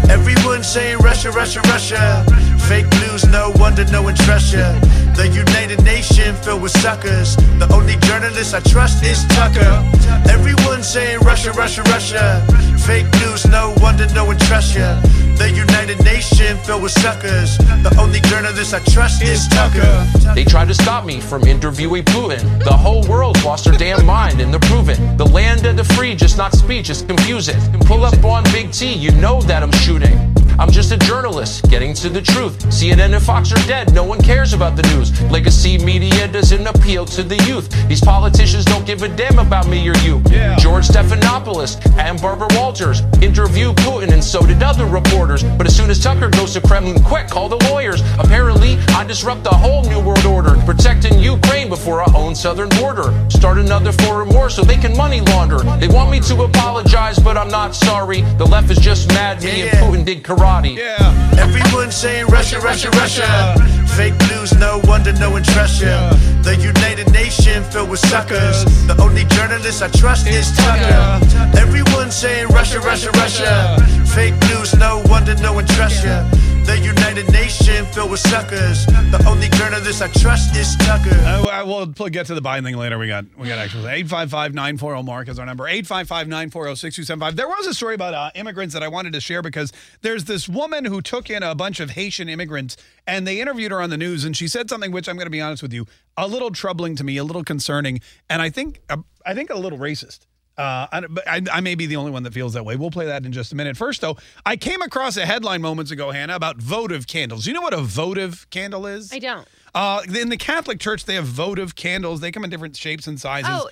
[0.06, 0.12] yeah.
[0.12, 2.24] Everyone saying Russia, Russia, Russia.
[2.68, 4.72] Fake news, no wonder no one trusts ya.
[5.14, 7.36] The United Nation filled with suckers.
[7.58, 9.84] The only journalist I trust is Tucker.
[10.30, 12.46] Everyone saying Russia, Russia, Russia.
[12.86, 15.00] Fake news, no wonder no one trusts ya.
[15.36, 17.58] The United Nation filled with suckers.
[17.58, 20.06] The only journalist I trust is Tucker.
[20.34, 22.62] They tried to stop me from interviewing Putin.
[22.62, 25.16] The whole world lost their damn mind and they're proving.
[25.16, 27.58] The land of the free, just not speech, is confusing.
[27.80, 30.34] Pull up on Big T, you know that I'm shooting.
[30.58, 32.58] I'm just a journalist, getting to the truth.
[32.66, 35.08] CNN and Fox are dead, no one cares about the news.
[35.30, 37.70] Legacy media doesn't appeal to the youth.
[37.88, 40.22] These politicians don't give a damn about me or you.
[40.30, 40.56] Yeah.
[40.56, 45.42] George Stephanopoulos and Barbara Walters interviewed Putin and so did other reporters.
[45.42, 48.02] But as soon as Tucker goes to Kremlin, quick, call the lawyers.
[48.18, 53.14] Apparently, I disrupt the whole new world order, protecting Ukraine before our own southern border.
[53.30, 55.58] Start another foreign war so they can money launder.
[55.78, 58.22] They want me to apologize, but I'm not sorry.
[58.38, 60.49] The left is just mad me and Putin did karate.
[60.50, 61.38] Yeah.
[61.38, 63.54] Everyone saying Russia, Russia, Russia.
[63.96, 66.10] Fake news, no wonder no one trusts ya.
[66.42, 68.64] The United Nation filled with suckers.
[68.88, 71.24] The only journalist I trust is Tucker.
[71.56, 73.76] Everyone saying Russia, Russia, Russia.
[74.12, 76.26] Fake news, no wonder no one trusts ya.
[76.70, 78.86] The United Nation filled with suckers.
[78.86, 81.10] The only journalist I trust is Tucker.
[81.10, 82.96] Uh, I will get to the Biden thing later.
[82.96, 85.66] We got we got actually 855 940 Mark is our number.
[85.66, 87.34] 855 940 6275.
[87.34, 89.72] There was a story about uh, immigrants that I wanted to share because
[90.02, 93.82] there's this woman who took in a bunch of Haitian immigrants and they interviewed her
[93.82, 95.86] on the news and she said something which I'm going to be honest with you,
[96.16, 99.58] a little troubling to me, a little concerning, and I think uh, I think a
[99.58, 100.20] little racist.
[100.60, 102.76] Uh, I, I, I may be the only one that feels that way.
[102.76, 103.76] We'll play that in just a minute.
[103.76, 107.46] First, though, I came across a headline moments ago, Hannah, about votive candles.
[107.46, 109.12] You know what a votive candle is?
[109.12, 109.48] I don't.
[109.74, 112.20] Uh, in the Catholic Church, they have votive candles.
[112.20, 113.50] They come in different shapes and sizes.
[113.50, 113.70] Oh,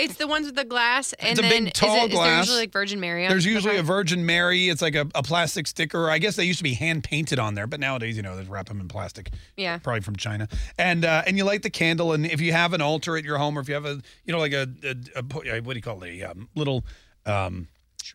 [0.00, 2.16] It's the ones with the glass, and a then big, tall is, it, is there
[2.18, 2.46] glass.
[2.46, 3.24] usually like Virgin Mary?
[3.24, 3.86] on There's the usually a front?
[3.86, 4.68] Virgin Mary.
[4.68, 6.10] It's like a, a plastic sticker.
[6.10, 8.44] I guess they used to be hand painted on there, but nowadays, you know, they
[8.44, 9.30] wrap them in plastic.
[9.56, 9.78] Yeah.
[9.78, 10.48] Probably from China.
[10.78, 13.38] And uh, and you light the candle, and if you have an altar at your
[13.38, 15.22] home, or if you have a, you know, like a, a, a
[15.62, 16.84] what do you call it, a um, little
[17.26, 17.68] um,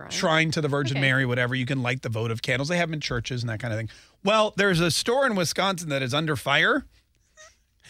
[0.10, 0.52] shrine.
[0.52, 1.08] to the Virgin Okay.
[1.08, 2.70] Mary, whatever, you can light the votive candles.
[2.70, 3.90] They have them in churches and that kind of thing.
[4.24, 6.86] Well, there's a store in Wisconsin that is under fire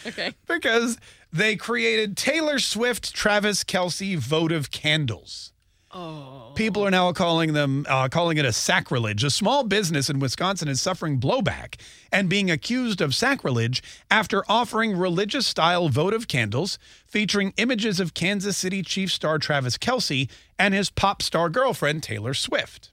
[0.06, 0.34] Okay.
[0.48, 0.98] because
[1.36, 5.52] they created Taylor Swift, Travis Kelce votive candles.
[5.92, 6.54] Oh.
[6.56, 9.24] People are now calling them uh, calling it a sacrilege.
[9.24, 11.76] A small business in Wisconsin is suffering blowback
[12.12, 18.56] and being accused of sacrilege after offering religious style votive candles featuring images of Kansas
[18.56, 22.92] City Chief star Travis Kelce and his pop star girlfriend Taylor Swift.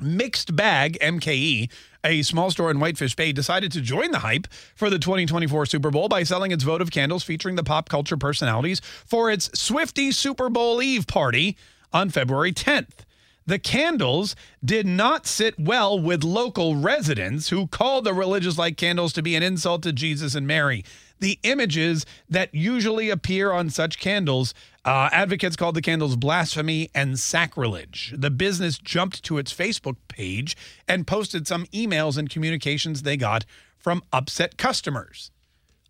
[0.00, 1.68] Mixed Bag MKE,
[2.04, 5.90] a small store in Whitefish Bay, decided to join the hype for the 2024 Super
[5.90, 10.48] Bowl by selling its votive candles featuring the pop culture personalities for its Swifty Super
[10.48, 11.56] Bowl Eve party
[11.92, 13.04] on February 10th.
[13.46, 19.12] The candles did not sit well with local residents who called the religious like candles
[19.14, 20.84] to be an insult to Jesus and Mary.
[21.20, 27.18] The images that usually appear on such candles, uh, advocates called the candles blasphemy and
[27.18, 28.14] sacrilege.
[28.16, 30.56] The business jumped to its Facebook page
[30.88, 33.44] and posted some emails and communications they got
[33.76, 35.30] from upset customers.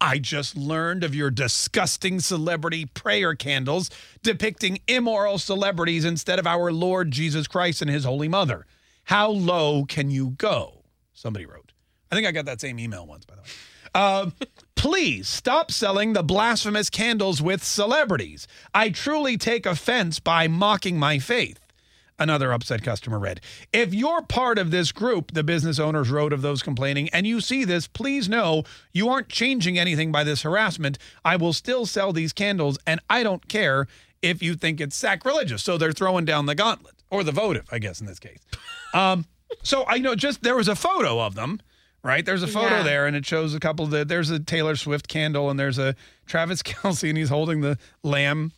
[0.01, 3.91] I just learned of your disgusting celebrity prayer candles
[4.23, 8.67] depicting immoral celebrities instead of our Lord Jesus Christ and his Holy Mother.
[9.05, 10.85] How low can you go?
[11.13, 11.73] Somebody wrote.
[12.11, 13.49] I think I got that same email once, by the way.
[13.95, 14.33] Um,
[14.81, 18.49] please stop selling the blasphemous candles with celebrities.
[18.75, 21.61] I truly take offense by mocking my faith.
[22.19, 23.43] Another upset customer read.
[23.75, 27.43] If you're part of this group, the business owners wrote of those complaining, and you
[27.43, 30.97] see this, please know you aren't changing anything by this harassment.
[31.27, 33.87] I will still sell these candles, and I don't care
[34.23, 35.63] if you think it's sacrilegious.
[35.63, 38.39] So they're throwing down the gauntlet, or the votive, I guess, in this case.
[38.95, 39.27] Um,
[39.63, 41.61] so I know just there was a photo of them,
[42.03, 42.25] right?
[42.25, 42.83] There's a photo Yeah.
[42.83, 45.79] there, and it shows a couple of the, there's a Taylor Swift candle, and there's
[45.79, 45.95] a
[46.27, 48.53] Travis Kelce, and he's holding the lamb,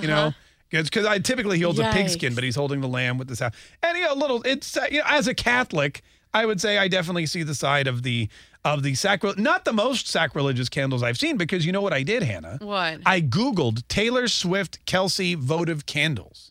[0.00, 0.16] you know.
[0.16, 0.30] Uh-huh.
[0.70, 2.34] Because I typically he holds a pigskin, Yikes.
[2.34, 3.54] but he's holding the lamb with the sound.
[3.80, 4.42] And you know, a little.
[4.42, 6.02] It's uh, you know, as a Catholic,
[6.32, 8.28] I would say I definitely see the side of the
[8.64, 12.02] of the sacri- not the most sacrilegious candles I've seen because you know what I
[12.02, 12.58] did, Hannah.
[12.60, 13.02] What?
[13.06, 16.50] I googled Taylor Swift Kelce votive candles,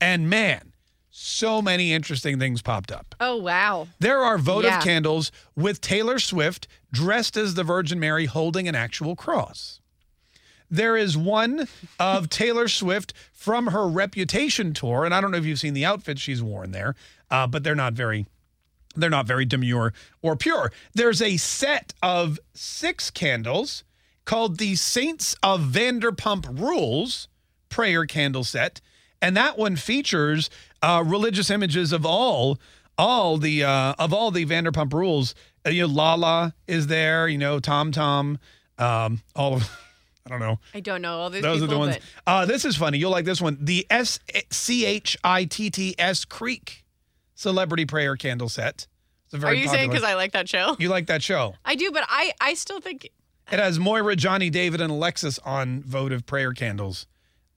[0.00, 0.72] and man,
[1.18, 3.14] so many interesting things popped up.
[3.20, 3.88] Oh wow.
[3.98, 4.82] There are votive Yeah.
[4.82, 9.80] candles with Taylor Swift dressed as the Virgin Mary holding an actual cross.
[10.70, 11.68] There is one
[11.98, 15.86] of Taylor Swift from her Reputation tour, and I don't know if you've seen the
[15.86, 16.94] outfits she's worn there,
[17.30, 18.26] uh, but they're not very,
[18.94, 20.70] they're not very demure or pure.
[20.92, 23.84] There's a set of six candles
[24.26, 27.28] called the Saints of Vanderpump Rules
[27.70, 28.80] prayer candle set,
[29.22, 30.50] and that one features
[30.82, 32.58] uh, religious images of all
[32.98, 35.34] all the uh, of all the Vanderpump Rules.
[35.66, 37.28] Uh, you know, Lala is there.
[37.28, 38.38] You know, Tom Tom.
[38.78, 39.70] Um, all of
[40.26, 40.58] I don't know.
[40.74, 41.96] I don't know all these Those people, are the ones.
[42.24, 42.98] but Uh, this is funny.
[42.98, 43.58] You'll like this one.
[43.60, 44.18] The S
[44.50, 46.84] C H I T T S Creek
[47.34, 48.86] Celebrity Prayer Candle Set.
[49.26, 50.76] It's a are very you saying because I like that show?
[50.78, 51.54] you like that show?
[51.64, 53.04] I do, but I I still think
[53.50, 57.06] It has Moira, Johnny, David, and Alexis on votive prayer candles.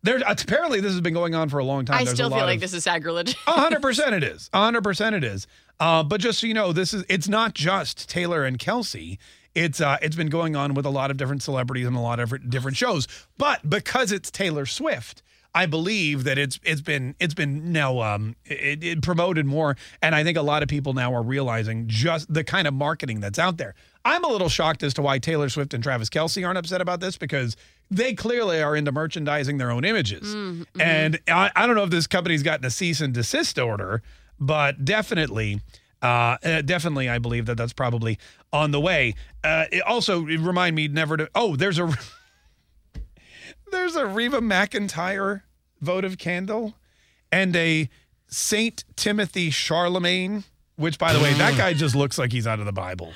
[0.02, 1.98] There, apparently, this has been going on for a long time.
[1.98, 3.36] I There's still feel like of- this is sacrilege.
[3.46, 4.50] Hundred percent it is.
[4.54, 5.46] Hundred percent it is.
[5.80, 9.18] Uh, but just so you know, this is it's not just Taylor and Kelce.
[9.56, 12.20] It's uh, it's been going on with a lot of different celebrities and a lot
[12.20, 13.08] of different shows.
[13.38, 15.22] But because it's Taylor Swift,
[15.54, 20.16] I believe that it's it's been it's been now um it, it promoted more, and
[20.16, 23.40] I think a lot of people now are realizing just the kind of marketing that's
[23.40, 23.74] out there.
[24.06, 27.00] I'm a little shocked as to why Taylor Swift and Travis Kelce aren't upset about
[27.00, 27.56] this because
[27.92, 30.34] they clearly are into merchandising their own images.
[30.34, 30.82] Mm-hmm.
[30.82, 34.02] And I, I don't know if this company's gotten a cease and desist order,
[34.40, 35.62] but definitely,
[36.02, 38.20] uh, uh, definitely, I believe that that's probably
[38.54, 39.16] on the way.
[39.44, 41.30] Uh, it also it remind me never to.
[41.36, 41.92] Oh, there's a
[43.72, 45.42] there's a Reba McEntire
[45.82, 46.76] votive candle
[47.32, 47.90] and a
[48.28, 50.44] Saint Timothy Chalamet,
[50.76, 53.12] which, by the way, that guy just looks like he's out of the Bible.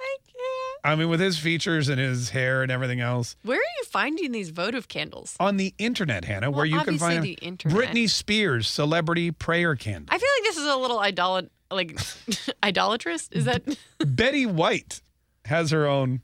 [0.00, 0.92] I can't.
[0.92, 3.36] I mean, with his features and his hair and everything else.
[3.42, 5.36] Where are you finding these votive candles?
[5.38, 7.76] On the internet, Hannah, Well, where you can find the internet.
[7.76, 10.12] Britney Spears celebrity prayer candle.
[10.12, 11.96] I feel like this is a little idolat like
[12.64, 13.28] idolatrous.
[13.30, 13.62] Is that
[13.98, 15.00] Betty White
[15.44, 16.22] has her own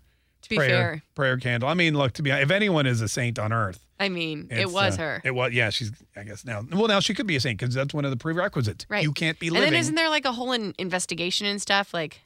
[0.49, 1.03] prayer, fair?
[1.15, 1.69] prayer candle.
[1.69, 4.71] I mean, look, to be if anyone is a saint on earth, I mean, it
[4.71, 5.23] was uh, her.
[5.25, 5.71] It was, yeah.
[5.71, 6.65] She's, I guess now.
[6.73, 8.87] Well, now she could be a saint because that's one of the prerequisites.
[8.89, 9.05] Right.
[9.05, 9.67] You can't be living.
[9.67, 11.95] And then isn't there like a whole in- investigation and stuff?
[11.95, 12.21] Like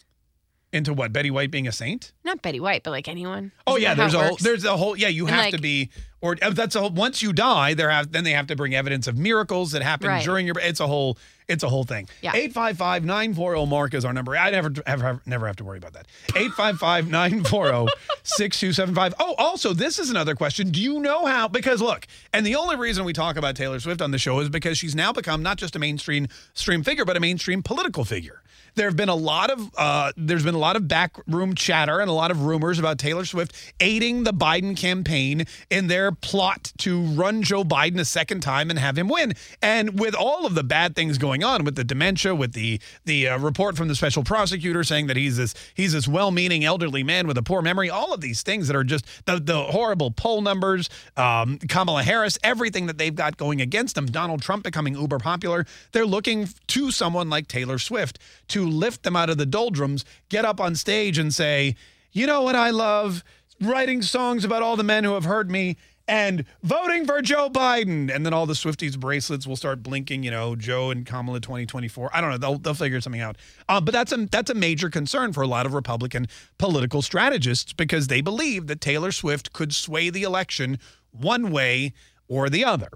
[0.74, 2.12] into what Betty White being a saint.
[2.24, 3.52] not Betty White, but like anyone.
[3.66, 5.08] Oh Isn't yeah, there's a whole, there's a whole yeah.
[5.08, 5.90] You And, have like- to be
[6.20, 8.74] or uh, that's a whole, once you die, there have then they have to bring
[8.74, 10.24] evidence of miracles that happened Right.
[10.24, 10.58] during your.
[10.58, 11.18] It's a whole.
[11.46, 12.08] It's a whole thing.
[12.22, 12.30] Yeah.
[12.34, 14.34] 855 940 Mark is our number.
[14.34, 16.06] I never, ever, never have to worry about that.
[16.34, 17.92] 855 940
[18.22, 19.14] 6275.
[19.20, 20.70] Oh, also, this is another question.
[20.70, 21.46] Do you know how?
[21.48, 24.48] Because look, and the only reason we talk about Taylor Swift on the show is
[24.48, 28.40] because she's now become not just a mainstream stream figure, but a mainstream political figure.
[28.76, 32.10] There have been a lot of uh, there's been a lot of backroom chatter and
[32.10, 37.00] a lot of rumors about Taylor Swift aiding the Biden campaign in their plot to
[37.00, 39.34] run Joe Biden a second time and have him win.
[39.62, 43.28] And with all of the bad things going on with the dementia, with the the
[43.28, 47.28] uh, report from the special prosecutor saying that he's this he's this well-meaning elderly man
[47.28, 50.40] with a poor memory, all of these things that are just the the horrible poll
[50.40, 55.18] numbers, um, Kamala Harris, everything that they've got going against them, Donald Trump becoming uber
[55.18, 58.18] popular, they're looking to someone like Taylor Swift
[58.48, 61.76] to lift them out of the doldrums, get up on stage and say,
[62.12, 63.24] you know what I love?
[63.60, 65.76] Writing songs about all the men who have hurt me
[66.06, 68.14] and voting for Joe Biden.
[68.14, 72.10] And then all the Swifties bracelets will start blinking, you know, Joe and Kamala 2024.
[72.12, 72.38] I don't know.
[72.38, 73.36] They'll, they'll figure something out.
[73.68, 76.26] Uh, but that's a, that's a major concern for a lot of Republican
[76.58, 80.78] political strategists because they believe that Taylor Swift could sway the election
[81.10, 81.92] one way
[82.28, 82.88] or the other.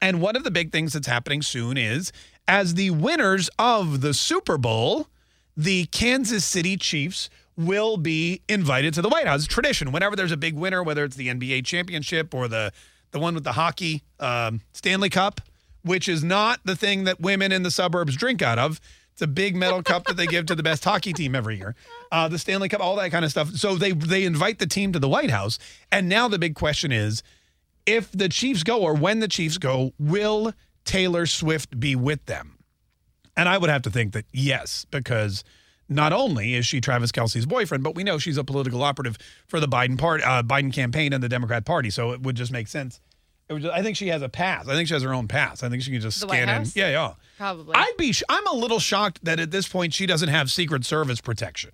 [0.00, 2.12] And one of the big things that's happening soon is
[2.46, 5.08] as the winners of the Super Bowl,
[5.56, 9.46] the Kansas City Chiefs will be invited to the White House.
[9.46, 9.92] Tradition.
[9.92, 12.72] Whenever there's a big winner, whether it's the NBA championship or the
[13.12, 15.40] the one with the hockey um, Stanley Cup,
[15.82, 18.80] which is not the thing that women in the suburbs drink out of.
[19.12, 21.76] It's a big metal cup that they give to the best hockey team every year.
[22.10, 23.50] Uh, the Stanley Cup, all that kind of stuff.
[23.50, 25.60] So they they invite the team to the White House,
[25.92, 27.22] and now the big question is,
[27.86, 30.52] if the Chiefs go or when the Chiefs go, will
[30.84, 32.53] Taylor Swift be with them?
[33.36, 35.42] And I would have to think that yes, because
[35.88, 39.60] not only is she Travis Kelce's boyfriend, but we know she's a political operative for
[39.60, 41.90] the Biden part, uh, Biden campaign and the Democrat Party.
[41.90, 43.00] So it would just make sense.
[43.48, 44.68] It would just, I think she has a pass.
[44.68, 45.62] I think she has her own pass.
[45.62, 46.66] I think she can just The scan in.
[46.74, 47.12] Yeah, yeah.
[47.36, 47.74] Probably.
[47.74, 48.12] I'd be.
[48.12, 51.72] sh- I'm a little shocked that at this point she doesn't have Secret Service protection.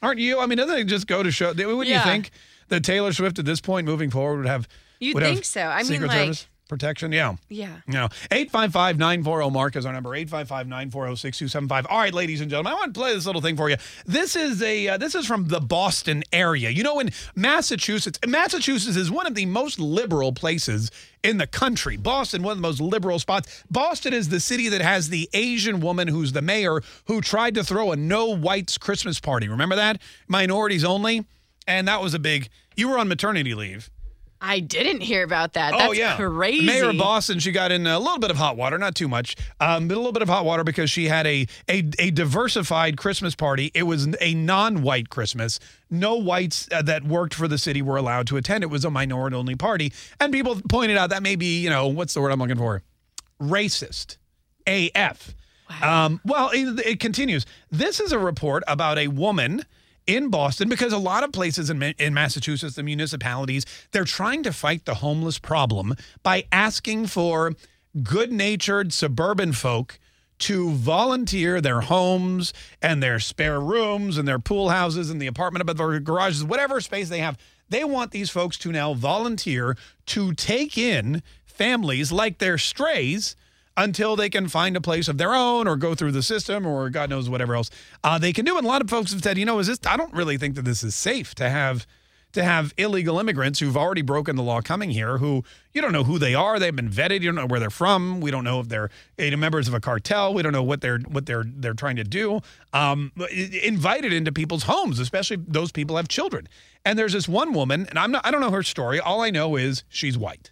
[0.00, 0.40] Aren't you?
[0.40, 1.48] I mean, doesn't it just go to show?
[1.52, 1.98] Wouldn't Yeah.
[1.98, 2.30] you think
[2.68, 4.66] that Taylor Swift at this point, moving forward, would have?
[5.00, 5.62] You'd would have think so.
[5.62, 7.12] I mean, Secret like- Service protection.
[7.12, 7.34] Yeah.
[7.50, 7.76] Yeah.
[7.86, 8.04] No.
[8.30, 10.14] 855 940 Mark is our number.
[10.14, 11.86] 855 940 6275.
[11.86, 13.76] All right, ladies and gentlemen, I want to play this little thing for you.
[14.06, 16.70] This is a uh, this is from the Boston area.
[16.70, 20.90] You know, in Massachusetts, Massachusetts is one of the most liberal places
[21.22, 21.98] in the country.
[21.98, 23.62] Boston, one of the most liberal spots.
[23.70, 27.62] Boston is the city that has the Asian woman who's the mayor who tried to
[27.62, 29.46] throw a no whites Christmas party.
[29.46, 30.00] Remember that?
[30.26, 31.26] Minorities only.
[31.66, 33.90] And that was a big, you were on maternity leave.
[34.44, 35.70] I didn't hear about that.
[35.70, 36.66] That's oh yeah, crazy.
[36.66, 39.36] Mayor of Boston, she got in a little bit of hot water, not too much,
[39.60, 42.96] um, but a little bit of hot water because she had a a, a diversified
[42.96, 43.70] Christmas party.
[43.72, 45.60] It was a non-white Christmas.
[45.90, 48.64] No whites uh, that worked for the city were allowed to attend.
[48.64, 52.14] It was a minority-only party, and people pointed out that may be, you know, what's
[52.14, 52.82] the word I'm looking for?
[53.40, 54.16] Racist.
[54.66, 55.34] AF.
[55.82, 57.46] Um, well, it, it continues.
[57.70, 59.64] This is a report about a woman
[60.06, 64.52] in Boston because a lot of places in, in Massachusetts, the municipalities, they're trying to
[64.52, 67.52] fight the homeless problem by asking for
[68.02, 69.98] good natured suburban folk
[70.38, 75.60] to volunteer their homes and their spare rooms and their pool houses and the apartment
[75.60, 77.38] above their garages, whatever space they have.
[77.68, 79.76] They want these folks to now volunteer
[80.06, 83.36] to take in families like their strays
[83.76, 86.90] until they can find a place of their own or go through the system or
[86.90, 87.70] God knows whatever else
[88.04, 88.56] uh, they can do.
[88.56, 89.78] And a lot of folks have said, you know, is this?
[89.86, 91.86] I don't really think that this is safe to have
[92.32, 96.04] to have illegal immigrants who've already broken the law coming here, who you don't know
[96.04, 98.60] who they are, they've been vetted, you don't know where they're from, we don't know
[98.60, 101.96] if they're members of a cartel, we don't know what they're what they're they're trying
[101.96, 102.40] to do.
[102.72, 103.12] Um,
[103.62, 106.48] invited into people's homes, especially those people have children.
[106.84, 108.98] And there's this one woman, and I'm not I don't know her story.
[108.98, 110.51] All I know is she's white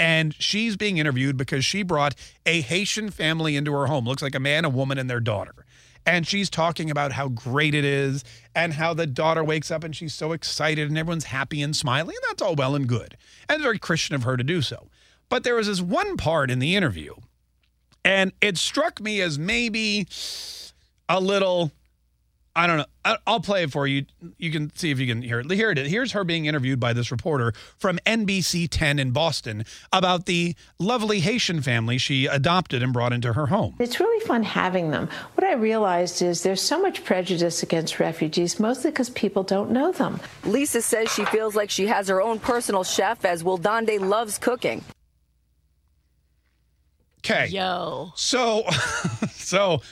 [0.00, 2.14] and she's being interviewed because she brought
[2.46, 4.06] a Haitian family into her home.
[4.06, 5.66] Looks like a man, a woman, and their daughter.
[6.06, 8.24] And she's talking about how great it is
[8.54, 12.16] and how the daughter wakes up and she's so excited and everyone's happy and smiling.
[12.16, 13.18] And that's all well and good.
[13.46, 14.88] And very Christian of her to do so.
[15.28, 17.14] But there was this one part in the interview,
[18.02, 20.08] and it struck me as maybe
[21.10, 21.72] a little
[22.56, 22.84] I don't know.
[23.04, 24.06] I- I'll play it for you.
[24.36, 25.50] You can see if you can hear it.
[25.50, 25.90] Here it is.
[25.90, 31.20] Here's her being interviewed by this reporter from NBC 10 in Boston about the lovely
[31.20, 33.76] Haitian family she adopted and brought into her home.
[33.78, 35.08] It's really fun having them.
[35.36, 39.92] What I realized is there's so much prejudice against refugees, mostly because people don't know
[39.92, 40.20] them.
[40.44, 44.82] Lisa says she feels like she has her own personal chef as Wildande loves cooking.
[47.24, 47.46] Okay.
[47.48, 48.12] Yo.
[48.16, 48.64] So,
[49.32, 49.82] so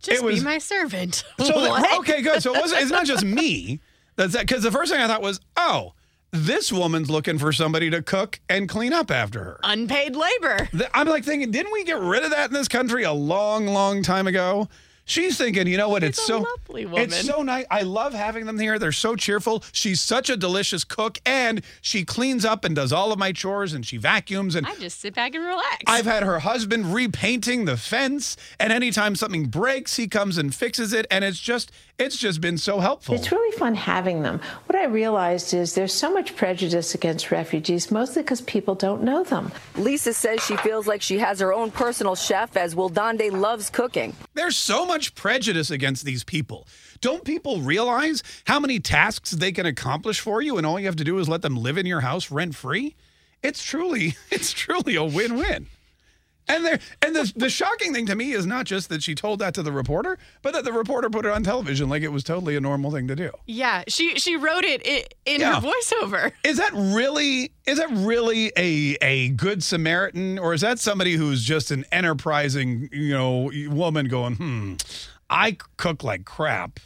[0.00, 1.24] Just it was be my servant.
[1.38, 2.42] So the- okay, good.
[2.42, 3.80] So it wasn't, it's not just me.
[4.16, 5.92] That's that because the first thing I thought was, oh,
[6.30, 9.60] This woman's looking for somebody to cook and clean up after her.
[9.62, 10.68] Unpaid labor.
[10.92, 14.02] I'm like thinking, didn't we get rid of that in this country a long, long
[14.02, 14.68] time ago?
[15.08, 16.04] She's thinking, you know what?
[16.04, 17.04] It's so lovely woman.
[17.04, 17.64] it's so nice.
[17.70, 18.78] I love having them here.
[18.78, 19.64] They're so cheerful.
[19.72, 23.72] She's such a delicious cook, and she cleans up and does all of my chores,
[23.72, 24.54] and she vacuums.
[24.54, 25.78] And I just sit back and relax.
[25.86, 30.92] I've had her husband repainting the fence, and anytime something breaks, he comes and fixes
[30.92, 33.14] it, and it's just it's just been so helpful.
[33.14, 34.40] It's really fun having them.
[34.66, 39.24] What I realized is there's so much prejudice against refugees, mostly because people don't know
[39.24, 39.50] them.
[39.76, 44.14] Lisa says she feels like she has her own personal chef as Wildande loves cooking.
[44.34, 46.68] There's so much prejudice against these people.
[47.00, 50.96] Don't people realize how many tasks they can accomplish for you and all you have
[50.96, 52.94] to do is let them live in your house rent free?
[53.42, 55.66] It's truly it's truly a win-win.
[56.48, 59.38] And there and the the shocking thing to me is not just that she told
[59.40, 62.24] that to the reporter, but that the reporter put it on television like it was
[62.24, 63.30] totally a normal thing to do.
[63.46, 65.60] yeah, she she wrote it i- in Yeah.
[65.60, 66.32] her voiceover.
[66.44, 71.44] Is that really is that really a a good Samaritan or is that somebody who's
[71.44, 74.74] just an enterprising, you know, woman going, "Hmm,
[75.30, 76.80] I cook like crap.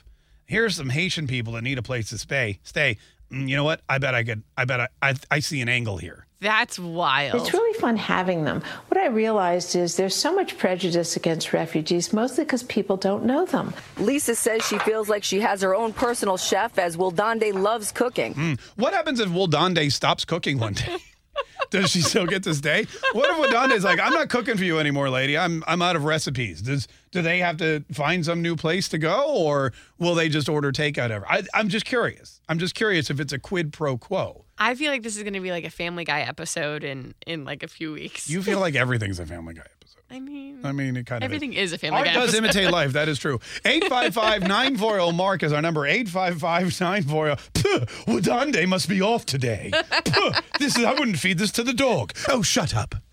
[0.47, 2.59] Here's some Haitian people that need a place to stay.
[2.62, 2.98] Stay.
[3.30, 3.80] Mm, You know what?
[3.89, 6.26] I bet I could I bet I I, I see an angle here.
[6.43, 7.40] That's wild.
[7.40, 8.62] It's really fun having them.
[8.89, 13.47] What I realized is there's so much prejudice against refugees, mostly because people don't know
[13.47, 13.73] them.
[13.97, 18.35] Lisa says she feels like she has her own personal chef as Wildande loves cooking.
[18.35, 18.55] Hmm.
[18.74, 20.97] What happens if Wildande stops cooking one day?
[21.70, 22.86] Does she still get to stay?
[23.12, 25.39] What if Wadande's like, I'm not cooking for you anymore, lady.
[25.39, 26.60] I'm I'm out of recipes.
[26.60, 30.48] Does do they have to find some new place to go, or will they just
[30.48, 31.24] order takeout ever?
[31.28, 32.40] I, I'm just curious.
[32.48, 34.44] I'm just curious if it's a quid pro quo.
[34.58, 37.44] I feel like this is going to be like a Family Guy episode in in
[37.44, 38.28] like a few weeks.
[38.30, 39.78] You feel like everything's a Family Guy episode.
[40.10, 42.44] I mean, I mean, it kind of everything is a Family Art Guy does episode.
[42.44, 42.92] imitate life.
[43.02, 43.38] That is true.
[43.64, 45.80] 855-940 Mark is our number.
[45.82, 47.38] 855-940.
[47.54, 49.70] Puh, Wadande must be off today.
[50.04, 52.12] Puh, this is I wouldn't feed this to the dog.
[52.28, 52.94] Oh, shut up.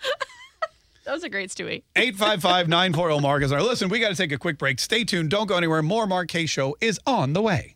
[1.05, 1.81] That was a great Stewie.
[1.95, 3.89] 855-940 Mark is our listen.
[3.89, 4.79] We got to take a quick break.
[4.79, 5.31] Stay tuned.
[5.31, 5.81] Don't go anywhere.
[5.81, 7.73] More Mark Kaye show is on the way.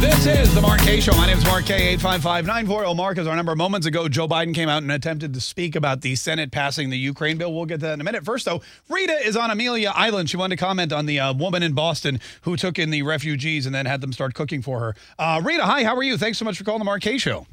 [0.00, 1.12] This is the Mark Kaye Show.
[1.12, 1.96] My name is Mark Kaye.
[1.96, 3.54] 855-940 Mark is our number.
[3.54, 6.98] Moments ago, Joe Biden came out and attempted to speak about the Senate passing the
[6.98, 7.52] Ukraine bill.
[7.54, 8.24] We'll get to that in a minute.
[8.24, 10.30] First, though, Rita is on Amelia Island.
[10.30, 13.66] She wanted to comment on the uh, woman in Boston who took in the refugees
[13.66, 14.94] and then had them start cooking for her.
[15.18, 15.84] Uh, Rita, hi.
[15.84, 16.16] How are you?
[16.16, 17.46] Thanks so much for calling the Mark Kaye Show.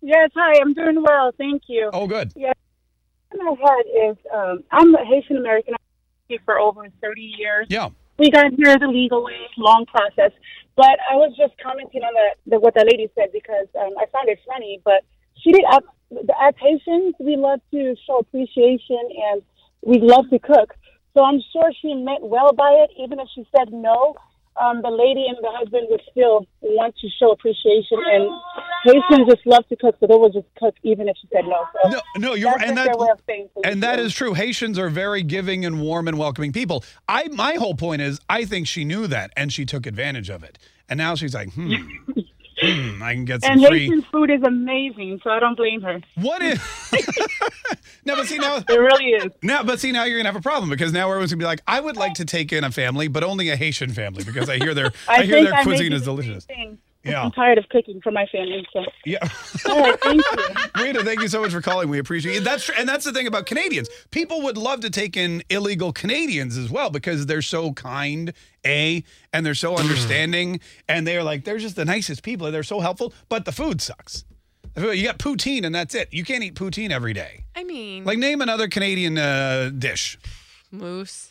[0.00, 0.60] Yes, hi.
[0.60, 1.32] I'm doing well.
[1.38, 1.90] Thank you.
[1.92, 2.32] Oh, good.
[2.36, 2.52] Yeah.
[3.32, 5.74] What I had is um, I'm a Haitian American.
[6.44, 7.66] For over 30 years.
[7.68, 7.90] Yeah.
[8.18, 10.32] We got here the legal way, long process.
[10.76, 14.06] But I was just commenting on the, the what the lady said because um, I
[14.06, 14.80] found it funny.
[14.84, 15.04] But
[15.40, 15.64] she did.
[15.70, 15.82] As,
[16.40, 18.98] as Haitians, we love to show appreciation
[19.32, 19.42] and
[19.82, 20.74] we love to cook.
[21.14, 22.90] So I'm sure she meant well by it.
[22.98, 24.16] Even if she said no,
[24.60, 27.98] um, the lady and the husband would still want to show appreciation.
[28.12, 28.30] And
[28.84, 31.64] Haitians just love to cook, so they would just cook even if she said no.
[31.82, 34.08] So No, no, you're and that their way of saying thank and that you.
[34.10, 34.34] true.
[34.34, 36.84] Haitians are very giving and warm and welcoming people.
[37.08, 40.44] I my whole point is I think she knew that and she took advantage of
[40.44, 40.58] it.
[40.88, 41.74] And now she's like, hmm,
[42.72, 43.80] hmm I can get some And free.
[43.80, 46.00] Haitian food is amazing, so I don't blame her.
[46.16, 46.58] What is?
[48.04, 49.32] no, but see now it really is.
[49.42, 51.62] Now, but see now you're gonna have a problem because now everyone's gonna be like,
[51.66, 54.58] I would like to take in a family, but only a Haitian family because I
[54.58, 56.44] hear their I, I, hear their I cuisine is delicious.
[56.44, 56.78] thing.
[57.04, 57.22] Yeah.
[57.22, 58.66] I'm tired of cooking for my family.
[58.72, 59.18] So Yeah.
[59.68, 60.82] all right, thank you.
[60.82, 61.88] Rita, thank you so much for calling.
[61.88, 62.44] We appreciate it.
[62.44, 63.88] That's tr- and that's the thing about Canadians.
[64.10, 68.32] People would love to take in illegal Canadians as well because they're so kind,
[68.66, 72.50] a, and they're so understanding, and they're like they're just the nicest people.
[72.50, 74.24] They're so helpful, but the food sucks.
[74.76, 76.08] You got poutine and that's it.
[76.12, 77.44] You can't eat poutine every day.
[77.54, 80.18] I mean, Like name another Canadian uh, dish.
[80.72, 81.28] moose.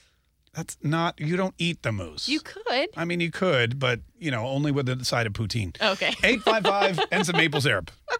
[0.54, 1.20] That's not.
[1.20, 2.28] You don't eat the moose.
[2.30, 2.90] You could.
[2.96, 5.76] I mean, you could, but you know, only with the side of poutine.
[5.82, 6.14] Okay.
[6.24, 7.92] Eight five five and some maple syrup.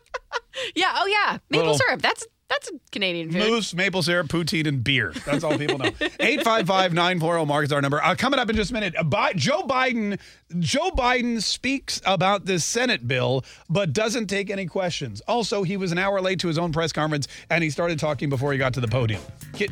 [0.76, 0.94] Yeah.
[0.96, 1.40] Oh yeah.
[1.50, 2.02] Maple Little- syrup.
[2.02, 3.40] That's that's a Canadian food.
[3.50, 5.14] Moose, maple syrup, poutine, and beer.
[5.26, 5.92] That's all people know.
[5.92, 8.02] 855-940 Mark is our number.
[8.04, 10.20] Uh, coming up in just a minute, uh, Bi- Joe Biden.
[10.60, 15.20] Joe Biden speaks about this Senate bill, but doesn't take any questions.
[15.28, 18.30] Also, he was an hour late to his own press conference, and he started talking
[18.30, 19.20] before he got to the podium.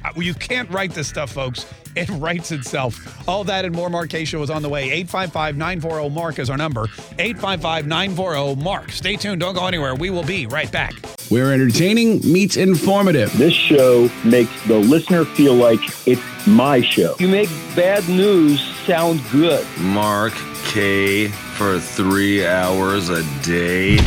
[0.04, 1.66] Uh, You can't write this stuff, folks.
[1.96, 3.28] It writes itself.
[3.28, 5.04] All that and more Mark Kaye Show is on the way.
[5.04, 6.88] 855-940 Mark is our number.
[6.88, 8.92] 855-940 Mark.
[8.92, 9.40] Stay tuned.
[9.42, 9.94] Don't go anywhere.
[9.96, 10.94] We will be right back.
[11.30, 13.38] Where entertaining meets informative.
[13.38, 17.16] This show makes the listener feel like it's my show.
[17.20, 19.66] You make bad news sound good.
[19.80, 20.34] Mark
[20.66, 23.98] Kaye for three hours a day.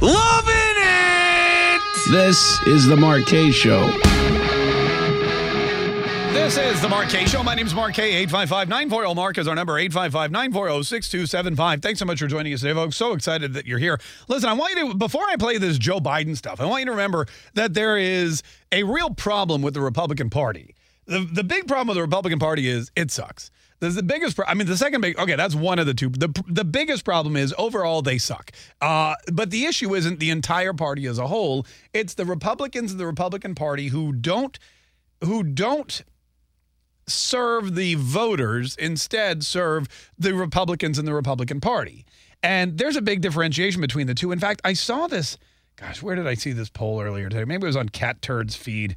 [0.00, 1.80] Loving it!
[2.10, 3.90] This is the Mark Kaye Show.
[6.34, 7.44] This is the Mark Kaye Show.
[7.44, 8.12] My name's Mark Kaye.
[8.22, 11.80] 855 940 Mark is our number 855 940 6275.
[11.80, 12.96] Thanks so much for joining us today, folks.
[12.96, 14.00] So excited that you're here.
[14.26, 16.86] Listen, I want you to, before I play this Joe Biden stuff, I want you
[16.86, 18.42] to remember that there is
[18.72, 20.74] a real problem with the Republican Party.
[21.06, 23.52] The, the big problem with the Republican Party is it sucks.
[23.78, 24.34] The biggest.
[24.34, 25.16] Pro- I mean, the second big.
[25.16, 26.08] Okay, that's one of the two.
[26.08, 28.50] The the biggest problem is overall they suck.
[28.80, 31.64] Uh, but the issue isn't the entire party as a whole.
[31.92, 34.58] It's the Republicans and the Republican Party who don't
[35.22, 36.02] who don't
[37.06, 42.04] serve the voters, instead serve the Republicans and the Republican Party.
[42.42, 44.32] And there's a big differentiation between the two.
[44.32, 45.38] In fact, I saw this.
[45.76, 47.44] Gosh, where did I see this poll earlier today?
[47.44, 48.96] Maybe it was on Cat Turd's feed.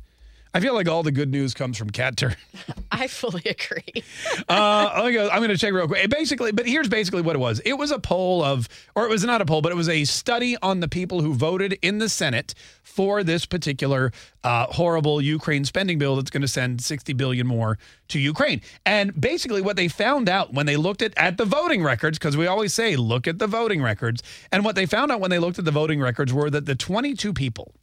[0.58, 2.36] I feel like all the good news comes from Cat Turd.
[2.92, 4.04] I fully agree.
[4.50, 4.90] uh.
[4.92, 6.04] I'm going to check real quick.
[6.04, 7.60] It basically, but here's basically what it was.
[7.60, 10.04] It was a poll of, or it was not a poll, but it was a
[10.06, 14.12] study on the people who voted in the Senate for this particular
[14.44, 17.78] uh, horrible Ukraine spending bill that's going to send 60 billion more
[18.08, 18.62] to Ukraine.
[18.84, 22.36] And basically, what they found out when they looked at at the voting records, because
[22.36, 25.38] we always say look at the voting records, and what they found out when they
[25.38, 27.76] looked at the voting records were that the 22 people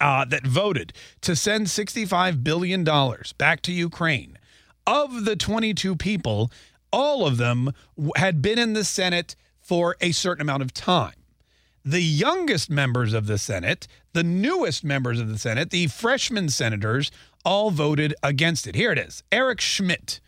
[0.00, 0.92] uh, that voted
[1.22, 2.84] to send $65 billion
[3.38, 4.38] back to Ukraine,
[4.86, 6.50] of the 22 people,
[6.92, 7.72] all of them
[8.16, 11.14] had been in the Senate for a certain amount of time.
[11.84, 17.10] The youngest members of the Senate, the newest members of the Senate, the freshman senators,
[17.44, 18.74] all voted against it.
[18.74, 20.20] Here it is Eric Schmitt.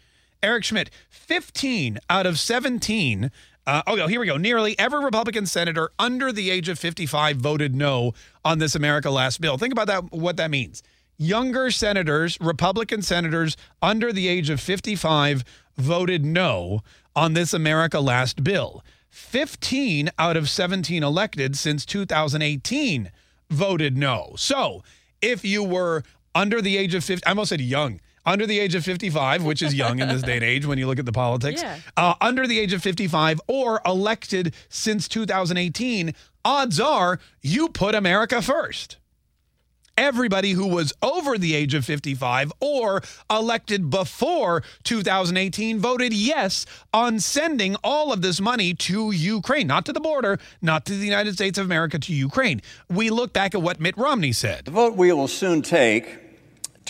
[0.43, 3.31] Eric Schmitt, 15 out of 17
[3.67, 4.37] uh, oh, here we go.
[4.37, 8.13] Nearly every Republican senator under the age of 55 voted no
[8.45, 9.57] on this America Last bill.
[9.57, 10.13] Think about that.
[10.13, 10.83] What that means.
[11.17, 15.45] Younger senators, Republican senators under the age of 55,
[15.77, 16.83] voted no
[17.15, 18.83] on this America Last bill.
[19.11, 23.13] 15 out of 17 elected since 2018
[23.51, 24.33] voted no.
[24.37, 24.83] So
[25.21, 26.03] if you were
[26.35, 29.63] under the age of 50, I almost said young under the age of 55, which
[29.63, 31.79] is young in this day and age when you look at the politics, Yeah.
[31.97, 38.41] uh, under the age of 55 or elected since 2018, odds are you put America
[38.41, 38.97] first.
[39.99, 47.21] Everybody who was over the age of 55 or elected before 2018 voted yes on
[47.21, 51.35] sending all of this money to Ukraine, not to the border, not to the United
[51.35, 52.63] States of America, to Ukraine.
[52.89, 54.65] We look back at what Mitt Romney said.
[54.65, 56.22] The vote we will soon take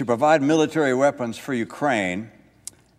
[0.03, 2.29] to provide military weapons for Ukraine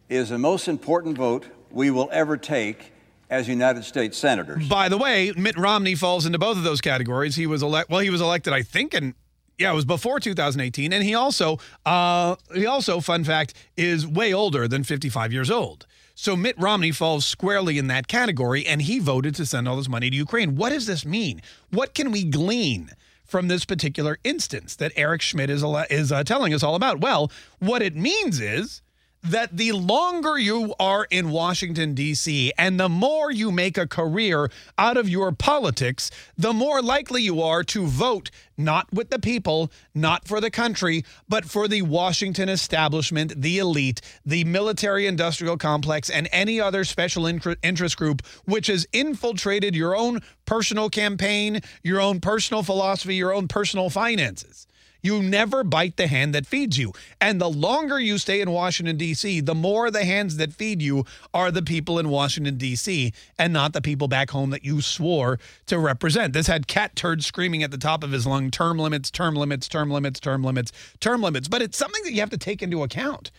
[0.07, 2.93] is the most important vote we will ever take
[3.29, 4.69] as United States senators.
[4.69, 7.35] By the way, Mitt Romney falls into both of those categories.
[7.35, 7.89] He was elect.
[7.89, 9.15] Well, he was elected, I think, in
[9.57, 14.33] yeah, it was before 2018, and he also, uh, he also, fun fact, is way
[14.33, 15.85] older than 55 years old.
[16.15, 19.89] So Mitt Romney falls squarely in that category, and he voted to send all this
[19.89, 20.55] money to Ukraine.
[20.55, 21.41] What does this mean?
[21.69, 22.91] What can we glean?
[23.33, 26.99] From this particular instance that Eric Schmitt is is uh, telling us all about.
[26.99, 28.83] Well, what it means is
[29.23, 34.51] that the longer you are in Washington, D.C., and the more you make a career
[34.77, 39.71] out of your politics, the more likely you are to vote not with the people,
[39.95, 46.09] not for the country, but for the Washington establishment, the elite, the military industrial complex,
[46.09, 52.19] and any other special interest group which has infiltrated your own personal campaign, your own
[52.19, 54.67] personal philosophy, your own personal finances.
[55.03, 56.93] You never bite the hand that feeds you.
[57.19, 61.05] And the longer you stay in Washington, D.C., the more the hands that feed you
[61.33, 65.39] are the people in Washington, D.C., and not the people back home that you swore
[65.65, 66.31] to represent.
[66.31, 69.91] This had Catturd screaming at the top of his lung term limits, term limits, term
[69.91, 70.71] limits, term limits,
[71.01, 71.49] term limits.
[71.49, 73.29] But it's something that you have to take into account.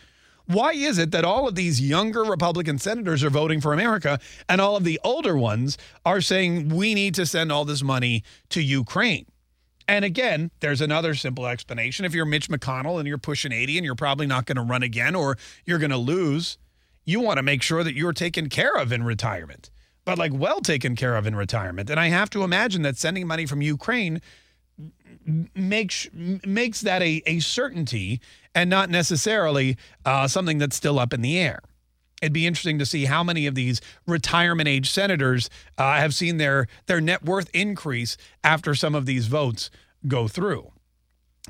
[0.45, 4.61] Why is it that all of these younger Republican senators are voting for America and
[4.61, 8.61] all of the older ones are saying we need to send all this money to
[8.61, 9.25] Ukraine?
[9.87, 12.05] And again, there's another simple explanation.
[12.05, 14.83] If you're Mitch McConnell and you're pushing 80 and you're probably not going to run
[14.83, 16.57] again or you're going to lose,
[17.03, 19.69] you want to make sure that you're taken care of in retirement,
[20.03, 21.89] but like well taken care of in retirement.
[21.89, 24.21] And I have to imagine that sending money from Ukraine
[25.55, 28.21] makes makes that a, a certainty
[28.53, 31.59] and not necessarily uh, something that's still up in the air.
[32.25, 35.47] It'd be interesting to see how many of these retirement age senators
[35.77, 39.69] uh, have seen their their net worth increase after some of these votes
[40.07, 40.71] go through.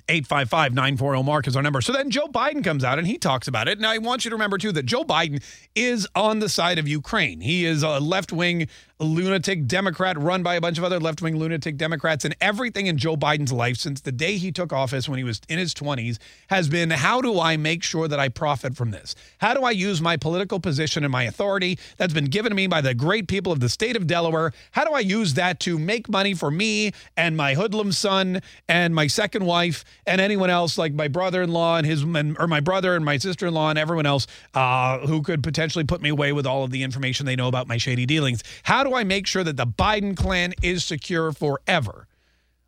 [0.10, 1.80] 855 940 Mark is our number.
[1.80, 3.78] So then Joe Biden comes out and he talks about it.
[3.78, 5.42] And I want you to remember, too, that Joe Biden
[5.76, 7.40] is on the side of Ukraine.
[7.40, 8.68] He is a left wing
[9.00, 12.24] lunatic Democrat run by a bunch of other left wing lunatic Democrats.
[12.24, 15.42] And everything in Joe Biden's life since the day he took office when he was
[15.50, 16.18] in his 20s
[16.48, 19.16] has been how do I make sure that I profit from this?
[19.40, 22.68] How do I use my political position and my authority that's been given to me
[22.68, 24.54] by the great people of the state of Delaware?
[24.72, 28.96] How do I use that to make money for me and my hoodlum son and
[28.96, 32.62] my second wife and anyone else like my brother in law and his or my
[32.62, 36.10] brother and my sister in law and everyone else uh, who could potentially put me
[36.10, 38.42] away with all of the information they know about my shady dealings?
[38.64, 42.08] How do I make sure that the Biden clan is secure forever?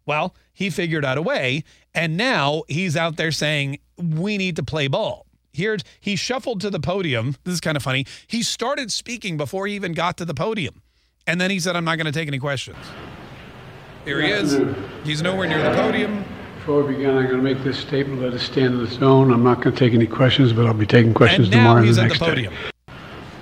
[0.06, 1.64] Well, he figured out a way,
[1.94, 5.26] and now he's out there saying, we need to play ball.
[5.52, 7.35] Here's he shuffled to the podium.
[7.44, 8.06] This is kind of funny.
[8.27, 10.81] He started speaking before he even got to the podium.
[11.26, 12.77] And then he said, I'm not going to take any questions.
[14.06, 14.57] Here he is.
[15.03, 16.23] He's nowhere near the podium.
[16.60, 18.22] Before we begin, I'm going to make this statement.
[18.22, 19.34] Let it stand in its own.
[19.34, 21.85] I'm not going to take any questions, but I'll be taking questions And now tomorrow
[21.85, 22.49] and the at next the day.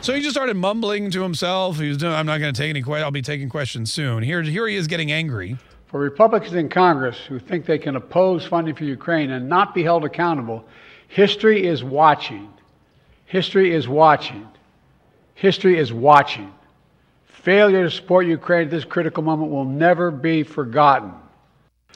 [0.05, 1.79] So he just started mumbling to himself.
[1.79, 3.05] He was doing, I'm not going to take any questions.
[3.05, 4.21] I'll be taking questions soon.
[4.21, 5.57] Here, here he is getting angry.
[5.87, 9.81] For Republicans in Congress who think they can oppose funding for Ukraine and not be
[9.81, 10.63] held accountable,
[11.07, 12.53] history is watching.
[13.25, 14.47] History is watching.
[15.33, 16.53] History is watching.
[17.25, 21.11] Failure to support Ukraine at this critical moment will never be forgotten.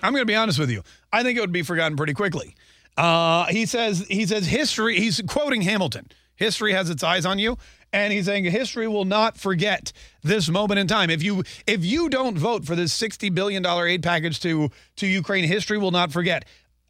[0.01, 0.81] I'm going to be honest with you.
[1.13, 2.55] I think it would be forgotten pretty quickly.
[2.97, 4.97] Uh, he says he says history.
[4.97, 6.09] He's quoting Hamilton.
[6.39, 7.57] History has its eyes on you,
[7.91, 9.91] and he's saying history will not forget
[10.23, 11.09] this moment in time.
[11.09, 15.07] If you if you don't vote for this 60 billion dollar aid package to to
[15.07, 16.45] Ukraine, history will not forget.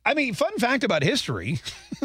[0.06, 1.60] I mean, fun fact about history: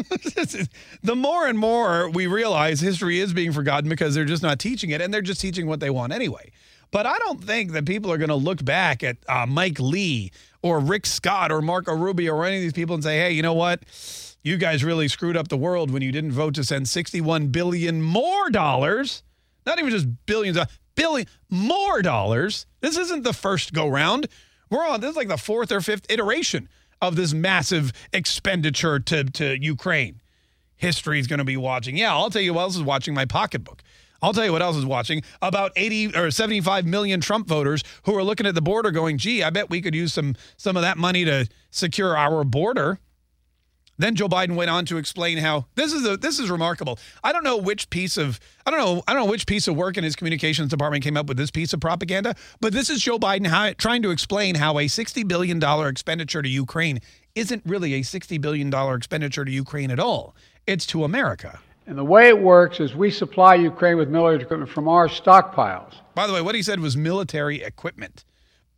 [1.03, 4.89] the more and more we realize history is being forgotten because they're just not teaching
[4.91, 6.51] it, and they're just teaching what they want anyway.
[6.91, 10.31] But I don't think that people are going to look back at uh, Mike Lee
[10.61, 13.41] or Rick Scott or Marco Rubio or any of these people and say, hey, you
[13.41, 13.81] know what?
[14.45, 17.99] You guys really screwed up the world when you didn't vote to send 61 billion
[17.99, 19.23] more dollars.
[19.65, 22.67] Not even just billions, uh, billion more dollars.
[22.79, 24.27] This isn't the first go round.
[24.69, 26.69] We're on, this is like the fourth or fifth iteration
[27.01, 30.21] of this massive expenditure to, to Ukraine.
[30.75, 31.97] History is going to be watching.
[31.97, 33.81] Yeah, I'll tell you what else is watching my pocketbook.
[34.21, 35.23] I'll tell you what else is watching.
[35.41, 39.41] About 80 or 75 million Trump voters who are looking at the border going, gee,
[39.41, 42.99] I bet we could use some some of that money to secure our border.
[43.97, 46.99] Then Joe Biden went on to explain how this is a this is remarkable.
[47.23, 49.75] I don't know which piece of I don't know I don't know which piece of
[49.75, 53.01] work in his communications department came up with this piece of propaganda, but this is
[53.01, 56.99] Joe Biden how, trying to explain how a 60 billion dollar expenditure to Ukraine
[57.35, 60.35] isn't really a 60 billion dollar expenditure to Ukraine at all.
[60.67, 61.59] It's to America.
[61.87, 65.93] And the way it works is we supply Ukraine with military equipment from our stockpiles.
[66.15, 68.25] By the way, what he said was military equipment,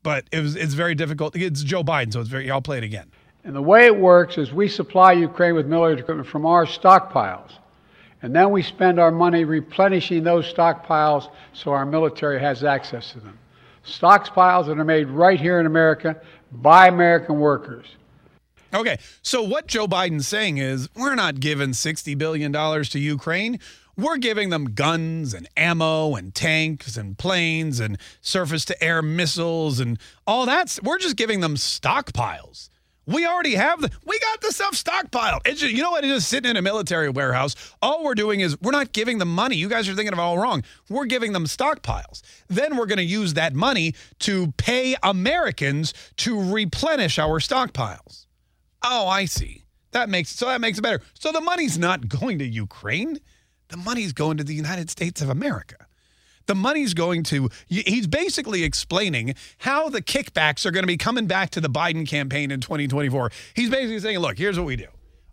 [0.04, 1.36] but it was it's very difficult.
[1.36, 2.52] It's Joe Biden, so it's very.
[2.52, 3.12] I'll play it again.
[3.48, 7.54] And the way it works is we supply Ukraine with military equipment from our stockpiles.
[8.22, 13.22] And then we spend our money replenishing those stockpiles so our military has access to
[13.22, 13.40] them.
[13.86, 16.22] Stockpiles that are made right here in America
[16.52, 17.86] by American workers.
[18.74, 23.62] Okay, so what Joe Biden's saying is we're not giving $60 billion to Ukraine.
[23.96, 29.80] We're giving them guns and ammo and tanks and planes and surface to air missiles
[29.80, 29.98] and
[30.28, 30.78] all that.
[30.84, 32.68] We're just giving them stockpiles.
[33.08, 35.42] We already have the, we got the stuff stockpiled.
[35.46, 36.04] It's just, you know what?
[36.04, 37.56] It is just sitting in a military warehouse.
[37.82, 39.56] All we're doing is we're not giving them money.
[39.56, 40.64] You guys are thinking of it all wrong.
[40.90, 42.22] We're giving them stockpiles.
[42.50, 48.26] Then we're going to use that money to pay Americans to replenish our stockpiles.
[48.84, 49.64] Oh, I see.
[49.92, 51.02] That makes so that makes it better.
[51.14, 53.20] So the money's not going to Ukraine.
[53.70, 55.87] The money's going to the United States of America.
[56.48, 61.28] The money's going to he's basically explaining how the kickbacks are going to be coming
[61.28, 63.32] back to the Biden campaign in 2024.
[63.54, 64.88] He's basically saying, look, here's what we do.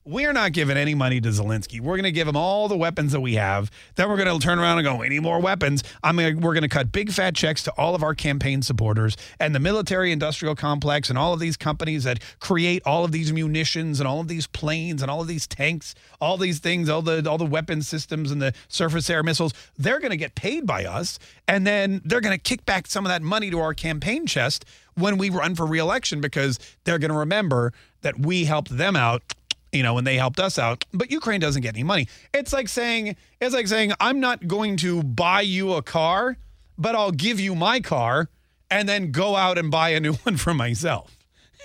[0.06, 1.80] We're not giving any money to Zelensky.
[1.80, 3.70] We're going to give him all the weapons that we have.
[3.94, 5.82] Then we're going to turn around and go, any more weapons?
[6.02, 9.16] I'm gonna, we're going to cut big fat checks to all of our campaign supporters
[9.40, 13.32] and the military industrial complex and all of these companies that create all of these
[13.32, 17.00] munitions and all of these planes and all of these tanks, all these things, all
[17.00, 19.54] the all the weapon systems and the surface air missiles.
[19.78, 21.18] They're going to get paid by us,
[21.48, 24.66] and then they're going to kick back some of that money to our campaign chest
[24.96, 27.72] when we run for reelection because they're going to remember
[28.02, 29.22] that we helped them out
[29.74, 32.08] you know, when they helped us out, but Ukraine doesn't get any money.
[32.32, 36.38] It's like saying, it's like saying, I'm not going to buy you a car,
[36.78, 38.28] but I'll give you my car
[38.70, 41.16] and then go out and buy a new one for myself.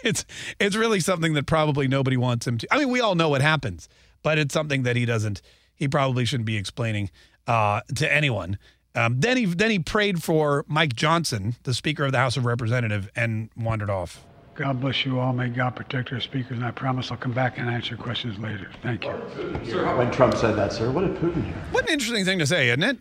[0.03, 0.25] It's
[0.61, 2.73] it's really something that probably nobody wants him to.
[2.73, 3.89] I mean, we all know what happens,
[4.23, 5.41] but it's something that he doesn't.
[5.75, 7.09] He probably shouldn't be explaining
[7.47, 8.57] uh, to anyone.
[8.95, 12.45] Um, then he then he prayed for Mike Johnson, the Speaker of the House of
[12.45, 14.23] Representative, and wandered off.
[14.59, 15.31] God bless you all.
[15.31, 16.57] May God protect our speakers.
[16.57, 18.69] And I promise I'll come back and answer questions later.
[18.83, 19.11] Thank you.
[19.11, 21.55] When Trump said that, sir, what did Putin hear?
[21.71, 22.97] What an interesting thing to say, isn't it?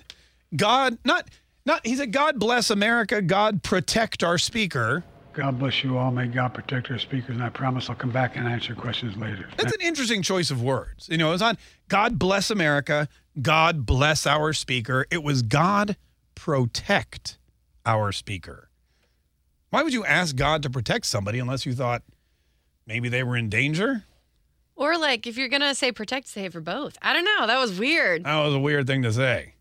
[0.54, 1.28] God, not
[1.66, 5.02] Not he said, God bless America, God protect our speaker.
[5.32, 6.12] God bless you all.
[6.12, 7.34] May God protect our speakers.
[7.34, 9.48] And I promise I'll come back and answer questions later.
[9.56, 11.08] That's an interesting choice of words.
[11.10, 11.58] You know, it was on
[11.88, 13.08] God bless America,
[13.42, 15.06] God bless our speaker.
[15.10, 15.96] It was God
[16.36, 17.36] protect
[17.84, 18.67] our speaker.
[19.70, 22.02] Why would you ask God to protect somebody unless you thought
[22.86, 24.04] maybe they were in danger?
[24.76, 26.96] Or like if you're gonna say protect, say it for both.
[27.02, 27.46] I don't know.
[27.46, 28.24] That was weird.
[28.24, 29.54] That was a weird thing to say.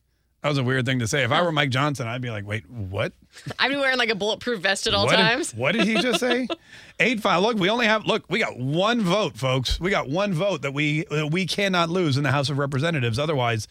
[0.43, 1.23] That was a weird thing to say.
[1.23, 3.11] If I were Mike Johnson, I'd be like, wait, what?
[3.59, 5.49] I'd be wearing like a bulletproof vest at all what times.
[5.49, 6.47] Did, what did he just say?
[6.99, 7.41] Eight five.
[7.41, 8.29] Look, we only have look.
[8.29, 9.79] We got one vote, folks.
[9.79, 13.17] We got one vote that we that we cannot lose in the House of Representatives.
[13.17, 13.67] Otherwise,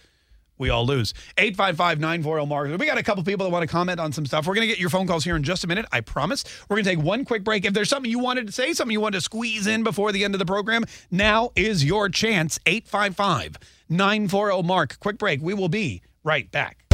[0.59, 1.13] we all lose.
[1.37, 2.79] 855-940 Mark.
[2.79, 4.47] We got a couple people that want to comment on some stuff.
[4.47, 5.87] We're going to get your phone calls here in just a minute.
[5.93, 6.45] I promise.
[6.69, 7.65] We're going to take one quick break.
[7.65, 10.25] If there's something you wanted to say, something you wanted to squeeze in before the
[10.25, 12.59] end of the program, now is your chance.
[12.67, 14.99] 855-940 Mark.
[14.99, 15.43] Quick break.
[15.43, 16.86] We will be right back.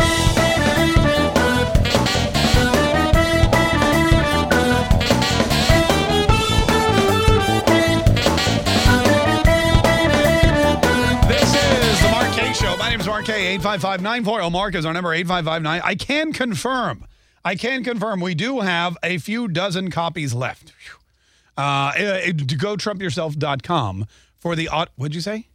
[12.93, 13.11] Kaye Show.
[13.11, 13.59] My name Mark Kaye.
[13.59, 14.53] 855-940.
[14.53, 15.81] Mark is our number 8559.
[15.85, 17.07] I can confirm.
[17.45, 20.73] I can confirm we do have a few dozen copies left.
[21.57, 24.07] Uh, uh, to go trumpyourself.com
[24.39, 25.49] for the what'd you say?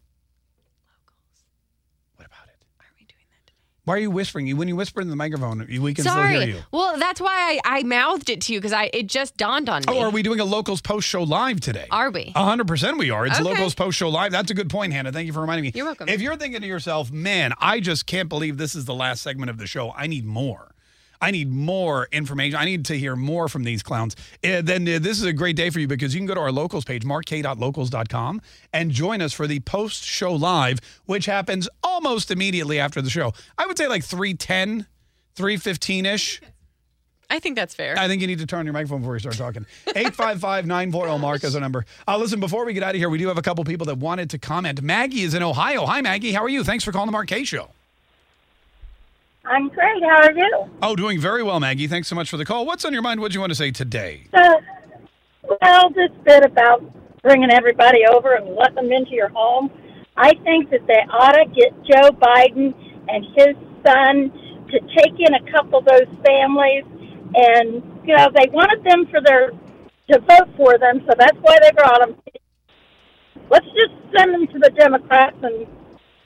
[3.87, 4.47] Why are you whispering?
[4.47, 6.31] You when you whisper in the microphone, we can Sorry.
[6.35, 6.61] still hear you.
[6.71, 9.83] Well, that's why I, I mouthed it to you because I it just dawned on
[9.87, 9.97] oh, me.
[9.99, 11.87] Oh, are we doing a locals post show live today?
[11.89, 12.33] Are we?
[12.35, 13.25] hundred percent, we are.
[13.25, 13.47] It's Okay.
[13.47, 14.33] locals post show live.
[14.33, 15.13] That's a good point, Hannah.
[15.13, 15.71] Thank you for reminding me.
[15.73, 16.09] You're welcome.
[16.09, 19.49] If you're thinking to yourself, "Man, I just can't believe this is the last segment
[19.49, 19.93] of the show.
[19.95, 20.75] I need more.
[21.21, 22.57] I need more information.
[22.57, 25.55] I need to hear more from these clowns." Uh, then uh, this is a great
[25.55, 28.41] day for you because you can go to our locals page, markkaye.locals.com,
[28.73, 33.33] and join us for the post show live, which happens almost immediately after the show.
[33.57, 34.85] I would say like 310,
[35.35, 36.41] 315 ish.
[37.29, 37.97] I think that's fair.
[37.97, 39.65] I think you need to turn on your microphone before you start talking.
[39.87, 41.85] 855-940 Mark is our number.
[42.07, 43.97] Uh, listen, before we get out of here, we do have a couple people that
[43.97, 44.81] wanted to comment.
[44.81, 45.85] Maggie is in Ohio.
[45.85, 46.31] Hi, Maggie.
[46.31, 46.63] How are you?
[46.63, 47.69] Thanks for calling the Mark Kaye Show.
[49.49, 50.03] I'm great.
[50.03, 50.69] How are you?
[50.81, 51.87] Oh, doing very well, Maggie.
[51.87, 52.65] Thanks so much for the call.
[52.65, 53.21] What's on your mind?
[53.21, 54.23] What do you want to say today?
[54.33, 54.55] Uh,
[55.61, 56.83] well, this bit about
[57.23, 59.71] bringing everybody over and letting them into your home.
[60.17, 62.73] I think that they ought to get Joe Biden
[63.07, 63.55] and his
[63.85, 64.31] son
[64.69, 66.83] to take in a couple of those families,
[67.35, 69.51] and you know they wanted them for their
[70.11, 72.15] to vote for them, so that's why they brought them.
[73.49, 75.67] Let's just send them to the Democrats and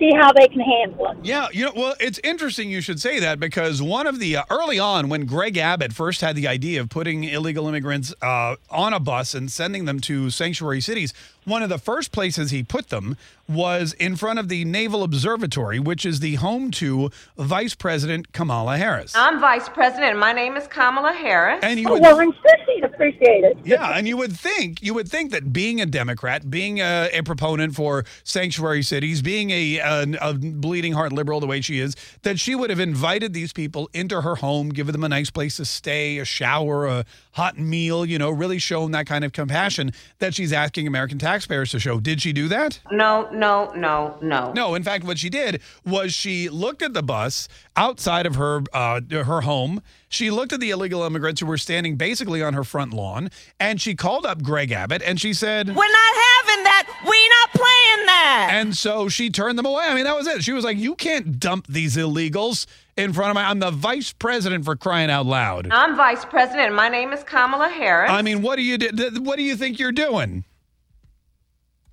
[0.02, 1.18] see how they can handle it.
[1.24, 4.44] Yeah, you know, well, it's interesting you should say that because one of the uh,
[4.50, 8.94] early on when Greg Abbott first had the idea of putting illegal immigrants uh, on
[8.94, 11.14] a bus and sending them to sanctuary cities,
[11.46, 13.18] one of the first places he put them
[13.50, 18.78] was in front of the Naval Observatory, which is the home to Vice President Kamala
[18.78, 19.14] Harris.
[19.16, 20.12] I'm Vice President.
[20.12, 21.60] and My name is Kamala Harris.
[21.64, 23.58] And you Oh, would well, I'm sure she'd appreciate it.
[23.66, 27.24] Yeah, and you would think you would think that being a Democrat, being a, a
[27.24, 31.96] proponent for sanctuary cities, being a, a, a bleeding heart liberal the way she is,
[32.22, 35.58] that she would have invited these people into her home, given them a nice place
[35.58, 39.92] to stay, a shower, a hot meal, you know, really shown that kind of compassion
[40.20, 42.00] that she's asking American taxpayers to show.
[42.00, 42.80] Did she do that?
[42.92, 44.52] No, no, no, no.
[44.54, 48.64] No, in fact, what she did was she looked at the bus outside of her
[48.74, 49.82] uh, her home.
[50.10, 53.30] She looked at the illegal immigrants who were standing basically on her front lawn,
[53.62, 57.00] and she called up Greg Abbott and she said, We're not having that.
[57.06, 58.50] We're not playing that.
[58.52, 59.86] and so she turned them away.
[59.88, 60.44] I mean, that was it.
[60.44, 62.66] She was like, "You can't dump these illegals
[63.02, 63.44] in front of my.
[63.44, 65.68] I'm the vice president for crying out loud.
[65.72, 66.74] I'm Vice President.
[66.74, 68.12] My name is Kamala Harris.
[68.12, 69.22] I mean, what do you do?
[69.22, 70.46] What do you think you're doing?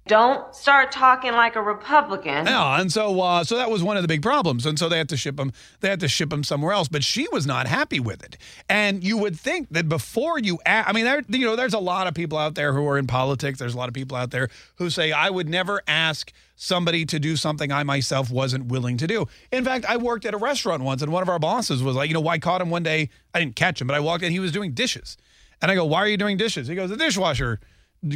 [0.07, 2.47] Don't start talking like a Republican.
[2.47, 4.97] No, and so uh, so that was one of the big problems, and so they
[4.97, 5.53] had to ship them.
[5.81, 6.89] They had to ship them somewhere else.
[6.89, 8.39] But she was not happy with it.
[8.71, 12.07] And you would think that before you, I mean, there, you know, there's a lot
[12.07, 13.59] of people out there who are in politics.
[13.59, 17.19] There's a lot of people out there who say, I would never ask somebody to
[17.19, 19.27] do something I myself wasn't willing to do.
[19.51, 22.09] In fact, I worked at a restaurant once, and one of our bosses was like,
[22.09, 23.09] you know, why caught him one day.
[23.33, 24.33] I didn't catch him, but I walked in.
[24.33, 25.17] He was doing dishes,
[25.63, 26.69] and I go, Why are you doing dishes?
[26.69, 27.61] He goes, The dishwasher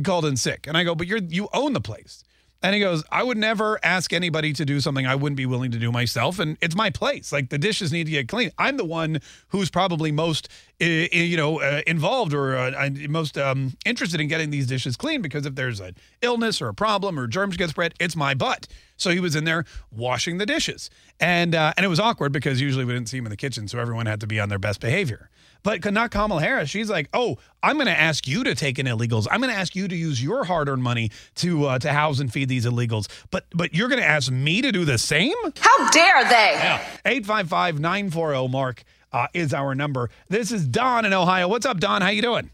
[0.05, 0.67] called in sick.
[0.67, 2.25] And I go, but you're you own the place.
[2.63, 5.73] And he goes, I would never ask anybody to do something I wouldn't be willing
[5.73, 6.39] to do myself.
[6.39, 7.33] And it's my place.
[7.33, 8.53] Like the dishes need to get clean.
[8.57, 10.49] I'm the one who's probably most,
[10.81, 15.23] uh, you know, uh, involved or uh, most um, interested in getting these dishes clean
[15.23, 18.69] because if there's an illness or a problem or germs get spread, it's my butt.
[18.97, 20.89] So he was in there washing the dishes.
[21.19, 23.67] And, uh, and it was awkward because usually we didn't see him in the kitchen.
[23.67, 25.31] So everyone had to be on their best behavior.
[25.63, 26.69] But not Kamala Harris.
[26.71, 29.27] She's like, oh, I'm going to ask you to take in illegals.
[29.31, 32.33] I'm going to ask you to use your hard-earned money to uh, to house and
[32.33, 33.07] feed these illegals.
[33.31, 35.35] But but you're going to ask me to do the same?
[35.61, 36.55] How dare they?
[36.55, 36.85] Yeah.
[37.07, 38.83] 855-940 Mark.
[39.13, 40.11] uh, is our number.
[40.29, 41.47] This is Don in Ohio.
[41.49, 42.03] What's up, Don?
[42.03, 42.51] How you doing?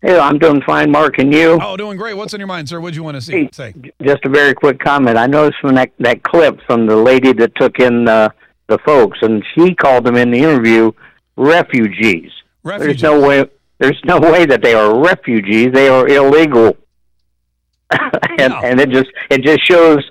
[0.00, 1.60] Hey, I'm doing fine, Mark, and you?
[1.62, 2.14] Oh, doing great.
[2.16, 2.80] What's on your mind, sir?
[2.80, 3.48] What do you want to see?
[3.52, 3.72] Say.
[4.02, 5.16] Just a very quick comment.
[5.16, 8.30] I noticed from that that clip from the lady that took in uh,
[8.66, 10.90] the folks, and she called them in the interview
[11.36, 12.30] refugees.
[12.62, 13.00] Refugees.
[13.00, 13.48] There's no way.
[13.78, 15.72] There's no way that they are refugees.
[15.72, 16.76] They are illegal,
[18.38, 20.08] and and it just it just shows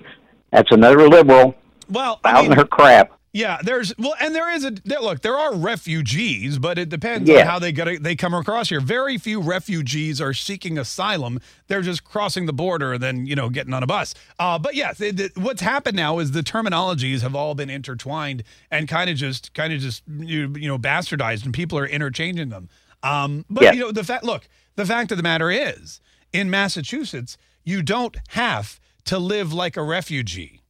[0.51, 1.55] that's another liberal
[1.89, 3.11] Well, out in her crap.
[3.33, 5.21] Yeah, there's well, and there is a there, look.
[5.21, 7.39] There are refugees, but it depends Yeah.
[7.41, 8.81] on how they get they come across here.
[8.81, 11.39] Very few refugees are seeking asylum.
[11.67, 14.13] They're just crossing the border and then you know getting on a bus.
[14.37, 18.43] Uh, but yes, it, it- what's happened now is the terminologies have all been intertwined
[18.69, 22.49] and kind of just kind of just you, you know bastardized, and people are interchanging
[22.49, 22.67] them.
[23.01, 23.71] Um, but Yeah.
[23.71, 24.25] you know the fact.
[24.25, 26.01] Look, the fact of the matter is,
[26.33, 30.60] in Massachusetts, you don't have to live like a refugee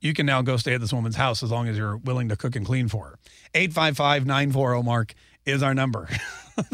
[0.00, 2.36] you can now go stay at this woman's house as long as you're willing to
[2.36, 3.18] cook and clean for her.
[3.54, 5.14] 855-940 Mark
[5.44, 6.06] is our number.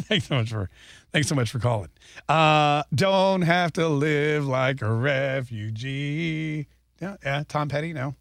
[0.02, 0.70] thanks so much for
[1.12, 1.90] thanks so much for calling.
[2.28, 6.66] Uh don't have to live like a refugee.
[7.01, 8.14] Yeah, yeah, Tom Petty, no.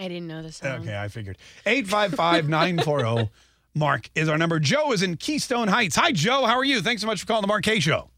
[0.00, 0.82] I didn't know this song.
[0.82, 1.38] Okay, I figured.
[1.66, 3.30] 855-940
[3.74, 4.58] Mark is our number.
[4.60, 5.96] Joe is in Keystone Heights.
[5.96, 6.80] Hi Joe, how are you?
[6.80, 8.10] Thanks so much for calling the Mark Kaye show.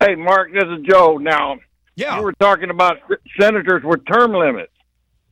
[0.00, 1.18] Hey, Mark, this is Joe.
[1.18, 1.58] Now,
[1.94, 2.16] yeah.
[2.16, 2.96] you were talking about
[3.38, 4.69] senators with term limits.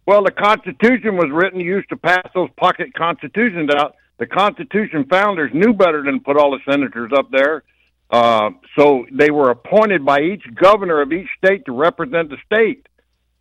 [0.09, 3.95] Well, the Constitution was written used to pass those pocket constitutions out.
[4.17, 7.63] The Constitution founders knew better than put all the senators up there.
[8.09, 12.87] Uh, so they were appointed by each governor of each state to represent the state.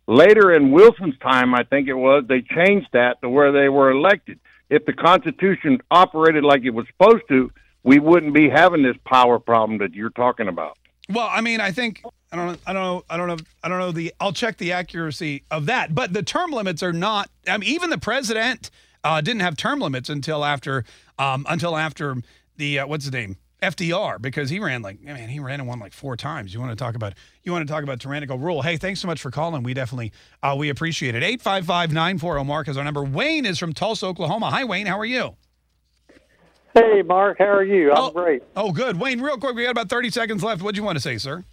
[0.06, 3.90] Later in Wilson's time, I think it was, they changed that to where they were
[3.90, 4.38] elected.
[4.68, 7.50] If the Constitution operated like it was supposed to,
[7.82, 10.76] we wouldn't be having this power problem that you're talking about.
[11.08, 13.78] Well, I mean, I think I don't I don't know I don't know I don't
[13.78, 17.56] know the I'll check the accuracy of that, but the term limits are not I
[17.56, 18.70] mean even the president
[19.04, 20.84] uh, didn't have term limits until after
[21.18, 22.16] um, until after
[22.56, 23.36] the uh, what's his name?
[23.62, 26.54] FDR because he ran like man he ran and won like four times.
[26.54, 28.62] You want to talk about you want to talk about tyrannical rule.
[28.62, 29.62] Hey, thanks so much for calling.
[29.62, 31.40] We definitely uh, we appreciate it.
[31.40, 33.02] 855-940 Mark is our number.
[33.02, 34.50] Wayne is from Tulsa, Oklahoma.
[34.50, 35.34] Hi Wayne, how are you?
[36.74, 37.90] Hey, Mark, how are you?
[37.92, 38.42] I'm great.
[38.54, 39.00] Oh, good.
[39.00, 40.62] Wayne, real quick, we got about 30 seconds left.
[40.62, 41.44] What do you want to say, sir?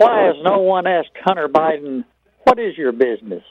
[0.00, 2.04] Why has no one asked Hunter Biden,
[2.44, 3.44] what is your business?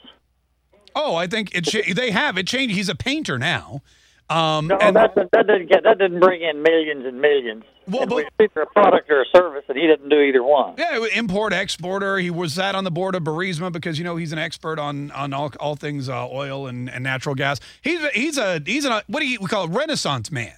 [0.96, 1.94] Oh, I think it.
[1.94, 2.74] They have it changed.
[2.74, 3.82] He's a painter now.
[4.28, 7.64] Um, No, and that, that didn't get that didn't bring in millions and millions.
[7.86, 10.74] Well, And we either a product or a service, and he didn't do either one.
[10.78, 12.18] yeah, import exporter.
[12.18, 15.12] He was sat on the board of Burisma because you know he's an expert on
[15.12, 17.60] on all, all things uh, oil and, and natural gas.
[17.82, 20.54] He's a, he's a he's a what do you we call it Renaissance man.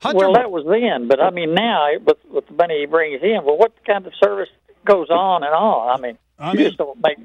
[0.00, 3.20] Hunter, Well, that was then, but I mean now with with the money he brings
[3.22, 4.48] in, well, what kind of service
[4.84, 5.98] goes on and on?
[5.98, 7.18] I mean, I you just don't make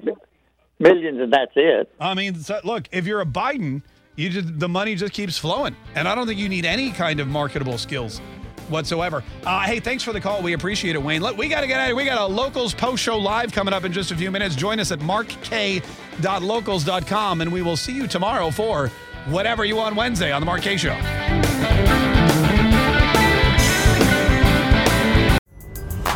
[0.80, 1.94] millions and that's it.
[2.00, 3.82] I mean, so, look, if you're a Biden,
[4.16, 7.20] you just the money just keeps flowing, and I don't think you need any kind
[7.20, 8.22] of marketable skills
[8.70, 9.24] whatsoever.
[9.46, 10.42] Uh, hey, thanks for the call.
[10.42, 11.22] We appreciate it, Wayne.
[11.22, 11.96] Look, we got to get out of here.
[11.96, 14.56] We got a locals post show live coming up in just a few minutes.
[14.56, 18.90] Join us at markkaye.locals.com, and we will see you tomorrow for
[19.28, 20.94] whatever you want Wednesday on the Mark Kaye Show.